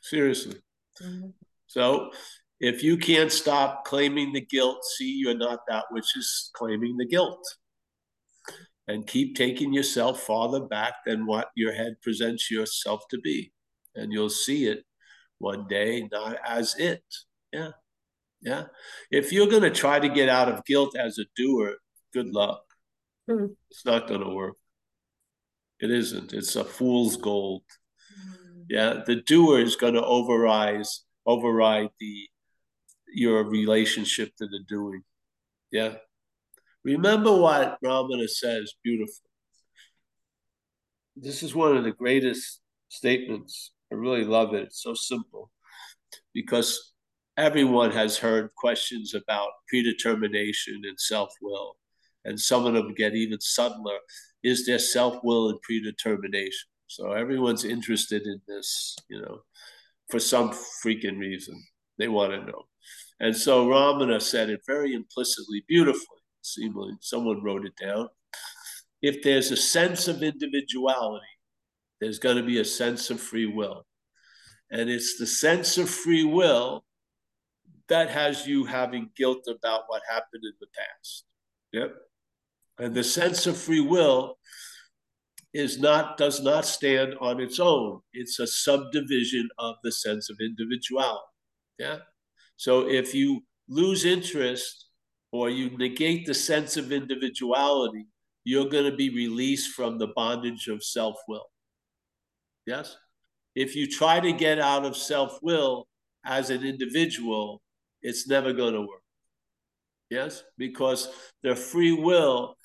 Seriously. 0.00 0.62
Mhm. 1.00 1.34
So 1.66 2.12
if 2.60 2.82
you 2.82 2.96
can't 2.98 3.32
stop 3.32 3.84
claiming 3.84 4.32
the 4.32 4.40
guilt, 4.40 4.84
see 4.84 5.12
you're 5.12 5.36
not 5.36 5.60
that 5.68 5.86
which 5.90 6.16
is 6.16 6.50
claiming 6.54 6.96
the 6.96 7.06
guilt. 7.06 7.42
And 8.86 9.06
keep 9.06 9.34
taking 9.34 9.72
yourself 9.72 10.20
farther 10.20 10.60
back 10.60 11.04
than 11.06 11.24
what 11.24 11.50
your 11.56 11.72
head 11.72 12.02
presents 12.02 12.50
yourself 12.50 13.08
to 13.08 13.18
be. 13.18 13.53
And 13.94 14.12
you'll 14.12 14.30
see 14.30 14.66
it 14.66 14.84
one 15.38 15.66
day, 15.68 16.08
not 16.10 16.36
as 16.46 16.74
it. 16.78 17.04
Yeah. 17.52 17.70
Yeah. 18.42 18.64
If 19.10 19.32
you're 19.32 19.48
going 19.48 19.62
to 19.62 19.70
try 19.70 19.98
to 19.98 20.08
get 20.08 20.28
out 20.28 20.48
of 20.48 20.64
guilt 20.64 20.96
as 20.96 21.18
a 21.18 21.24
doer, 21.36 21.76
good 22.12 22.32
luck. 22.32 22.62
Hmm. 23.28 23.46
It's 23.70 23.84
not 23.84 24.08
going 24.08 24.20
to 24.20 24.30
work. 24.30 24.56
It 25.80 25.90
isn't. 25.90 26.32
It's 26.32 26.56
a 26.56 26.64
fool's 26.64 27.16
gold. 27.16 27.62
Yeah. 28.68 29.02
The 29.06 29.16
doer 29.16 29.60
is 29.60 29.76
going 29.76 29.94
to 29.94 30.04
override 30.04 30.84
override 31.26 31.88
the 32.00 32.28
your 33.14 33.44
relationship 33.44 34.34
to 34.36 34.46
the 34.46 34.60
doing. 34.68 35.02
Yeah. 35.70 35.94
Remember 36.84 37.34
what 37.34 37.78
Ramana 37.82 38.28
says, 38.28 38.74
beautiful. 38.82 39.30
This 41.16 41.42
is 41.42 41.54
one 41.54 41.76
of 41.76 41.84
the 41.84 41.92
greatest 41.92 42.60
statements. 42.88 43.72
I 43.92 43.96
really 43.96 44.24
love 44.24 44.54
it. 44.54 44.64
It's 44.64 44.82
so 44.82 44.94
simple 44.94 45.50
because 46.32 46.92
everyone 47.36 47.90
has 47.90 48.16
heard 48.16 48.54
questions 48.56 49.14
about 49.14 49.50
predetermination 49.68 50.82
and 50.84 50.98
self 50.98 51.32
will. 51.42 51.76
And 52.24 52.40
some 52.40 52.64
of 52.64 52.74
them 52.74 52.94
get 52.94 53.14
even 53.14 53.40
subtler. 53.40 53.98
Is 54.42 54.66
there 54.66 54.78
self 54.78 55.22
will 55.22 55.50
and 55.50 55.60
predetermination? 55.62 56.68
So 56.86 57.12
everyone's 57.12 57.64
interested 57.64 58.22
in 58.22 58.40
this, 58.46 58.96
you 59.08 59.20
know, 59.20 59.40
for 60.10 60.20
some 60.20 60.50
freaking 60.84 61.18
reason. 61.18 61.62
They 61.98 62.08
want 62.08 62.32
to 62.32 62.44
know. 62.44 62.64
And 63.20 63.36
so 63.36 63.66
Ramana 63.66 64.20
said 64.20 64.50
it 64.50 64.60
very 64.66 64.94
implicitly, 64.94 65.64
beautifully. 65.68 66.18
Seemingly, 66.42 66.92
someone 67.00 67.42
wrote 67.42 67.64
it 67.64 67.74
down. 67.80 68.08
If 69.00 69.22
there's 69.22 69.50
a 69.50 69.56
sense 69.56 70.08
of 70.08 70.22
individuality, 70.22 71.24
there's 72.00 72.18
going 72.18 72.36
to 72.36 72.42
be 72.42 72.60
a 72.60 72.64
sense 72.64 73.10
of 73.10 73.20
free 73.20 73.46
will. 73.46 73.86
And 74.70 74.90
it's 74.90 75.18
the 75.18 75.26
sense 75.26 75.78
of 75.78 75.88
free 75.88 76.24
will 76.24 76.84
that 77.88 78.10
has 78.10 78.46
you 78.46 78.64
having 78.64 79.10
guilt 79.16 79.46
about 79.48 79.82
what 79.88 80.02
happened 80.08 80.42
in 80.44 80.52
the 80.60 80.66
past. 80.76 81.24
Yep. 81.72 81.94
And 82.78 82.94
the 82.94 83.04
sense 83.04 83.46
of 83.46 83.56
free 83.56 83.80
will 83.80 84.38
is 85.52 85.78
not 85.78 86.16
does 86.16 86.42
not 86.42 86.64
stand 86.64 87.14
on 87.20 87.40
its 87.40 87.60
own. 87.60 88.00
It's 88.12 88.40
a 88.40 88.46
subdivision 88.46 89.48
of 89.58 89.76
the 89.84 89.92
sense 89.92 90.28
of 90.28 90.38
individuality. 90.40 91.22
Yeah. 91.78 91.98
So 92.56 92.88
if 92.88 93.14
you 93.14 93.44
lose 93.68 94.04
interest 94.04 94.88
or 95.32 95.50
you 95.50 95.76
negate 95.76 96.26
the 96.26 96.34
sense 96.34 96.76
of 96.76 96.92
individuality, 96.92 98.06
you're 98.44 98.68
going 98.68 98.90
to 98.90 98.96
be 98.96 99.10
released 99.10 99.72
from 99.72 99.98
the 99.98 100.08
bondage 100.08 100.68
of 100.68 100.82
self 100.82 101.16
will. 101.28 101.46
Yes? 102.66 102.96
If 103.54 103.76
you 103.76 103.86
try 103.86 104.20
to 104.20 104.32
get 104.32 104.58
out 104.58 104.84
of 104.84 104.96
self 104.96 105.38
will 105.42 105.86
as 106.24 106.50
an 106.50 106.64
individual, 106.64 107.62
it's 108.02 108.26
never 108.26 108.52
going 108.52 108.74
to 108.74 108.80
work. 108.80 109.02
Yes? 110.10 110.42
Because 110.58 111.08
their 111.42 111.56
free 111.56 111.92
will 111.92 112.56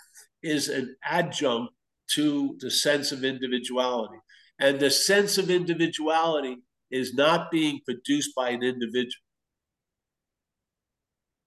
is 0.41 0.69
an 0.69 0.95
adjunct 1.03 1.73
to 2.11 2.57
the 2.59 2.71
sense 2.71 3.11
of 3.11 3.23
individuality. 3.23 4.17
And 4.59 4.79
the 4.79 4.89
sense 4.89 5.37
of 5.37 5.49
individuality 5.49 6.57
is 6.91 7.13
not 7.13 7.51
being 7.51 7.79
produced 7.85 8.35
by 8.35 8.49
an 8.49 8.63
individual. 8.63 9.23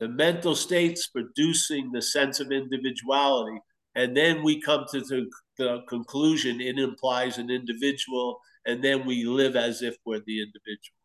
The 0.01 0.09
mental 0.09 0.57
state's 0.57 1.07
producing 1.09 1.93
the 1.93 2.03
sense 2.03 2.41
of 2.41 2.51
individuality. 2.51 3.59
And 3.95 4.17
then 4.17 4.43
we 4.43 4.61
come 4.61 4.85
to 4.93 5.01
the, 5.01 5.31
the 5.59 5.81
conclusion 5.89 6.61
it 6.61 6.79
implies 6.79 7.39
an 7.39 7.51
individual, 7.51 8.41
and 8.67 8.83
then 8.83 9.07
we 9.07 9.25
live 9.25 9.57
as 9.57 9.83
if 9.83 9.97
we're 10.05 10.23
the 10.27 10.41
individual. 10.41 10.97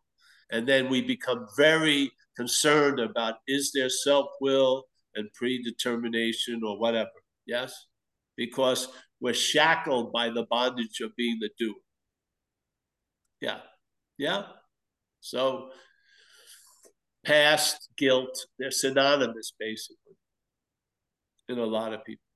And 0.51 0.67
then 0.67 0.89
we 0.89 1.01
become 1.01 1.45
very 1.57 2.11
concerned 2.35 2.99
about 2.99 3.35
is 3.47 3.71
there 3.73 3.89
self 3.89 4.27
will 4.39 4.85
and 5.15 5.27
predetermination 5.33 6.61
or 6.63 6.79
whatever. 6.79 7.09
Yes? 7.45 7.73
Because 8.37 8.87
we're 9.19 9.33
shackled 9.33 10.13
by 10.13 10.29
the 10.29 10.45
bondage 10.49 11.01
of 11.01 11.15
being 11.15 11.39
the 11.41 11.49
doer. 11.59 11.73
Yeah. 13.41 13.59
Yeah. 14.17 14.43
So 15.19 15.69
past 17.25 17.89
guilt, 17.97 18.45
they're 18.57 18.71
synonymous 18.71 19.53
basically 19.59 20.15
in 21.49 21.59
a 21.59 21.65
lot 21.65 21.93
of 21.93 22.05
people. 22.05 22.26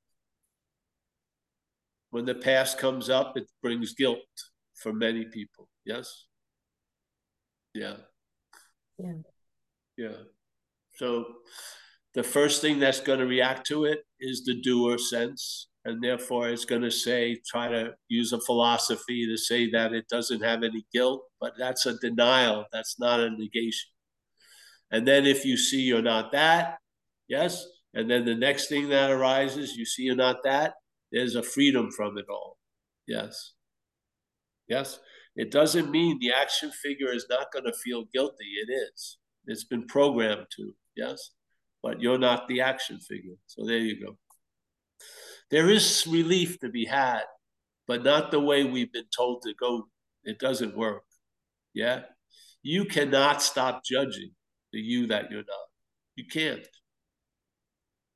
When 2.12 2.26
the 2.26 2.36
past 2.36 2.78
comes 2.78 3.09
up, 3.09 3.36
it 3.38 3.49
brings 3.62 3.93
guilt 3.93 4.20
for 4.76 4.93
many 4.93 5.26
people. 5.26 5.68
Yes? 5.86 6.28
Yeah. 7.74 7.95
Yeah. 8.97 9.14
Yeah. 9.97 10.18
So 10.95 11.26
the 12.14 12.24
first 12.24 12.62
thing 12.62 12.80
that's 12.80 12.99
going 12.99 13.20
to 13.20 13.26
react 13.26 13.66
to 13.68 13.86
it 13.86 13.99
is 14.20 14.43
the 14.43 14.62
doer 14.62 14.97
sense. 14.97 15.70
And 15.84 16.03
therefore, 16.03 16.49
it's 16.49 16.66
going 16.66 16.84
to 16.84 16.91
say, 16.91 17.41
try 17.47 17.68
to 17.70 17.95
use 18.07 18.34
a 18.34 18.41
philosophy 18.41 19.26
to 19.26 19.38
say 19.38 19.72
that 19.72 19.93
it 19.93 20.07
doesn't 20.09 20.43
have 20.43 20.62
any 20.62 20.86
guilt, 20.93 21.24
but 21.39 21.53
that's 21.57 21.88
a 21.88 21.97
denial. 21.97 22.66
That's 22.72 22.99
not 22.99 23.20
a 23.20 23.32
negation. 23.32 23.89
And 24.91 25.07
then 25.07 25.26
if 25.26 25.43
you 25.45 25.57
see 25.57 25.82
you're 25.82 26.03
not 26.03 26.34
that, 26.34 26.78
yes. 27.28 27.66
And 27.93 28.12
then 28.12 28.26
the 28.26 28.36
next 28.36 28.68
thing 28.68 28.89
that 28.89 29.09
arises, 29.09 29.76
you 29.76 29.86
see 29.86 30.03
you're 30.03 30.16
not 30.16 30.43
that, 30.43 30.74
there's 31.12 31.36
a 31.36 31.43
freedom 31.43 31.91
from 31.91 32.18
it 32.18 32.26
all. 32.30 32.57
Yes. 33.07 33.53
Yes. 34.68 34.99
It 35.36 35.51
doesn't 35.51 35.91
mean 35.91 36.18
the 36.20 36.32
action 36.34 36.72
figure 36.72 37.14
is 37.14 37.26
not 37.30 37.51
going 37.51 37.66
to 37.66 37.74
feel 37.74 38.05
guilty. 38.14 38.45
It 38.68 38.72
is. 38.72 39.18
It's 39.47 39.64
been 39.64 39.86
programmed 39.88 40.47
to. 40.57 40.74
Yes. 40.95 41.32
But 41.84 42.01
you're 42.01 42.20
not 42.20 42.47
the 42.47 42.62
action 42.62 42.99
figure. 42.99 43.36
So 43.47 43.66
there 43.66 43.80
you 43.80 44.05
go. 44.05 44.18
There 45.49 45.70
is 45.70 46.07
relief 46.07 46.59
to 46.59 46.70
be 46.70 46.86
had, 46.86 47.24
but 47.88 48.03
not 48.03 48.32
the 48.32 48.39
way 48.39 48.64
we've 48.64 48.93
been 48.93 49.09
told 49.16 49.41
to 49.43 49.53
go. 49.59 49.88
It 50.24 50.39
doesn't 50.39 50.78
work. 50.78 51.03
Yeah. 51.74 52.03
You 52.62 52.86
cannot 52.86 53.41
stop 53.41 53.84
judging 53.84 54.32
the 54.72 54.80
you 54.80 55.07
that 55.07 55.32
you're 55.32 55.39
not. 55.39 55.68
You 56.16 56.26
can't. 56.32 56.68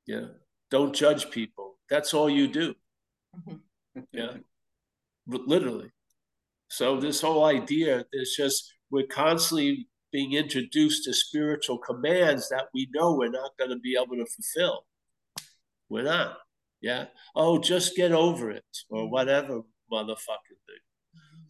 Yeah. 0.06 0.28
Don't 0.70 0.94
judge 0.94 1.30
people. 1.30 1.78
That's 1.90 2.14
all 2.14 2.30
you 2.30 2.48
do. 2.48 2.74
Mm-hmm. 3.38 4.00
Yeah. 4.12 4.32
But 5.26 5.46
literally. 5.46 5.90
So 6.68 7.00
this 7.00 7.20
whole 7.20 7.44
idea, 7.44 8.04
is 8.12 8.34
just 8.36 8.72
we're 8.90 9.06
constantly 9.06 9.88
being 10.12 10.32
introduced 10.32 11.04
to 11.04 11.14
spiritual 11.14 11.78
commands 11.78 12.48
that 12.48 12.68
we 12.74 12.88
know 12.94 13.14
we're 13.14 13.30
not 13.30 13.56
going 13.58 13.70
to 13.70 13.78
be 13.78 13.96
able 13.96 14.16
to 14.16 14.26
fulfill. 14.26 14.84
We're 15.88 16.04
not. 16.04 16.38
Yeah. 16.80 17.06
Oh, 17.34 17.58
just 17.58 17.96
get 17.96 18.12
over 18.12 18.50
it 18.50 18.64
or 18.90 19.10
whatever 19.10 19.62
motherfucking 19.92 20.60
thing. 20.66 20.82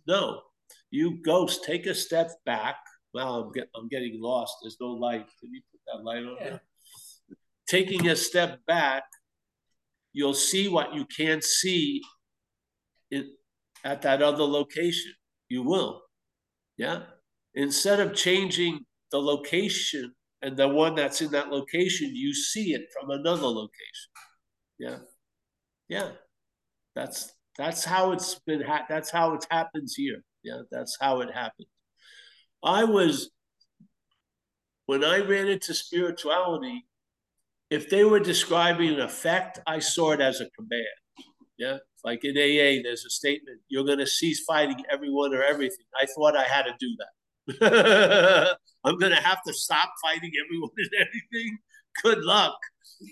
No, 0.06 0.42
you 0.90 1.22
ghost, 1.22 1.64
take 1.64 1.86
a 1.86 1.94
step 1.94 2.30
back. 2.44 2.76
Well, 3.12 3.42
I'm, 3.42 3.52
get, 3.52 3.68
I'm 3.74 3.88
getting 3.88 4.20
lost. 4.20 4.56
There's 4.62 4.76
no 4.80 4.88
light. 4.88 5.26
Can 5.40 5.52
you 5.52 5.62
put 5.72 5.80
that 5.86 6.04
light 6.04 6.24
on? 6.24 6.36
Yeah. 6.40 6.58
Taking 7.66 8.08
a 8.08 8.16
step 8.16 8.60
back, 8.66 9.04
you'll 10.16 10.32
see 10.32 10.66
what 10.66 10.94
you 10.94 11.04
can't 11.04 11.44
see 11.44 12.00
in, 13.10 13.30
at 13.84 14.00
that 14.00 14.22
other 14.22 14.44
location. 14.44 15.12
You 15.50 15.62
will. 15.62 16.00
Yeah. 16.78 17.02
Instead 17.54 18.00
of 18.00 18.14
changing 18.14 18.80
the 19.12 19.18
location 19.20 20.14
and 20.40 20.56
the 20.56 20.68
one 20.68 20.94
that's 20.94 21.20
in 21.20 21.30
that 21.32 21.48
location, 21.48 22.10
you 22.14 22.34
see 22.34 22.72
it 22.72 22.86
from 22.98 23.10
another 23.10 23.46
location. 23.46 24.10
Yeah. 24.78 24.98
Yeah. 25.90 26.12
That's 26.94 27.30
that's 27.58 27.84
how 27.84 28.12
it's 28.12 28.38
been 28.46 28.62
ha- 28.62 28.86
that's 28.88 29.10
how 29.10 29.34
it 29.34 29.46
happens 29.50 29.94
here. 29.94 30.22
Yeah, 30.42 30.62
that's 30.70 30.96
how 30.98 31.20
it 31.20 31.30
happened. 31.32 31.66
I 32.64 32.84
was 32.84 33.30
when 34.86 35.04
I 35.04 35.18
ran 35.18 35.48
into 35.48 35.74
spirituality, 35.74 36.85
if 37.70 37.90
they 37.90 38.04
were 38.04 38.20
describing 38.20 38.94
an 38.94 39.00
effect, 39.00 39.60
I 39.66 39.78
saw 39.80 40.12
it 40.12 40.20
as 40.20 40.40
a 40.40 40.48
command. 40.50 40.86
Yeah. 41.58 41.78
Like 42.04 42.24
in 42.24 42.36
AA, 42.36 42.82
there's 42.82 43.04
a 43.04 43.10
statement, 43.10 43.60
you're 43.68 43.84
going 43.84 43.98
to 43.98 44.06
cease 44.06 44.44
fighting 44.44 44.82
everyone 44.90 45.34
or 45.34 45.42
everything. 45.42 45.86
I 46.00 46.06
thought 46.06 46.36
I 46.36 46.44
had 46.44 46.64
to 46.64 46.74
do 46.78 46.96
that. 46.98 48.56
I'm 48.84 48.98
going 48.98 49.12
to 49.12 49.20
have 49.20 49.42
to 49.46 49.52
stop 49.52 49.92
fighting 50.02 50.30
everyone 50.44 50.70
and 50.76 50.90
everything. 51.00 51.58
Good 52.02 52.22
luck. 52.22 52.58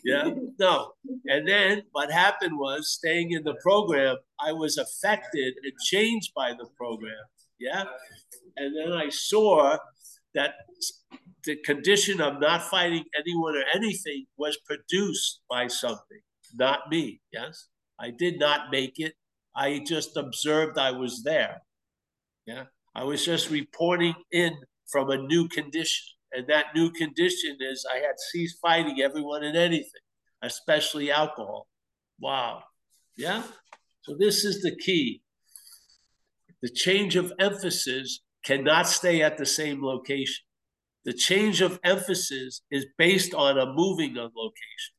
Yeah. 0.04 0.30
No. 0.58 0.92
And 1.26 1.48
then 1.48 1.82
what 1.92 2.10
happened 2.10 2.58
was 2.58 2.90
staying 2.90 3.32
in 3.32 3.42
the 3.42 3.54
program, 3.62 4.16
I 4.40 4.52
was 4.52 4.78
affected 4.78 5.54
and 5.62 5.72
changed 5.84 6.32
by 6.34 6.52
the 6.52 6.66
program. 6.76 7.12
Yeah. 7.58 7.84
And 8.56 8.76
then 8.76 8.92
I 8.92 9.08
saw 9.08 9.76
that 10.34 10.54
the 11.44 11.56
condition 11.64 12.20
of 12.20 12.40
not 12.40 12.62
fighting 12.62 13.04
anyone 13.18 13.56
or 13.56 13.64
anything 13.74 14.26
was 14.36 14.56
produced 14.66 15.40
by 15.50 15.66
something, 15.66 16.20
not 16.54 16.90
me. 16.90 17.20
Yes. 17.32 17.68
I 18.00 18.10
did 18.10 18.38
not 18.38 18.70
make 18.70 18.98
it. 18.98 19.14
I 19.56 19.80
just 19.86 20.16
observed 20.16 20.78
I 20.78 20.90
was 20.90 21.22
there. 21.22 21.62
Yeah. 22.46 22.64
I 22.94 23.04
was 23.04 23.24
just 23.24 23.50
reporting 23.50 24.14
in 24.32 24.54
from 24.90 25.10
a 25.10 25.16
new 25.16 25.48
condition. 25.48 26.04
And 26.32 26.46
that 26.48 26.74
new 26.74 26.90
condition 26.90 27.56
is 27.60 27.86
I 27.90 27.98
had 27.98 28.18
ceased 28.32 28.58
fighting 28.60 29.00
everyone 29.02 29.44
and 29.44 29.56
anything, 29.56 30.02
especially 30.42 31.12
alcohol. 31.12 31.68
Wow. 32.20 32.64
Yeah. 33.16 33.44
So 34.02 34.16
this 34.18 34.44
is 34.44 34.62
the 34.62 34.74
key. 34.76 35.22
The 36.62 36.70
change 36.70 37.14
of 37.16 37.32
emphasis 37.38 38.20
cannot 38.44 38.88
stay 38.88 39.22
at 39.22 39.38
the 39.38 39.46
same 39.46 39.84
location. 39.84 40.44
The 41.04 41.12
change 41.12 41.60
of 41.60 41.78
emphasis 41.84 42.62
is 42.70 42.86
based 42.96 43.34
on 43.34 43.58
a 43.58 43.72
moving 43.72 44.16
of 44.16 44.32
location 44.36 44.94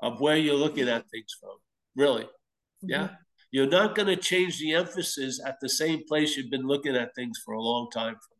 of 0.00 0.20
where 0.20 0.36
you're 0.36 0.54
looking 0.54 0.88
at 0.88 1.08
things 1.10 1.36
from. 1.40 1.56
Really. 1.96 2.24
Mm-hmm. 2.24 2.90
Yeah. 2.90 3.08
You're 3.50 3.68
not 3.68 3.94
going 3.94 4.08
to 4.08 4.16
change 4.16 4.58
the 4.58 4.72
emphasis 4.72 5.40
at 5.44 5.56
the 5.60 5.68
same 5.68 6.02
place 6.08 6.36
you've 6.36 6.50
been 6.50 6.66
looking 6.66 6.96
at 6.96 7.14
things 7.14 7.38
for 7.44 7.54
a 7.54 7.62
long 7.62 7.88
time. 7.92 8.14
From. 8.14 8.38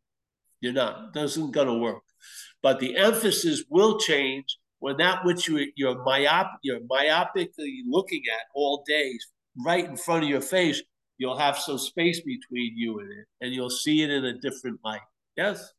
You're 0.61 0.73
not. 0.73 1.05
It 1.05 1.13
doesn't 1.13 1.51
going 1.51 1.67
to 1.67 1.73
work. 1.75 2.01
But 2.61 2.79
the 2.79 2.97
emphasis 2.97 3.63
will 3.69 3.97
change 3.99 4.57
when 4.79 4.97
that 4.97 5.23
which 5.23 5.47
you, 5.47 5.67
you're, 5.75 6.03
myop, 6.05 6.49
you're 6.61 6.81
myopically 6.81 7.79
looking 7.87 8.23
at 8.31 8.45
all 8.53 8.83
day, 8.85 9.17
right 9.65 9.85
in 9.85 9.95
front 9.95 10.23
of 10.23 10.29
your 10.29 10.41
face, 10.41 10.81
you'll 11.17 11.37
have 11.37 11.57
some 11.57 11.77
space 11.77 12.19
between 12.19 12.77
you 12.77 12.99
and 12.99 13.11
it, 13.11 13.25
and 13.41 13.53
you'll 13.53 13.69
see 13.69 14.03
it 14.03 14.09
in 14.09 14.25
a 14.25 14.37
different 14.39 14.79
light. 14.83 14.99
Yes? 15.37 15.71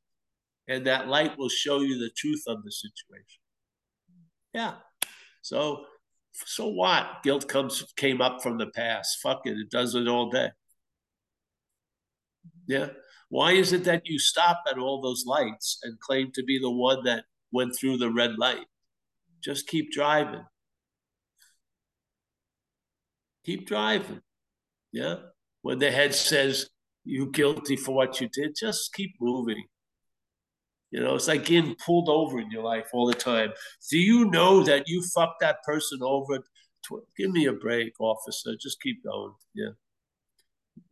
And 0.68 0.86
that 0.86 1.08
light 1.08 1.38
will 1.38 1.48
show 1.48 1.80
you 1.80 1.98
the 1.98 2.10
truth 2.16 2.42
of 2.46 2.64
the 2.64 2.72
situation. 2.72 3.40
Yeah. 4.52 4.74
So 5.42 5.84
so 6.44 6.66
what? 6.68 7.22
Guilt 7.22 7.48
comes 7.48 7.84
came 7.96 8.20
up 8.20 8.42
from 8.42 8.58
the 8.58 8.66
past. 8.66 9.18
Fuck 9.22 9.42
it, 9.46 9.56
it 9.56 9.70
does 9.70 9.94
it 9.94 10.08
all 10.08 10.30
day. 10.30 10.50
Yeah. 12.66 12.88
Why 13.28 13.52
is 13.52 13.72
it 13.72 13.84
that 13.84 14.06
you 14.06 14.18
stop 14.18 14.62
at 14.70 14.78
all 14.78 15.00
those 15.00 15.24
lights 15.26 15.78
and 15.82 15.98
claim 16.00 16.30
to 16.32 16.44
be 16.44 16.58
the 16.58 16.70
one 16.70 17.04
that 17.04 17.24
went 17.52 17.76
through 17.76 17.98
the 17.98 18.10
red 18.10 18.38
light? 18.38 18.66
Just 19.42 19.66
keep 19.66 19.92
driving. 19.92 20.44
Keep 23.44 23.66
driving. 23.66 24.20
Yeah. 24.92 25.16
When 25.62 25.78
the 25.78 25.90
head 25.90 26.14
says 26.14 26.68
you're 27.04 27.30
guilty 27.30 27.76
for 27.76 27.94
what 27.94 28.20
you 28.20 28.28
did, 28.28 28.56
just 28.56 28.92
keep 28.92 29.14
moving. 29.20 29.64
You 30.90 31.00
know, 31.00 31.16
it's 31.16 31.28
like 31.28 31.44
getting 31.44 31.74
pulled 31.74 32.08
over 32.08 32.38
in 32.38 32.50
your 32.50 32.62
life 32.62 32.86
all 32.92 33.06
the 33.06 33.14
time. 33.14 33.52
Do 33.90 33.98
you 33.98 34.30
know 34.30 34.62
that 34.62 34.88
you 34.88 35.02
fucked 35.14 35.40
that 35.40 35.62
person 35.64 35.98
over? 36.02 36.38
Give 37.16 37.30
me 37.30 37.46
a 37.46 37.52
break, 37.52 38.00
officer. 38.00 38.52
Just 38.60 38.80
keep 38.80 39.02
going. 39.04 39.32
Yeah. 39.54 39.70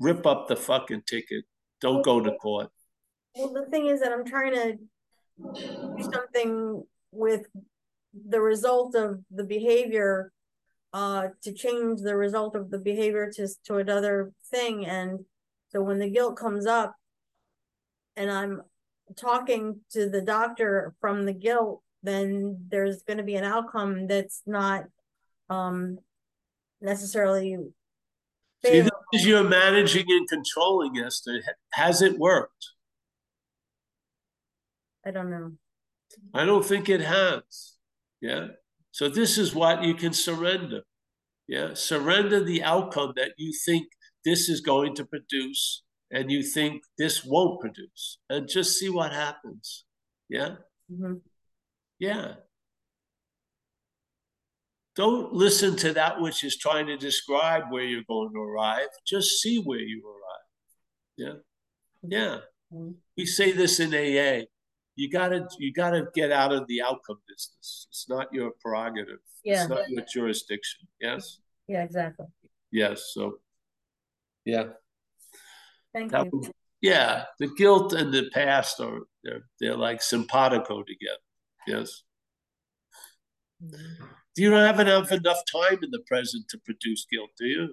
Rip 0.00 0.26
up 0.26 0.48
the 0.48 0.56
fucking 0.56 1.02
ticket. 1.06 1.44
Don't 1.80 2.04
go 2.04 2.20
to 2.20 2.32
court. 2.32 2.70
Well, 3.36 3.52
the 3.52 3.66
thing 3.66 3.86
is 3.86 4.00
that 4.00 4.12
I'm 4.12 4.24
trying 4.24 4.54
to 4.54 4.78
do 5.96 6.10
something 6.12 6.82
with 7.12 7.46
the 8.28 8.40
result 8.40 8.94
of 8.94 9.20
the 9.30 9.44
behavior 9.44 10.32
uh, 10.92 11.28
to 11.42 11.52
change 11.52 12.00
the 12.00 12.16
result 12.16 12.54
of 12.54 12.70
the 12.70 12.78
behavior 12.78 13.30
to, 13.34 13.48
to 13.66 13.76
another 13.76 14.32
thing. 14.50 14.86
And 14.86 15.24
so 15.70 15.82
when 15.82 15.98
the 15.98 16.08
guilt 16.08 16.36
comes 16.36 16.66
up 16.66 16.94
and 18.16 18.30
I'm 18.30 18.62
talking 19.16 19.80
to 19.92 20.08
the 20.08 20.20
doctor 20.20 20.94
from 21.00 21.24
the 21.24 21.32
guilt, 21.32 21.82
then 22.02 22.66
there's 22.68 23.02
going 23.02 23.18
to 23.18 23.24
be 23.24 23.36
an 23.36 23.44
outcome 23.44 24.06
that's 24.06 24.42
not 24.46 24.84
um, 25.50 25.98
necessarily. 26.80 27.56
See, 28.64 28.80
this 28.80 28.90
is 29.12 29.26
you're 29.26 29.44
managing 29.44 30.06
and 30.08 30.28
controlling, 30.28 30.98
Esther. 30.98 31.40
Has 31.72 32.02
it 32.02 32.18
worked? 32.18 32.70
I 35.06 35.10
don't 35.10 35.30
know. 35.30 35.52
I 36.32 36.44
don't 36.44 36.64
think 36.64 36.88
it 36.88 37.02
has. 37.02 37.74
Yeah. 38.20 38.48
So 38.92 39.08
this 39.08 39.36
is 39.36 39.54
what 39.54 39.84
you 39.84 39.94
can 39.94 40.12
surrender. 40.12 40.82
Yeah. 41.46 41.74
Surrender 41.74 42.42
the 42.42 42.62
outcome 42.62 43.12
that 43.16 43.32
you 43.36 43.52
think 43.66 43.86
this 44.24 44.48
is 44.48 44.60
going 44.60 44.94
to 44.96 45.04
produce 45.04 45.83
and 46.10 46.30
you 46.30 46.42
think 46.42 46.82
this 46.98 47.24
won't 47.24 47.60
produce 47.60 48.18
and 48.30 48.48
just 48.48 48.78
see 48.78 48.88
what 48.88 49.12
happens. 49.12 49.84
Yeah. 50.28 50.56
Mm-hmm. 50.90 51.14
Yeah. 51.98 52.34
Don't 54.96 55.32
listen 55.32 55.76
to 55.76 55.92
that 55.94 56.20
which 56.20 56.44
is 56.44 56.56
trying 56.56 56.86
to 56.86 56.96
describe 56.96 57.64
where 57.70 57.82
you're 57.82 58.04
going 58.08 58.32
to 58.32 58.40
arrive. 58.40 58.88
Just 59.06 59.40
see 59.40 59.58
where 59.58 59.80
you 59.80 60.02
arrive. 60.06 60.44
Yeah. 61.16 61.40
Yeah. 62.02 62.38
Mm-hmm. 62.72 62.92
We 63.16 63.26
say 63.26 63.52
this 63.52 63.80
in 63.80 63.92
AA. 63.92 64.44
You 64.96 65.10
gotta 65.10 65.48
you 65.58 65.72
gotta 65.72 66.06
get 66.14 66.30
out 66.30 66.52
of 66.52 66.68
the 66.68 66.82
outcome 66.82 67.18
business. 67.26 67.88
It's 67.90 68.06
not 68.08 68.28
your 68.32 68.52
prerogative. 68.60 69.18
Yeah. 69.42 69.62
It's 69.62 69.68
not 69.68 69.90
your 69.90 70.04
jurisdiction. 70.04 70.86
Yes? 71.00 71.40
Yeah, 71.66 71.82
exactly. 71.82 72.26
Yes. 72.70 73.10
So 73.12 73.38
yeah. 74.44 74.68
Thank 75.94 76.10
that 76.12 76.26
you. 76.32 76.42
yeah, 76.82 77.24
the 77.38 77.48
guilt 77.56 77.92
and 77.92 78.12
the 78.12 78.28
past 78.32 78.80
are 78.80 79.00
they're 79.22 79.44
they're 79.60 79.76
like 79.76 80.02
simpatico 80.02 80.82
together. 80.82 81.18
Yes. 81.66 82.02
Mm-hmm. 83.62 84.04
You 84.36 84.50
don't 84.50 84.66
have 84.66 84.80
enough 84.80 85.12
enough 85.12 85.42
time 85.50 85.78
in 85.82 85.90
the 85.90 86.02
present 86.06 86.48
to 86.48 86.58
produce 86.58 87.06
guilt, 87.10 87.30
do 87.38 87.46
you? 87.46 87.68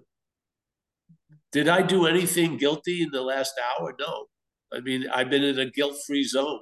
Did 1.51 1.67
I 1.67 1.81
do 1.81 2.05
anything 2.05 2.57
guilty 2.57 3.01
in 3.01 3.09
the 3.11 3.21
last 3.21 3.53
hour? 3.59 3.93
No. 3.99 4.25
I 4.71 4.79
mean, 4.79 5.07
I've 5.13 5.29
been 5.29 5.43
in 5.43 5.59
a 5.59 5.69
guilt-free 5.69 6.23
zone. 6.23 6.61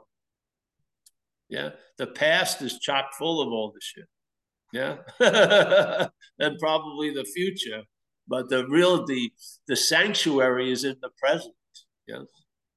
Yeah. 1.47 1.71
The 1.97 2.07
past 2.07 2.61
is 2.61 2.79
chock 2.79 3.13
full 3.17 3.41
of 3.41 3.49
all 3.49 3.71
the 3.71 3.81
shit. 3.81 4.05
Yeah. 4.73 6.07
and 6.39 6.57
probably 6.59 7.13
the 7.13 7.25
future 7.25 7.83
but 8.29 8.49
the 8.49 8.67
real 8.67 9.05
the 9.05 9.31
the 9.67 9.75
sanctuary 9.75 10.71
is 10.71 10.83
in 10.83 10.95
the 11.01 11.09
present. 11.17 11.53
Yes. 12.07 12.21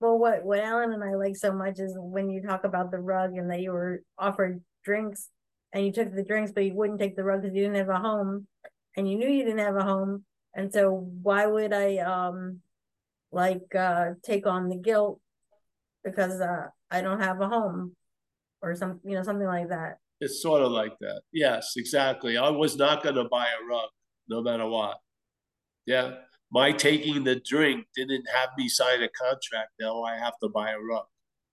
Well, 0.00 0.18
what 0.18 0.44
what 0.44 0.58
Alan 0.58 0.92
and 0.92 1.04
I 1.04 1.14
like 1.14 1.36
so 1.36 1.52
much 1.52 1.78
is 1.78 1.94
when 1.96 2.30
you 2.30 2.42
talk 2.42 2.64
about 2.64 2.90
the 2.90 2.98
rug 2.98 3.36
and 3.36 3.50
that 3.50 3.60
you 3.60 3.72
were 3.72 4.02
offered 4.18 4.62
drinks 4.84 5.28
and 5.72 5.86
you 5.86 5.92
took 5.92 6.14
the 6.14 6.24
drinks, 6.24 6.52
but 6.52 6.64
you 6.64 6.74
wouldn't 6.74 6.98
take 6.98 7.16
the 7.16 7.24
rug 7.24 7.42
because 7.42 7.54
you 7.54 7.62
didn't 7.62 7.76
have 7.76 7.88
a 7.88 7.98
home, 7.98 8.46
and 8.96 9.08
you 9.08 9.16
knew 9.16 9.28
you 9.28 9.44
didn't 9.44 9.60
have 9.60 9.76
a 9.76 9.84
home, 9.84 10.24
and 10.54 10.72
so 10.72 10.90
why 11.22 11.46
would 11.46 11.72
I 11.72 11.98
um 11.98 12.60
like 13.30 13.74
uh 13.74 14.10
take 14.22 14.46
on 14.46 14.68
the 14.68 14.76
guilt 14.76 15.20
because 16.04 16.40
uh 16.40 16.66
I 16.90 17.00
don't 17.00 17.20
have 17.20 17.40
a 17.40 17.48
home 17.48 17.96
or 18.60 18.74
some 18.74 19.00
you 19.04 19.14
know 19.14 19.22
something 19.22 19.46
like 19.46 19.68
that. 19.68 19.98
It's 20.20 20.40
sort 20.40 20.62
of 20.62 20.70
like 20.70 20.92
that. 21.00 21.22
Yes, 21.32 21.72
exactly. 21.76 22.36
I 22.36 22.48
was 22.48 22.76
not 22.76 23.02
going 23.02 23.16
to 23.16 23.24
buy 23.24 23.46
a 23.46 23.66
rug, 23.68 23.88
no 24.28 24.40
matter 24.40 24.66
what. 24.66 24.98
Yeah, 25.86 26.12
my 26.50 26.72
taking 26.72 27.24
the 27.24 27.36
drink 27.36 27.86
didn't 27.96 28.26
have 28.34 28.50
me 28.56 28.68
sign 28.68 29.02
a 29.02 29.08
contract. 29.08 29.70
Now 29.80 30.02
I 30.02 30.16
have 30.16 30.34
to 30.42 30.48
buy 30.48 30.70
a 30.72 30.78
rug. 30.78 31.06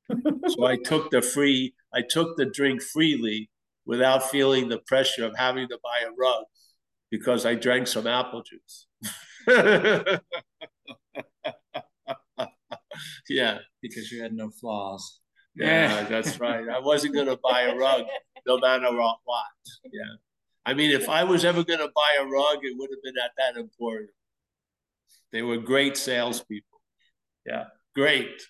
so 0.50 0.66
I 0.66 0.78
took 0.78 1.12
the 1.12 1.22
free. 1.22 1.74
I 1.94 2.02
took 2.08 2.38
the 2.38 2.46
drink 2.46 2.82
freely 2.82 3.50
without 3.86 4.30
feeling 4.30 4.70
the 4.70 4.80
pressure 4.80 5.26
of 5.26 5.36
having 5.38 5.68
to 5.68 5.80
buy 5.84 6.08
a 6.08 6.12
rug 6.18 6.46
because 7.10 7.46
I 7.46 7.56
drank 7.56 7.88
some 7.88 8.08
apple 8.08 8.44
juice. 8.44 8.88
yeah. 13.30 13.60
Because 13.82 14.12
you 14.12 14.22
had 14.22 14.34
no 14.34 14.50
flaws. 14.50 15.22
Yeah, 15.56 16.04
that's 16.10 16.40
right. 16.40 16.68
I 16.70 16.80
wasn't 16.80 17.16
going 17.16 17.28
to 17.28 17.40
buy 17.42 17.62
a 17.62 17.76
rug 17.76 18.06
no 18.46 18.60
matter 18.60 18.92
what. 18.92 19.46
Yeah. 19.92 20.16
I 20.66 20.74
mean, 20.74 20.92
if 20.92 21.10
I 21.10 21.24
was 21.24 21.46
ever 21.46 21.64
going 21.64 21.80
to 21.80 21.92
buy 21.96 22.18
a 22.20 22.26
rug, 22.26 22.60
it 22.62 22.76
would 22.78 22.90
have 22.92 23.02
been 23.04 23.18
at 23.24 23.32
that 23.38 23.60
emporium. 23.60 24.10
They 25.32 25.42
were 25.42 25.58
great 25.58 25.98
salespeople. 25.98 26.82
Yeah, 27.46 27.66
great. 27.96 28.42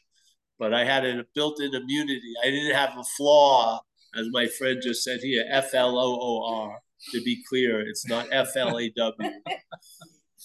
But 0.58 0.74
I 0.74 0.84
had 0.84 1.06
a 1.06 1.26
built 1.36 1.62
in 1.62 1.74
immunity. 1.74 2.34
I 2.44 2.50
didn't 2.50 2.76
have 2.76 2.98
a 2.98 3.04
flaw, 3.18 3.82
as 4.16 4.28
my 4.32 4.48
friend 4.48 4.80
just 4.82 5.04
said 5.04 5.20
here 5.22 5.46
F 5.50 5.74
L 5.74 5.98
O 5.98 6.18
O 6.22 6.62
R. 6.64 6.80
To 7.12 7.22
be 7.24 7.42
clear, 7.48 7.80
it's 7.80 8.06
not 8.08 8.28
F 8.32 8.56
L 8.56 8.78
A 8.78 8.90
W. 8.90 9.32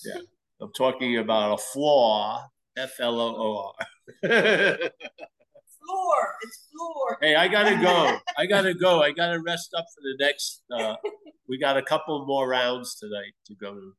Yeah. 0.05 0.21
I'm 0.61 0.71
talking 0.77 1.17
about 1.17 1.55
a 1.55 1.63
flaw, 1.63 2.47
F 2.77 3.01
L 3.01 3.21
O 3.21 3.37
O 3.37 3.73
R. 3.79 3.87
Floor, 5.87 6.35
it's 6.43 6.69
floor. 6.73 7.19
Hey, 7.21 7.35
I 7.35 7.49
gotta 7.49 7.77
go. 7.77 8.19
I 8.39 8.47
gotta 8.47 8.75
go. 8.75 9.03
I 9.03 9.13
gotta 9.13 9.41
rest 9.41 9.75
up 9.77 9.87
for 9.95 10.01
the 10.03 10.17
next. 10.25 10.63
Uh, 10.71 10.97
we 11.49 11.59
got 11.59 11.77
a 11.77 11.83
couple 11.83 12.25
more 12.27 12.49
rounds 12.49 12.97
tonight 12.97 13.35
to 13.47 13.55
go 13.55 13.75
to. 13.75 13.93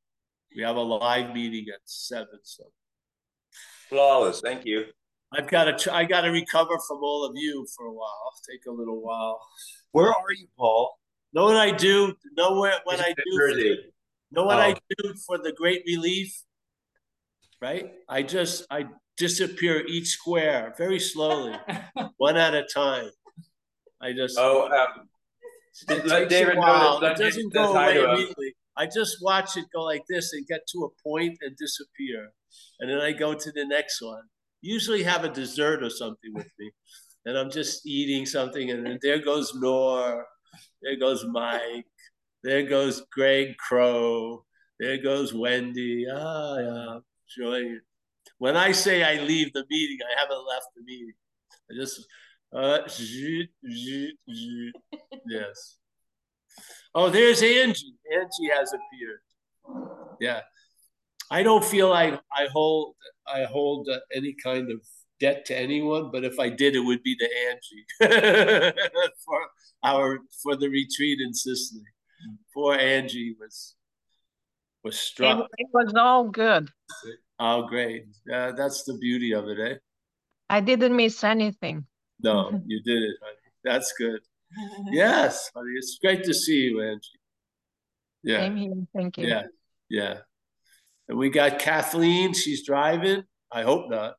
We 0.55 0.61
have 0.63 0.75
a 0.77 0.81
live 0.81 1.33
meeting 1.33 1.65
at 1.73 1.81
seven. 1.85 2.39
So 2.43 2.63
Flawless. 3.89 4.41
Thank 4.41 4.65
you. 4.65 4.85
I've 5.33 5.47
got 5.47 5.79
to. 5.79 5.93
I 5.93 6.05
got 6.05 6.21
to 6.21 6.29
recover 6.31 6.77
from 6.87 6.99
all 7.03 7.25
of 7.25 7.33
you 7.35 7.67
for 7.75 7.87
a 7.87 7.93
while. 7.93 8.31
Take 8.49 8.65
a 8.67 8.71
little 8.71 9.01
while. 9.01 9.39
Where 9.91 10.07
are 10.07 10.31
you, 10.37 10.47
Paul? 10.57 10.97
Know 11.33 11.43
what 11.45 11.57
I 11.57 11.71
do? 11.71 12.15
Know 12.37 12.51
what, 12.51 12.81
what 12.85 12.99
I 13.01 13.09
New 13.09 13.15
do? 13.15 13.37
Jersey. 13.53 13.79
Know 14.31 14.43
what 14.45 14.59
I 14.59 14.71
Oh. 14.73 14.77
do 15.03 15.13
for 15.27 15.37
the 15.37 15.51
great 15.51 15.83
relief? 15.85 16.41
Right? 17.61 17.91
I 18.07 18.23
just 18.23 18.65
I 18.69 18.85
disappear 19.17 19.83
each 19.87 20.07
square 20.07 20.73
very 20.77 20.99
slowly, 20.99 21.55
one 22.17 22.37
at 22.37 22.53
a 22.53 22.63
time. 22.63 23.09
I 24.01 24.13
just 24.13 24.37
Oh, 24.37 24.67
um, 24.67 25.09
it 25.89 26.05
let 26.05 26.19
takes 26.19 26.29
David 26.29 26.57
a 26.57 26.59
while. 26.59 26.99
that 27.01 27.19
It 27.19 27.23
doesn't 27.23 27.53
go 27.53 27.73
away 27.73 27.93
to 27.95 28.03
immediately. 28.11 28.55
I 28.77 28.85
just 28.85 29.17
watch 29.21 29.57
it 29.57 29.65
go 29.73 29.83
like 29.83 30.03
this 30.09 30.33
and 30.33 30.45
get 30.47 30.61
to 30.73 30.85
a 30.89 31.07
point 31.07 31.37
and 31.41 31.55
disappear, 31.57 32.31
and 32.79 32.89
then 32.89 32.99
I 32.99 33.11
go 33.11 33.33
to 33.33 33.51
the 33.51 33.65
next 33.65 34.01
one. 34.01 34.23
Usually 34.61 35.03
have 35.03 35.23
a 35.23 35.29
dessert 35.29 35.83
or 35.83 35.89
something 35.89 36.33
with 36.33 36.49
me, 36.59 36.71
and 37.25 37.37
I'm 37.37 37.51
just 37.51 37.85
eating 37.85 38.25
something, 38.25 38.71
and 38.71 38.85
then 38.85 38.99
there 39.01 39.19
goes 39.19 39.53
Nor, 39.55 40.25
there 40.81 40.97
goes 40.97 41.25
Mike, 41.25 41.85
there 42.43 42.63
goes 42.63 43.03
Greg 43.11 43.57
Crow, 43.57 44.45
there 44.79 44.97
goes 44.97 45.33
Wendy. 45.33 46.05
Ah, 46.11 46.57
yeah, 46.57 46.99
enjoying 47.37 47.71
it. 47.73 47.81
When 48.37 48.57
I 48.57 48.71
say 48.71 49.03
I 49.03 49.23
leave 49.23 49.53
the 49.53 49.65
meeting, 49.69 49.97
I 50.03 50.19
haven't 50.19 50.45
left 50.47 50.67
the 50.75 50.83
meeting. 50.83 51.13
I 51.71 51.75
just, 51.75 52.05
uh, 52.53 52.79
zhoot, 52.87 53.47
zhoot, 53.65 54.11
zhoot. 54.29 54.71
yes. 55.27 55.77
Oh, 56.95 57.09
there's 57.09 57.41
Angie. 57.43 57.93
Angie 58.11 58.49
has 58.57 58.71
appeared. 58.73 59.19
Yeah, 60.21 60.41
I 61.29 61.43
don't 61.43 61.63
feel 61.63 61.89
like 61.89 62.13
I 62.31 62.47
hold 62.51 62.95
I 63.27 63.43
hold 63.43 63.89
uh, 63.91 63.99
any 64.15 64.33
kind 64.41 64.71
of 64.71 64.79
debt 65.19 65.45
to 65.47 65.57
anyone, 65.57 66.09
but 66.11 66.23
if 66.23 66.39
I 66.39 66.49
did, 66.49 66.75
it 66.75 66.79
would 66.79 67.03
be 67.03 67.15
to 67.17 67.29
Angie 67.49 67.85
for 69.25 69.39
our 69.83 70.19
for 70.41 70.55
the 70.55 70.69
retreat 70.69 71.19
in 71.19 71.33
Sicily. 71.33 71.81
Poor 72.53 72.75
Angie 72.75 73.35
was 73.39 73.75
was 74.83 74.95
It, 74.95 74.99
struck. 74.99 75.47
it 75.57 75.67
was 75.73 75.93
all 75.97 76.29
good. 76.29 76.69
Oh, 77.39 77.63
great! 77.67 78.05
Uh, 78.33 78.53
that's 78.53 78.83
the 78.83 78.97
beauty 78.97 79.33
of 79.33 79.49
it, 79.49 79.59
eh? 79.59 79.75
I 80.49 80.61
didn't 80.61 80.95
miss 80.95 81.21
anything. 81.25 81.85
No, 82.21 82.61
you 82.65 82.81
did 82.83 83.03
it, 83.03 83.17
honey. 83.21 83.37
That's 83.65 83.91
good. 83.99 84.21
Yes. 84.91 85.51
It's 85.77 85.97
great 86.01 86.23
to 86.23 86.33
see 86.33 86.65
you, 86.65 86.81
Angie. 86.81 87.19
Yeah. 88.23 88.39
Same 88.39 88.55
here. 88.55 88.73
Thank 88.93 89.17
you. 89.17 89.27
Yeah, 89.27 89.43
yeah. 89.89 90.17
And 91.07 91.17
we 91.17 91.29
got 91.29 91.59
Kathleen, 91.59 92.33
she's 92.33 92.65
driving. 92.65 93.23
I 93.51 93.61
hope 93.61 93.89
not. 93.89 94.15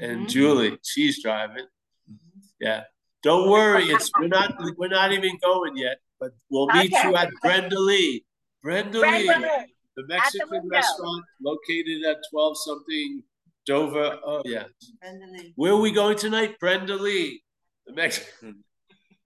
And 0.00 0.20
mm-hmm. 0.20 0.26
Julie, 0.26 0.78
she's 0.82 1.22
driving. 1.22 1.64
Mm-hmm. 2.10 2.40
Yeah. 2.60 2.84
Don't 3.22 3.50
worry, 3.50 3.84
it's 3.84 4.10
we're 4.20 4.28
not 4.28 4.54
we're 4.78 4.88
not 4.88 5.12
even 5.12 5.36
going 5.42 5.76
yet, 5.76 5.98
but 6.20 6.30
we'll 6.50 6.68
meet 6.68 6.92
you 6.92 7.16
at 7.16 7.30
Brenda 7.42 7.78
Lee. 7.78 8.24
Brenda 8.62 9.00
Lee, 9.00 9.26
Brenda 9.26 9.36
Lee, 9.38 9.66
the 9.96 10.02
the 10.02 10.06
Mexican 10.06 10.48
window. 10.50 10.68
restaurant 10.68 11.24
located 11.42 12.04
at 12.04 12.18
12 12.30 12.56
something 12.64 13.22
Dover. 13.66 14.18
Oh 14.24 14.42
yeah. 14.44 14.64
Brenda 15.00 15.26
Lee. 15.32 15.52
Where 15.56 15.72
are 15.72 15.80
we 15.80 15.90
going 15.90 16.16
tonight? 16.16 16.56
Brenda 16.60 16.94
Lee, 16.94 17.42
the 17.86 17.94
Mexican. 17.94 18.62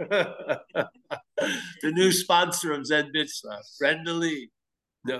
The 0.08 1.92
new 1.92 2.12
sponsor 2.12 2.72
of 2.72 2.86
Zen 2.86 3.12
Bitch 3.14 3.30
Slap, 3.30 3.60
Brenda 3.78 4.12
Lee. 4.12 4.50
No. 5.04 5.18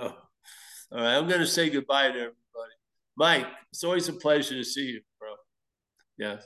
All 0.92 0.98
right, 1.00 1.16
I'm 1.16 1.28
going 1.28 1.40
to 1.40 1.46
say 1.46 1.70
goodbye 1.70 2.08
to 2.08 2.14
everybody. 2.14 2.34
Mike, 3.16 3.46
it's 3.70 3.84
always 3.84 4.08
a 4.08 4.12
pleasure 4.12 4.54
to 4.54 4.64
see 4.64 4.86
you, 4.86 5.00
bro. 5.18 5.28
Yes. 6.18 6.42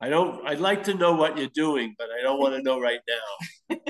I 0.00 0.08
don't, 0.08 0.46
I'd 0.48 0.60
like 0.60 0.84
to 0.84 0.94
know 0.94 1.14
what 1.14 1.36
you're 1.36 1.48
doing, 1.54 1.94
but 1.98 2.08
I 2.18 2.22
don't 2.22 2.38
want 2.40 2.54
to 2.54 2.62
know 2.62 2.80
right 2.80 3.00
now. 3.08 3.76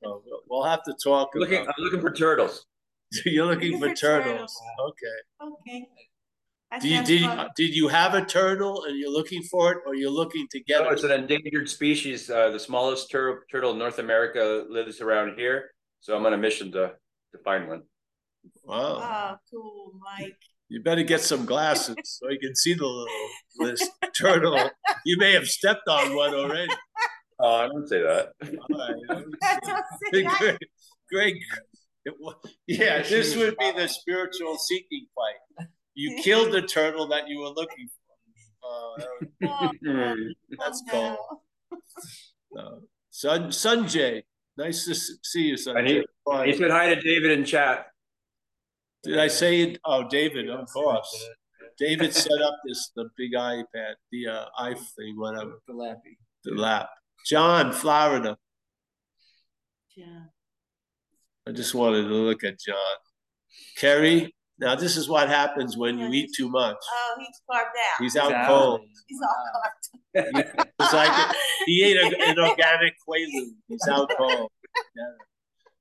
So 0.00 0.22
we'll- 0.24 0.42
we'll 0.48 0.62
have 0.64 0.84
to 0.84 0.94
talk 1.02 1.30
Looking, 1.34 1.62
about 1.62 1.74
I'm 1.76 1.82
looking 1.84 2.00
for 2.00 2.12
turtles. 2.12 2.64
You're 3.26 3.46
looking 3.46 3.72
Looking 3.72 3.80
for 3.80 3.96
for 3.96 4.00
turtles. 4.00 4.32
turtles. 4.34 4.62
Okay. 4.80 5.50
Okay. 5.76 5.88
That 6.70 6.82
Do 6.82 6.88
you, 6.88 7.02
did, 7.02 7.22
fun. 7.22 7.48
did 7.56 7.74
you 7.74 7.88
have 7.88 8.12
a 8.14 8.24
turtle 8.24 8.84
and 8.84 8.98
you're 8.98 9.10
looking 9.10 9.42
for 9.42 9.72
it 9.72 9.78
or 9.86 9.94
you're 9.94 10.10
looking 10.10 10.46
to 10.50 10.60
get 10.60 10.82
No, 10.82 10.90
it? 10.90 10.92
it's 10.94 11.02
an 11.04 11.12
endangered 11.12 11.68
species. 11.68 12.28
Uh, 12.28 12.50
the 12.50 12.60
smallest 12.60 13.10
tur- 13.10 13.44
turtle 13.50 13.72
in 13.72 13.78
North 13.78 13.98
America 13.98 14.64
lives 14.68 15.00
around 15.00 15.38
here. 15.38 15.70
So 16.00 16.14
I'm 16.14 16.26
on 16.26 16.34
a 16.34 16.38
mission 16.38 16.70
to, 16.72 16.92
to 17.32 17.38
find 17.42 17.68
one. 17.68 17.82
Wow. 18.64 19.00
Oh, 19.02 19.36
cool, 19.50 19.92
Mike. 20.18 20.36
You 20.68 20.82
better 20.82 21.02
get 21.02 21.22
some 21.22 21.46
glasses 21.46 21.96
so 22.04 22.28
you 22.28 22.38
can 22.38 22.54
see 22.54 22.74
the 22.74 22.84
little 22.86 23.28
this 23.60 23.88
turtle. 24.14 24.58
You 25.06 25.16
may 25.16 25.32
have 25.32 25.48
stepped 25.48 25.88
on 25.88 26.14
one 26.14 26.34
already. 26.34 26.70
Oh, 27.40 27.54
I 27.64 27.66
don't 27.68 27.88
say 27.88 28.02
that. 28.02 28.32
All 28.70 29.16
right. 29.16 29.24
Say 30.12 30.22
that. 30.24 30.38
Greg, 30.38 30.58
Greg, 31.10 31.34
it 32.04 32.14
yeah, 32.66 33.02
this 33.02 33.34
would 33.36 33.56
be 33.56 33.72
the 33.72 33.88
spiritual 33.88 34.58
seeking 34.58 35.06
fight. 35.14 35.66
You 35.98 36.20
killed 36.24 36.52
the 36.52 36.62
turtle 36.62 37.08
that 37.08 37.28
you 37.28 37.40
were 37.40 37.48
looking 37.48 37.88
for. 37.88 38.14
Oh, 38.64 38.94
that 38.98 39.08
was- 39.20 39.74
Oh, 39.88 40.14
that's 40.58 40.82
oh, 40.92 41.16
cool. 41.70 41.80
No. 42.52 42.80
Sun 43.10 43.48
Sunjay, 43.48 44.22
nice 44.56 44.84
to 44.84 44.94
see 44.94 45.42
you, 45.48 45.56
And 45.74 45.86
he, 45.88 46.04
Sunjay. 46.28 46.46
he 46.46 46.56
said 46.56 46.70
hi 46.70 46.94
to 46.94 47.00
David 47.00 47.32
in 47.32 47.44
chat. 47.44 47.86
Did 49.02 49.18
I 49.18 49.26
say 49.28 49.60
it? 49.62 49.80
Oh, 49.84 50.06
David, 50.08 50.48
of 50.50 50.68
course. 50.72 51.28
David 51.78 52.14
set 52.14 52.40
up 52.42 52.54
this 52.66 52.90
the 52.94 53.08
big 53.16 53.32
iPad, 53.34 53.94
the 54.12 54.28
uh, 54.28 54.44
i 54.58 54.74
thing, 54.74 55.14
whatever, 55.16 55.60
The 55.66 55.74
lappy. 55.74 56.18
the 56.44 56.54
lap. 56.54 56.90
John, 57.26 57.72
Florida. 57.72 58.36
Yeah. 59.96 60.24
I 61.46 61.52
just 61.52 61.74
wanted 61.74 62.02
to 62.02 62.14
look 62.14 62.44
at 62.44 62.58
John. 62.60 62.96
Kerry, 63.76 64.34
now 64.60 64.74
this 64.74 64.96
is 64.96 65.08
what 65.08 65.28
happens 65.28 65.76
when 65.76 65.98
you 65.98 66.08
eat 66.10 66.30
too 66.36 66.48
much. 66.48 66.76
Oh, 66.92 67.14
he's 67.18 67.40
carved 67.50 67.66
out. 67.66 68.02
He's 68.02 68.16
out 68.16 68.46
cold. 68.46 68.80
He's 69.06 69.20
all 69.22 69.44
carved. 69.52 69.74
It's 70.80 70.92
like 70.92 71.36
he 71.66 71.82
ate 71.84 71.96
a, 71.96 72.30
an 72.30 72.38
organic 72.48 72.94
quaalude. 73.08 73.54
He's 73.68 73.86
out 73.88 74.10
cold. 74.16 74.50
Yeah. 74.96 75.02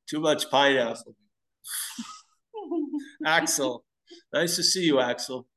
Too 0.10 0.20
much 0.20 0.50
pineapple. 0.50 1.16
Axel, 3.26 3.84
nice 4.34 4.56
to 4.56 4.64
see 4.64 4.86
you, 4.86 5.00
Axel. 5.00 5.48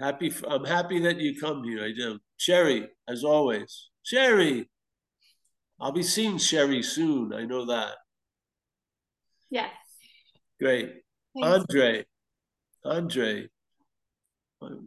Happy, 0.00 0.28
f- 0.28 0.44
I'm 0.48 0.64
happy 0.64 1.00
that 1.00 1.18
you 1.18 1.38
come 1.38 1.64
here. 1.64 1.84
I 1.84 1.92
do. 1.96 2.18
Sherry, 2.36 2.88
as 3.08 3.24
always. 3.24 3.90
Sherry, 4.02 4.68
I'll 5.80 5.92
be 5.92 6.02
seeing 6.02 6.38
Sherry 6.38 6.82
soon. 6.82 7.32
I 7.32 7.44
know 7.44 7.66
that. 7.66 7.94
Yes. 9.50 9.70
Great. 10.60 11.02
Andre, 11.40 12.04
Andre, 12.84 13.48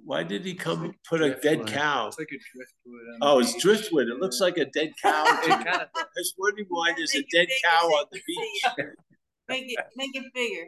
Why 0.04 0.24
did 0.24 0.46
he 0.46 0.54
come 0.54 0.94
put 1.08 1.22
a 1.22 1.30
dead 1.32 1.42
driftwood. 1.42 1.68
cow? 1.68 2.08
It's 2.08 2.20
like 2.20 2.30
a 2.32 2.40
driftwood. 2.56 3.18
Oh, 3.22 3.40
it's 3.40 3.56
driftwood. 3.62 4.08
It 4.08 4.20
looks 4.20 4.40
like 4.40 4.58
a 4.58 4.66
dead 4.66 4.92
cow. 5.02 5.24
It 5.28 5.44
to 5.44 5.50
me. 5.50 5.64
kinda 5.64 5.90
I 5.96 6.04
was 6.16 6.34
wondering 6.38 6.68
why 6.70 6.94
there's 6.96 7.14
a 7.14 7.18
Make 7.20 7.26
it 7.34 7.38
dead 7.38 7.48
cow 7.64 7.80
so 7.82 7.88
on 7.96 8.06
the 8.12 8.22
beach. 8.26 8.66
Make 9.48 9.66
it, 9.68 9.86
make 9.96 10.16
it 10.16 10.24
bigger. 10.34 10.66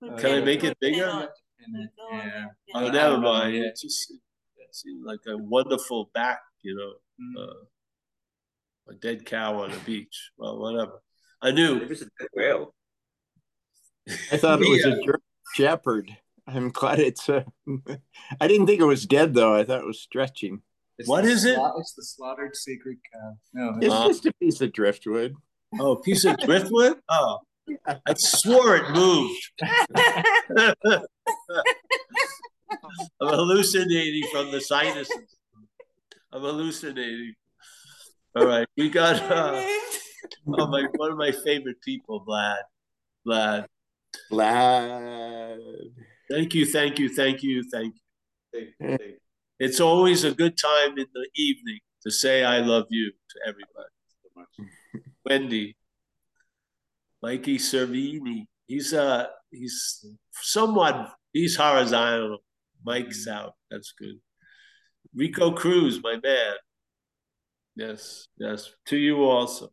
Put 0.00 0.10
Uh, 0.12 0.16
Can 0.18 0.42
I 0.42 0.44
make 0.44 0.64
it 0.64 0.76
bigger? 0.80 1.06
on 1.08 1.22
it. 1.22 1.30
And 1.60 1.74
then- 1.74 1.88
Go 1.96 2.16
on 2.16 2.26
yeah. 2.26 2.46
Oh, 2.74 2.88
never 2.90 3.18
mind. 3.18 3.54
yeah. 3.54 3.62
It 3.64 3.78
just 3.80 4.10
it 4.56 4.74
seemed 4.74 5.04
like 5.04 5.20
a 5.28 5.36
wonderful 5.38 6.10
back, 6.14 6.40
you 6.62 6.74
know, 6.74 6.94
Mm. 7.20 7.48
uh, 7.48 7.64
a 8.90 8.94
dead 8.94 9.24
cow 9.24 9.60
on 9.62 9.70
a 9.70 9.78
beach. 9.80 10.30
Well, 10.36 10.58
whatever. 10.58 11.00
I 11.40 11.50
knew. 11.52 11.76
It 11.76 11.88
was 11.88 12.02
a 12.02 12.06
dead 12.18 12.28
whale. 12.34 12.74
I 14.32 14.36
thought 14.36 14.60
it 14.62 14.68
was 14.68 14.84
a 14.84 14.96
shepherd. 15.54 16.16
I'm 16.48 16.70
glad 16.70 16.98
it's. 16.98 17.28
Uh, 17.28 17.42
I 18.40 18.48
didn't 18.48 18.66
think 18.66 18.80
it 18.80 18.84
was 18.84 19.04
dead 19.06 19.34
though. 19.34 19.54
I 19.54 19.64
thought 19.64 19.80
it 19.80 19.86
was 19.86 20.00
stretching. 20.00 20.62
It's 20.98 21.08
What 21.08 21.24
the 21.24 21.30
is 21.30 21.44
it? 21.44 21.58
sla- 21.58 21.78
It's 21.78 21.92
the 21.92 22.02
slaughtered 22.02 22.56
sacred 22.56 22.96
cow. 23.12 23.36
No, 23.54 23.78
It's 23.80 23.94
Uh, 23.94 24.06
just 24.08 24.26
a 24.26 24.32
piece 24.40 24.60
of 24.60 24.72
driftwood. 24.72 25.34
Oh, 25.78 25.92
a 25.92 26.00
piece 26.00 26.24
of 26.24 26.36
driftwood? 26.38 26.96
Oh, 27.08 27.38
I 27.86 28.14
swore 28.16 28.76
it 28.76 28.90
moved. 28.90 29.52
I'm 33.20 33.28
hallucinating 33.28 34.28
from 34.32 34.50
the 34.50 34.60
sinuses. 34.60 35.36
I'm 36.32 36.40
hallucinating. 36.42 37.34
All 38.36 38.46
right, 38.46 38.66
we 38.76 38.88
got 38.90 39.16
uh, 39.30 39.64
oh 40.58 40.66
my 40.68 40.84
one 40.96 41.12
of 41.12 41.18
my 41.18 41.32
favorite 41.44 41.80
people, 41.82 42.24
Vlad. 42.26 42.62
Vlad, 43.26 43.66
Glad. 44.30 45.58
Thank 46.30 46.54
you, 46.54 46.66
thank 46.66 46.98
you, 46.98 47.08
thank 47.08 47.42
you, 47.42 47.64
thank 47.70 47.94
you. 48.52 48.98
It's 49.58 49.80
always 49.80 50.24
a 50.24 50.32
good 50.32 50.56
time 50.56 50.98
in 50.98 51.06
the 51.12 51.28
evening 51.36 51.80
to 52.04 52.10
say 52.10 52.44
I 52.44 52.58
love 52.58 52.86
you 52.90 53.10
to 53.10 53.40
everybody. 53.48 55.08
Wendy, 55.24 55.76
Mikey 57.22 57.58
Servini. 57.58 58.46
He's 58.66 58.92
uh 58.92 59.26
he's 59.50 60.04
somewhat 60.32 61.12
he's 61.32 61.56
horizontal. 61.56 62.38
Mike's 62.84 63.26
out. 63.26 63.54
That's 63.70 63.92
good. 63.98 64.20
Rico 65.14 65.50
Cruz, 65.52 66.00
my 66.02 66.18
man. 66.22 66.54
Yes, 67.74 68.26
yes. 68.36 68.70
To 68.86 68.96
you 68.96 69.24
also. 69.24 69.70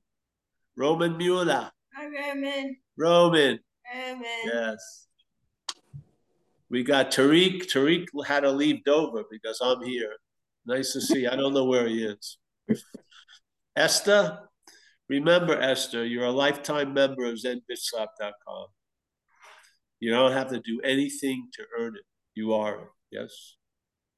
Roman 0.77 1.18
Mueller. 1.18 1.72
Hi, 1.94 2.06
Roman. 2.06 2.77
Roman. 2.98 3.60
Raymond. 3.94 4.26
Yes. 4.45 5.05
We 6.69 6.83
got 6.83 7.11
Tariq. 7.11 7.63
Tariq 7.71 8.05
had 8.25 8.41
to 8.41 8.51
leave 8.51 8.83
Dover 8.83 9.23
because 9.29 9.59
I'm 9.61 9.83
here. 9.83 10.15
Nice 10.65 10.93
to 10.93 11.01
see. 11.01 11.27
I 11.27 11.35
don't 11.35 11.53
know 11.53 11.65
where 11.65 11.87
he 11.87 12.03
is. 12.03 12.37
Esther, 13.75 14.39
remember 15.09 15.59
Esther, 15.59 16.05
you're 16.05 16.25
a 16.25 16.31
lifetime 16.31 16.93
member 16.93 17.25
of 17.25 17.35
ZenBitchSlap.com. 17.35 18.67
You 19.99 20.11
don't 20.11 20.31
have 20.31 20.49
to 20.49 20.59
do 20.59 20.81
anything 20.83 21.49
to 21.53 21.63
earn 21.79 21.95
it. 21.95 22.03
You 22.33 22.53
are 22.53 22.75
it. 22.75 22.87
Yes. 23.11 23.55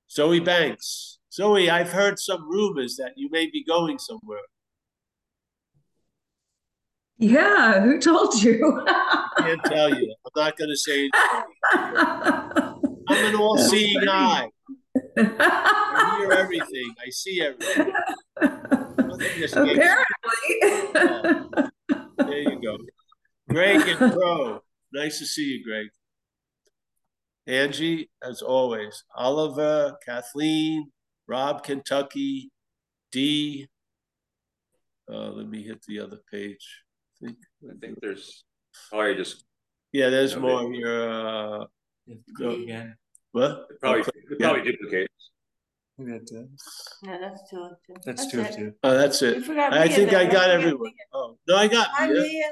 Zoe 0.10 0.40
Banks. 0.40 1.20
Zoe, 1.32 1.70
I've 1.70 1.92
heard 1.92 2.18
some 2.18 2.50
rumors 2.50 2.96
that 2.98 3.14
you 3.16 3.30
may 3.30 3.50
be 3.50 3.64
going 3.64 4.00
somewhere. 4.00 4.40
Yeah, 7.20 7.82
who 7.82 8.00
told 8.00 8.42
you? 8.42 8.84
I 8.88 9.30
can't 9.40 9.64
tell 9.66 9.90
you. 9.90 10.14
I'm 10.26 10.32
not 10.36 10.56
going 10.56 10.70
to 10.70 10.78
say 10.78 11.10
anything. 11.10 11.44
I'm 13.10 13.26
an 13.26 13.36
all-seeing 13.36 14.08
eye. 14.08 14.50
I 15.18 16.18
hear 16.20 16.32
everything. 16.32 16.94
I 17.04 17.10
see 17.10 17.42
everything. 17.42 17.92
Apparently. 19.56 20.06
There 22.18 22.40
you 22.40 22.62
go. 22.62 22.78
Greg 23.50 23.88
and 23.88 24.14
Pro. 24.14 24.62
Nice 24.94 25.18
to 25.20 25.26
see 25.26 25.44
you, 25.44 25.64
Greg. 25.64 25.88
Angie, 27.48 28.10
as 28.22 28.42
always. 28.42 29.04
Oliver, 29.16 29.98
Kathleen, 30.06 30.92
Rob, 31.28 31.64
Kentucky, 31.64 32.52
D. 33.12 33.68
Uh, 35.12 35.30
let 35.30 35.48
me 35.48 35.64
hit 35.64 35.82
the 35.88 36.00
other 36.00 36.20
page. 36.32 36.84
I 37.22 37.26
think, 37.28 37.38
I 37.70 37.74
think 37.80 38.00
there's. 38.02 38.44
Oh, 38.92 39.02
you 39.02 39.16
just 39.16 39.44
yeah, 39.92 40.10
there's 40.10 40.34
Okay. 40.34 40.42
more 40.42 40.72
here. 40.72 41.10
Uh, 41.10 41.66
You 42.06 42.20
go 42.38 42.50
again. 42.52 42.96
what? 43.32 43.68
probably 43.80 44.02
it 44.02 44.40
probably 44.40 44.64
duplicates. 44.72 45.14
Maybe 45.98 46.12
that's 46.12 46.32
it. 46.32 46.48
No, 47.04 47.20
that's 47.20 47.50
two 47.50 47.58
of 47.64 47.72
two. 47.88 47.94
That's 48.06 48.32
two 48.32 48.42
of 48.42 48.56
two. 48.56 48.74
Oh, 48.84 48.94
that's 48.94 49.22
it. 49.24 49.44
forgot 49.46 49.74
I 49.74 49.88
think. 49.88 50.10
I 50.14 50.26
got 50.26 50.32
forgot 50.32 50.50
everyone. 50.52 50.82
Mia. 50.84 50.94
Oh, 51.14 51.38
no, 51.48 51.56
I 51.56 51.68
got 51.68 51.88
Hi, 51.92 52.08
Mia. 52.08 52.22
Mia. 52.22 52.52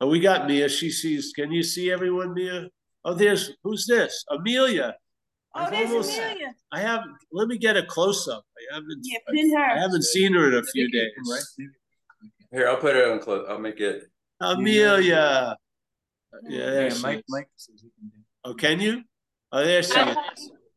Oh, 0.00 0.08
we 0.08 0.18
got 0.18 0.48
Mia. 0.48 0.68
She 0.68 0.90
sees. 0.90 1.32
Can 1.36 1.52
you 1.52 1.62
see 1.62 1.92
everyone, 1.92 2.34
Mia? 2.34 2.68
Oh, 3.04 3.14
there's 3.14 3.52
who's 3.62 3.86
this? 3.86 4.24
Amelia. 4.28 4.96
Oh, 5.54 5.60
I've 5.64 5.70
there's 5.70 5.90
almost- 5.90 6.18
Amelia. 6.18 6.52
I 6.72 6.80
haven't. 6.80 7.14
Let 7.32 7.46
me 7.48 7.58
get 7.58 7.76
a 7.76 7.84
close 7.84 8.26
up. 8.26 8.44
I 8.58 8.74
haven't. 8.74 9.00
Yeah, 9.04 9.18
pin 9.30 9.54
her. 9.54 9.62
I 9.64 9.78
haven't 9.78 10.02
seen 10.04 10.32
her 10.34 10.48
in 10.48 10.54
a 10.54 10.62
few 10.64 10.90
days. 10.90 11.12
Right? 11.30 11.42
Maybe. 12.52 12.60
Here, 12.62 12.68
I'll 12.70 12.76
put 12.76 12.96
it 12.96 13.08
on 13.08 13.18
close. 13.20 13.46
I'll 13.48 13.58
make 13.58 13.80
it. 13.80 14.04
Amelia. 14.40 15.56
Yeah, 16.48 16.82
Yeah, 16.84 16.88
she 16.90 17.02
Mike. 17.02 17.24
Mike 17.28 17.48
says 17.56 17.80
he 17.82 17.90
can 17.98 18.08
do. 18.08 18.18
Oh, 18.44 18.54
can 18.54 18.80
you? 18.80 19.02
Oh, 19.52 19.64
there 19.64 19.82
she 19.82 19.98
is. 19.98 20.16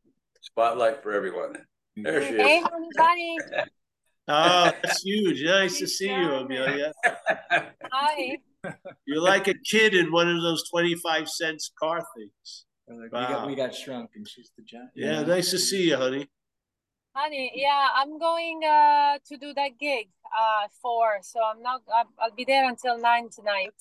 Spotlight 0.42 1.02
for 1.02 1.12
everyone. 1.12 1.56
There 1.96 2.20
she 2.22 2.36
Hey, 2.36 2.58
is. 2.58 2.66
everybody. 2.66 3.36
Oh, 4.26 4.70
that's 4.82 5.02
huge. 5.02 5.42
Nice 5.44 5.78
to 5.78 5.86
see 5.86 6.08
you, 6.08 6.32
Amelia. 6.34 6.92
Hi. 7.92 8.38
You're 9.06 9.20
like 9.22 9.48
a 9.48 9.54
kid 9.54 9.94
in 9.94 10.10
one 10.10 10.28
of 10.28 10.42
those 10.42 10.68
twenty-five 10.70 11.28
cents 11.28 11.70
car 11.78 12.02
things. 12.16 12.64
Like, 12.88 13.12
Wow. 13.12 13.20
we 13.28 13.34
got 13.34 13.46
we 13.48 13.54
got 13.54 13.74
shrunk, 13.74 14.10
and 14.16 14.26
she's 14.26 14.50
the 14.56 14.64
giant. 14.64 14.90
Yeah, 14.94 15.22
nice 15.22 15.50
to 15.50 15.58
see 15.58 15.88
you, 15.90 15.96
honey. 15.96 16.26
Honey, 17.14 17.52
yeah, 17.54 17.88
I'm 17.94 18.18
going 18.18 18.62
uh, 18.64 19.18
to 19.28 19.36
do 19.36 19.54
that 19.54 19.78
gig 19.78 20.08
uh, 20.36 20.66
four, 20.82 21.18
so 21.22 21.38
I'm 21.44 21.62
not. 21.62 21.82
I'll, 21.94 22.10
I'll 22.18 22.34
be 22.34 22.44
there 22.44 22.68
until 22.68 22.98
nine 22.98 23.28
tonight. 23.30 23.74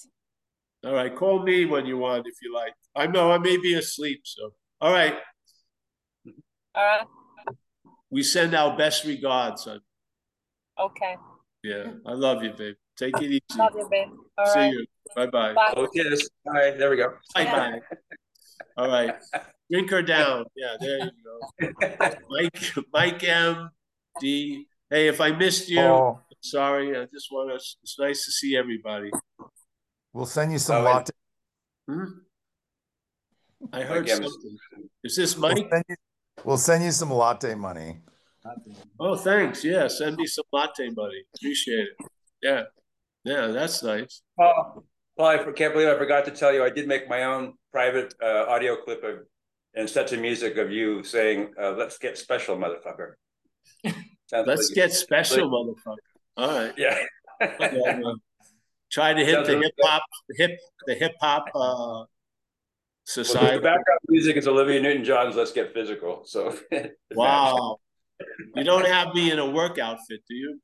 All 0.86 0.94
right, 0.94 1.16
call 1.16 1.42
me 1.42 1.66
when 1.66 1.88
you 1.88 1.98
want 1.98 2.28
if 2.28 2.36
you 2.44 2.54
like. 2.54 2.74
I 2.96 3.08
know 3.08 3.32
I 3.32 3.40
may 3.40 3.58
be 3.58 3.74
asleep, 3.74 4.22
so 4.24 4.52
all 4.80 4.92
right. 4.92 5.16
All 6.76 6.84
right. 6.84 7.08
We 8.12 8.22
send 8.22 8.54
our 8.54 8.78
best 8.78 9.04
regards. 9.04 9.64
Son. 9.64 9.80
Okay. 10.80 11.16
Yeah, 11.64 11.86
I 12.06 12.14
love 12.14 12.44
you, 12.44 12.52
babe. 12.52 12.76
Take 12.96 13.20
it 13.20 13.32
easy. 13.32 13.42
Love 13.58 13.74
you, 13.76 13.88
babe. 13.90 14.10
All 14.38 14.46
See 14.46 14.60
right. 14.60 14.72
you. 14.74 14.86
Bye 15.16 15.26
bye. 15.26 15.54
Bye. 15.54 15.74
Oh, 15.76 15.88
kiss. 15.88 16.30
All 16.46 16.54
right, 16.54 16.78
there 16.78 16.92
we 16.92 16.98
go. 16.98 17.16
Bye 17.34 17.46
bye. 17.46 17.80
All 18.78 18.90
right. 18.90 19.16
Drink 19.74 19.90
her 19.90 20.04
down. 20.04 20.46
Yeah, 20.56 20.76
there 20.80 21.00
you 21.00 21.12
go. 21.26 22.16
Mike, 22.30 22.74
Mike 22.94 23.24
M. 23.24 23.72
D. 24.22 24.68
Hey, 24.88 25.08
if 25.08 25.20
I 25.20 25.32
missed 25.32 25.68
you, 25.68 25.82
Paul, 25.82 26.22
sorry. 26.42 26.96
I 26.96 27.06
just 27.06 27.32
want 27.32 27.50
to. 27.50 27.56
It's 27.56 27.96
nice 27.98 28.24
to 28.26 28.32
see 28.32 28.56
everybody. 28.56 29.10
we'll 30.14 30.28
send 30.28 30.52
you 30.52 30.60
some 30.60 30.82
Oh, 30.82 30.84
latte. 30.84 31.12
Hmm? 31.90 32.04
I 33.72 33.82
heard 33.82 34.04
Mike 34.04 34.12
M. 34.12 34.24
something. 34.24 34.58
Is 35.04 35.16
this 35.16 35.36
We'll 35.36 35.50
Mike? 35.56 35.68
send 35.72 35.84
you, 35.90 35.96
we'll 36.44 36.58
send 36.58 36.84
you 36.84 36.92
some 36.92 37.10
latte 37.12 37.56
money. 37.56 38.02
Oh, 39.00 39.16
thanks. 39.16 39.64
Yeah, 39.64 39.88
send 39.88 40.18
me 40.18 40.28
some 40.28 40.46
latte 40.52 40.90
money. 40.96 41.24
Appreciate 41.36 41.88
it. 41.88 42.08
Yeah, 42.44 42.64
yeah, 43.24 43.48
that's 43.48 43.82
nice. 43.82 44.22
Oh, 44.40 44.84
well, 45.18 45.28
I 45.30 45.38
can't 45.54 45.74
believe 45.74 45.88
I 45.88 45.98
forgot 45.98 46.26
to 46.26 46.32
tell 46.32 46.54
you. 46.54 46.64
I 46.64 46.70
did 46.70 46.88
make 46.88 47.10
my 47.10 47.24
own 47.24 47.54
private 47.72 48.14
uh, 48.22 48.46
audio 48.48 48.76
clip 48.76 49.04
of 49.04 49.20
and 49.76 49.90
set 49.90 50.08
to 50.08 50.18
music 50.18 50.58
of 50.58 50.72
you 50.72 51.04
saying, 51.04 51.54
uh, 51.60 51.72
"Let's 51.72 51.98
get 51.98 52.18
special, 52.18 52.58
motherfucker." 52.58 53.14
Let's 54.32 54.70
like- 54.70 54.76
get 54.76 54.92
special, 54.94 55.50
motherfucker. 55.50 55.98
All 56.38 56.48
right. 56.50 56.74
Yeah. 56.78 56.98
Uh, 57.42 58.14
Try 58.92 59.14
to 59.14 59.26
hit 59.26 59.34
Sounds 59.34 59.48
the 59.48 59.58
hip 59.58 59.74
hop, 59.82 60.04
hip, 60.38 60.60
the 60.86 60.94
hip 60.94 61.14
hop 61.20 61.46
uh, 61.56 62.06
Well, 62.06 62.06
the 63.16 63.60
background 63.62 64.00
music 64.08 64.38
is 64.38 64.48
Olivia 64.48 64.80
Newton-John's 64.82 65.36
"Let's 65.36 65.52
Get 65.52 65.74
Physical." 65.74 66.24
So, 66.26 66.56
Wow. 67.16 67.78
You 68.56 68.64
don't 68.64 68.86
have 68.86 69.14
me 69.16 69.32
in 69.32 69.40
a 69.40 69.50
work 69.50 69.80
outfit, 69.80 70.22
do 70.30 70.36
you? 70.36 70.60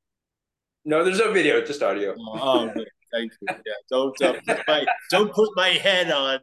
no, 0.86 1.04
there's 1.04 1.18
no 1.20 1.32
video, 1.34 1.60
just 1.66 1.82
audio. 1.82 2.16
Oh, 2.20 2.70
good. 2.74 2.88
thank 3.12 3.32
you. 3.42 3.48
Yeah, 3.50 3.74
don't 3.90 4.22
uh, 4.22 4.34
put 4.46 4.60
my 4.68 4.86
don't 5.10 5.34
put 5.34 5.50
my 5.56 5.70
head 5.70 6.12
on 6.12 6.40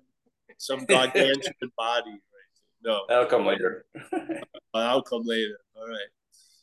some 0.59 0.85
gargantuan 0.89 1.55
body. 1.77 2.21
No. 2.87 3.01
That'll 3.09 3.27
come 3.27 3.45
later. 3.45 3.85
Uh, 4.75 4.81
I'll 4.81 5.01
come 5.01 5.23
later. 5.25 5.59
All 5.75 5.89
right. 5.89 6.11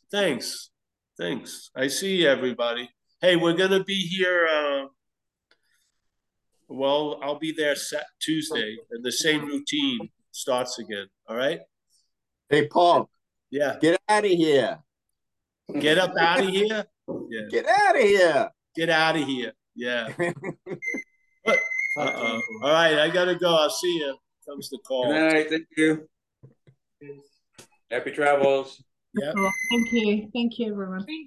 Thanks. 0.08 0.70
Thanks. 1.18 1.70
I 1.74 1.88
see 1.88 2.24
everybody. 2.24 2.88
Hey, 3.20 3.34
we're 3.34 3.54
going 3.54 3.72
to 3.72 3.82
be 3.82 4.06
here. 4.06 4.46
Uh, 4.46 4.86
well, 6.68 7.18
I'll 7.20 7.40
be 7.40 7.52
there 7.52 7.74
set 7.74 8.04
Tuesday, 8.20 8.76
and 8.92 9.04
the 9.04 9.10
same 9.10 9.46
routine 9.46 10.10
starts 10.30 10.78
again. 10.78 11.06
All 11.28 11.36
right. 11.36 11.58
Hey, 12.48 12.68
Paul. 12.68 13.10
Yeah. 13.50 13.78
Get 13.80 14.00
out 14.08 14.24
of 14.24 14.30
here. 14.30 14.78
Get 15.80 15.98
up 15.98 16.12
out 16.16 16.44
of 16.44 16.48
here. 16.48 16.84
Yeah. 17.28 17.40
Get 17.50 17.66
out 17.66 17.96
of 17.96 18.02
here. 18.02 18.50
Get 18.76 18.90
out 18.90 19.16
of 19.16 19.26
here. 19.26 19.52
Yeah. 19.74 20.08
uh-oh. 21.48 22.40
All 22.62 22.72
right, 22.72 22.98
I 23.00 23.10
gotta 23.10 23.34
go. 23.34 23.56
I'll 23.56 23.70
see 23.70 23.98
you. 23.98 24.16
Comes 24.48 24.70
the 24.70 24.78
call. 24.86 25.06
All 25.06 25.26
right, 25.26 25.48
thank 25.48 25.66
you. 25.76 26.06
Happy 27.90 28.10
travels. 28.10 28.82
Yeah. 29.14 29.32
Thank 29.70 29.92
you. 29.92 30.30
Thank 30.32 30.58
you, 30.58 30.72
everyone. 30.72 31.04
Thank 31.04 31.10
you. 31.10 31.22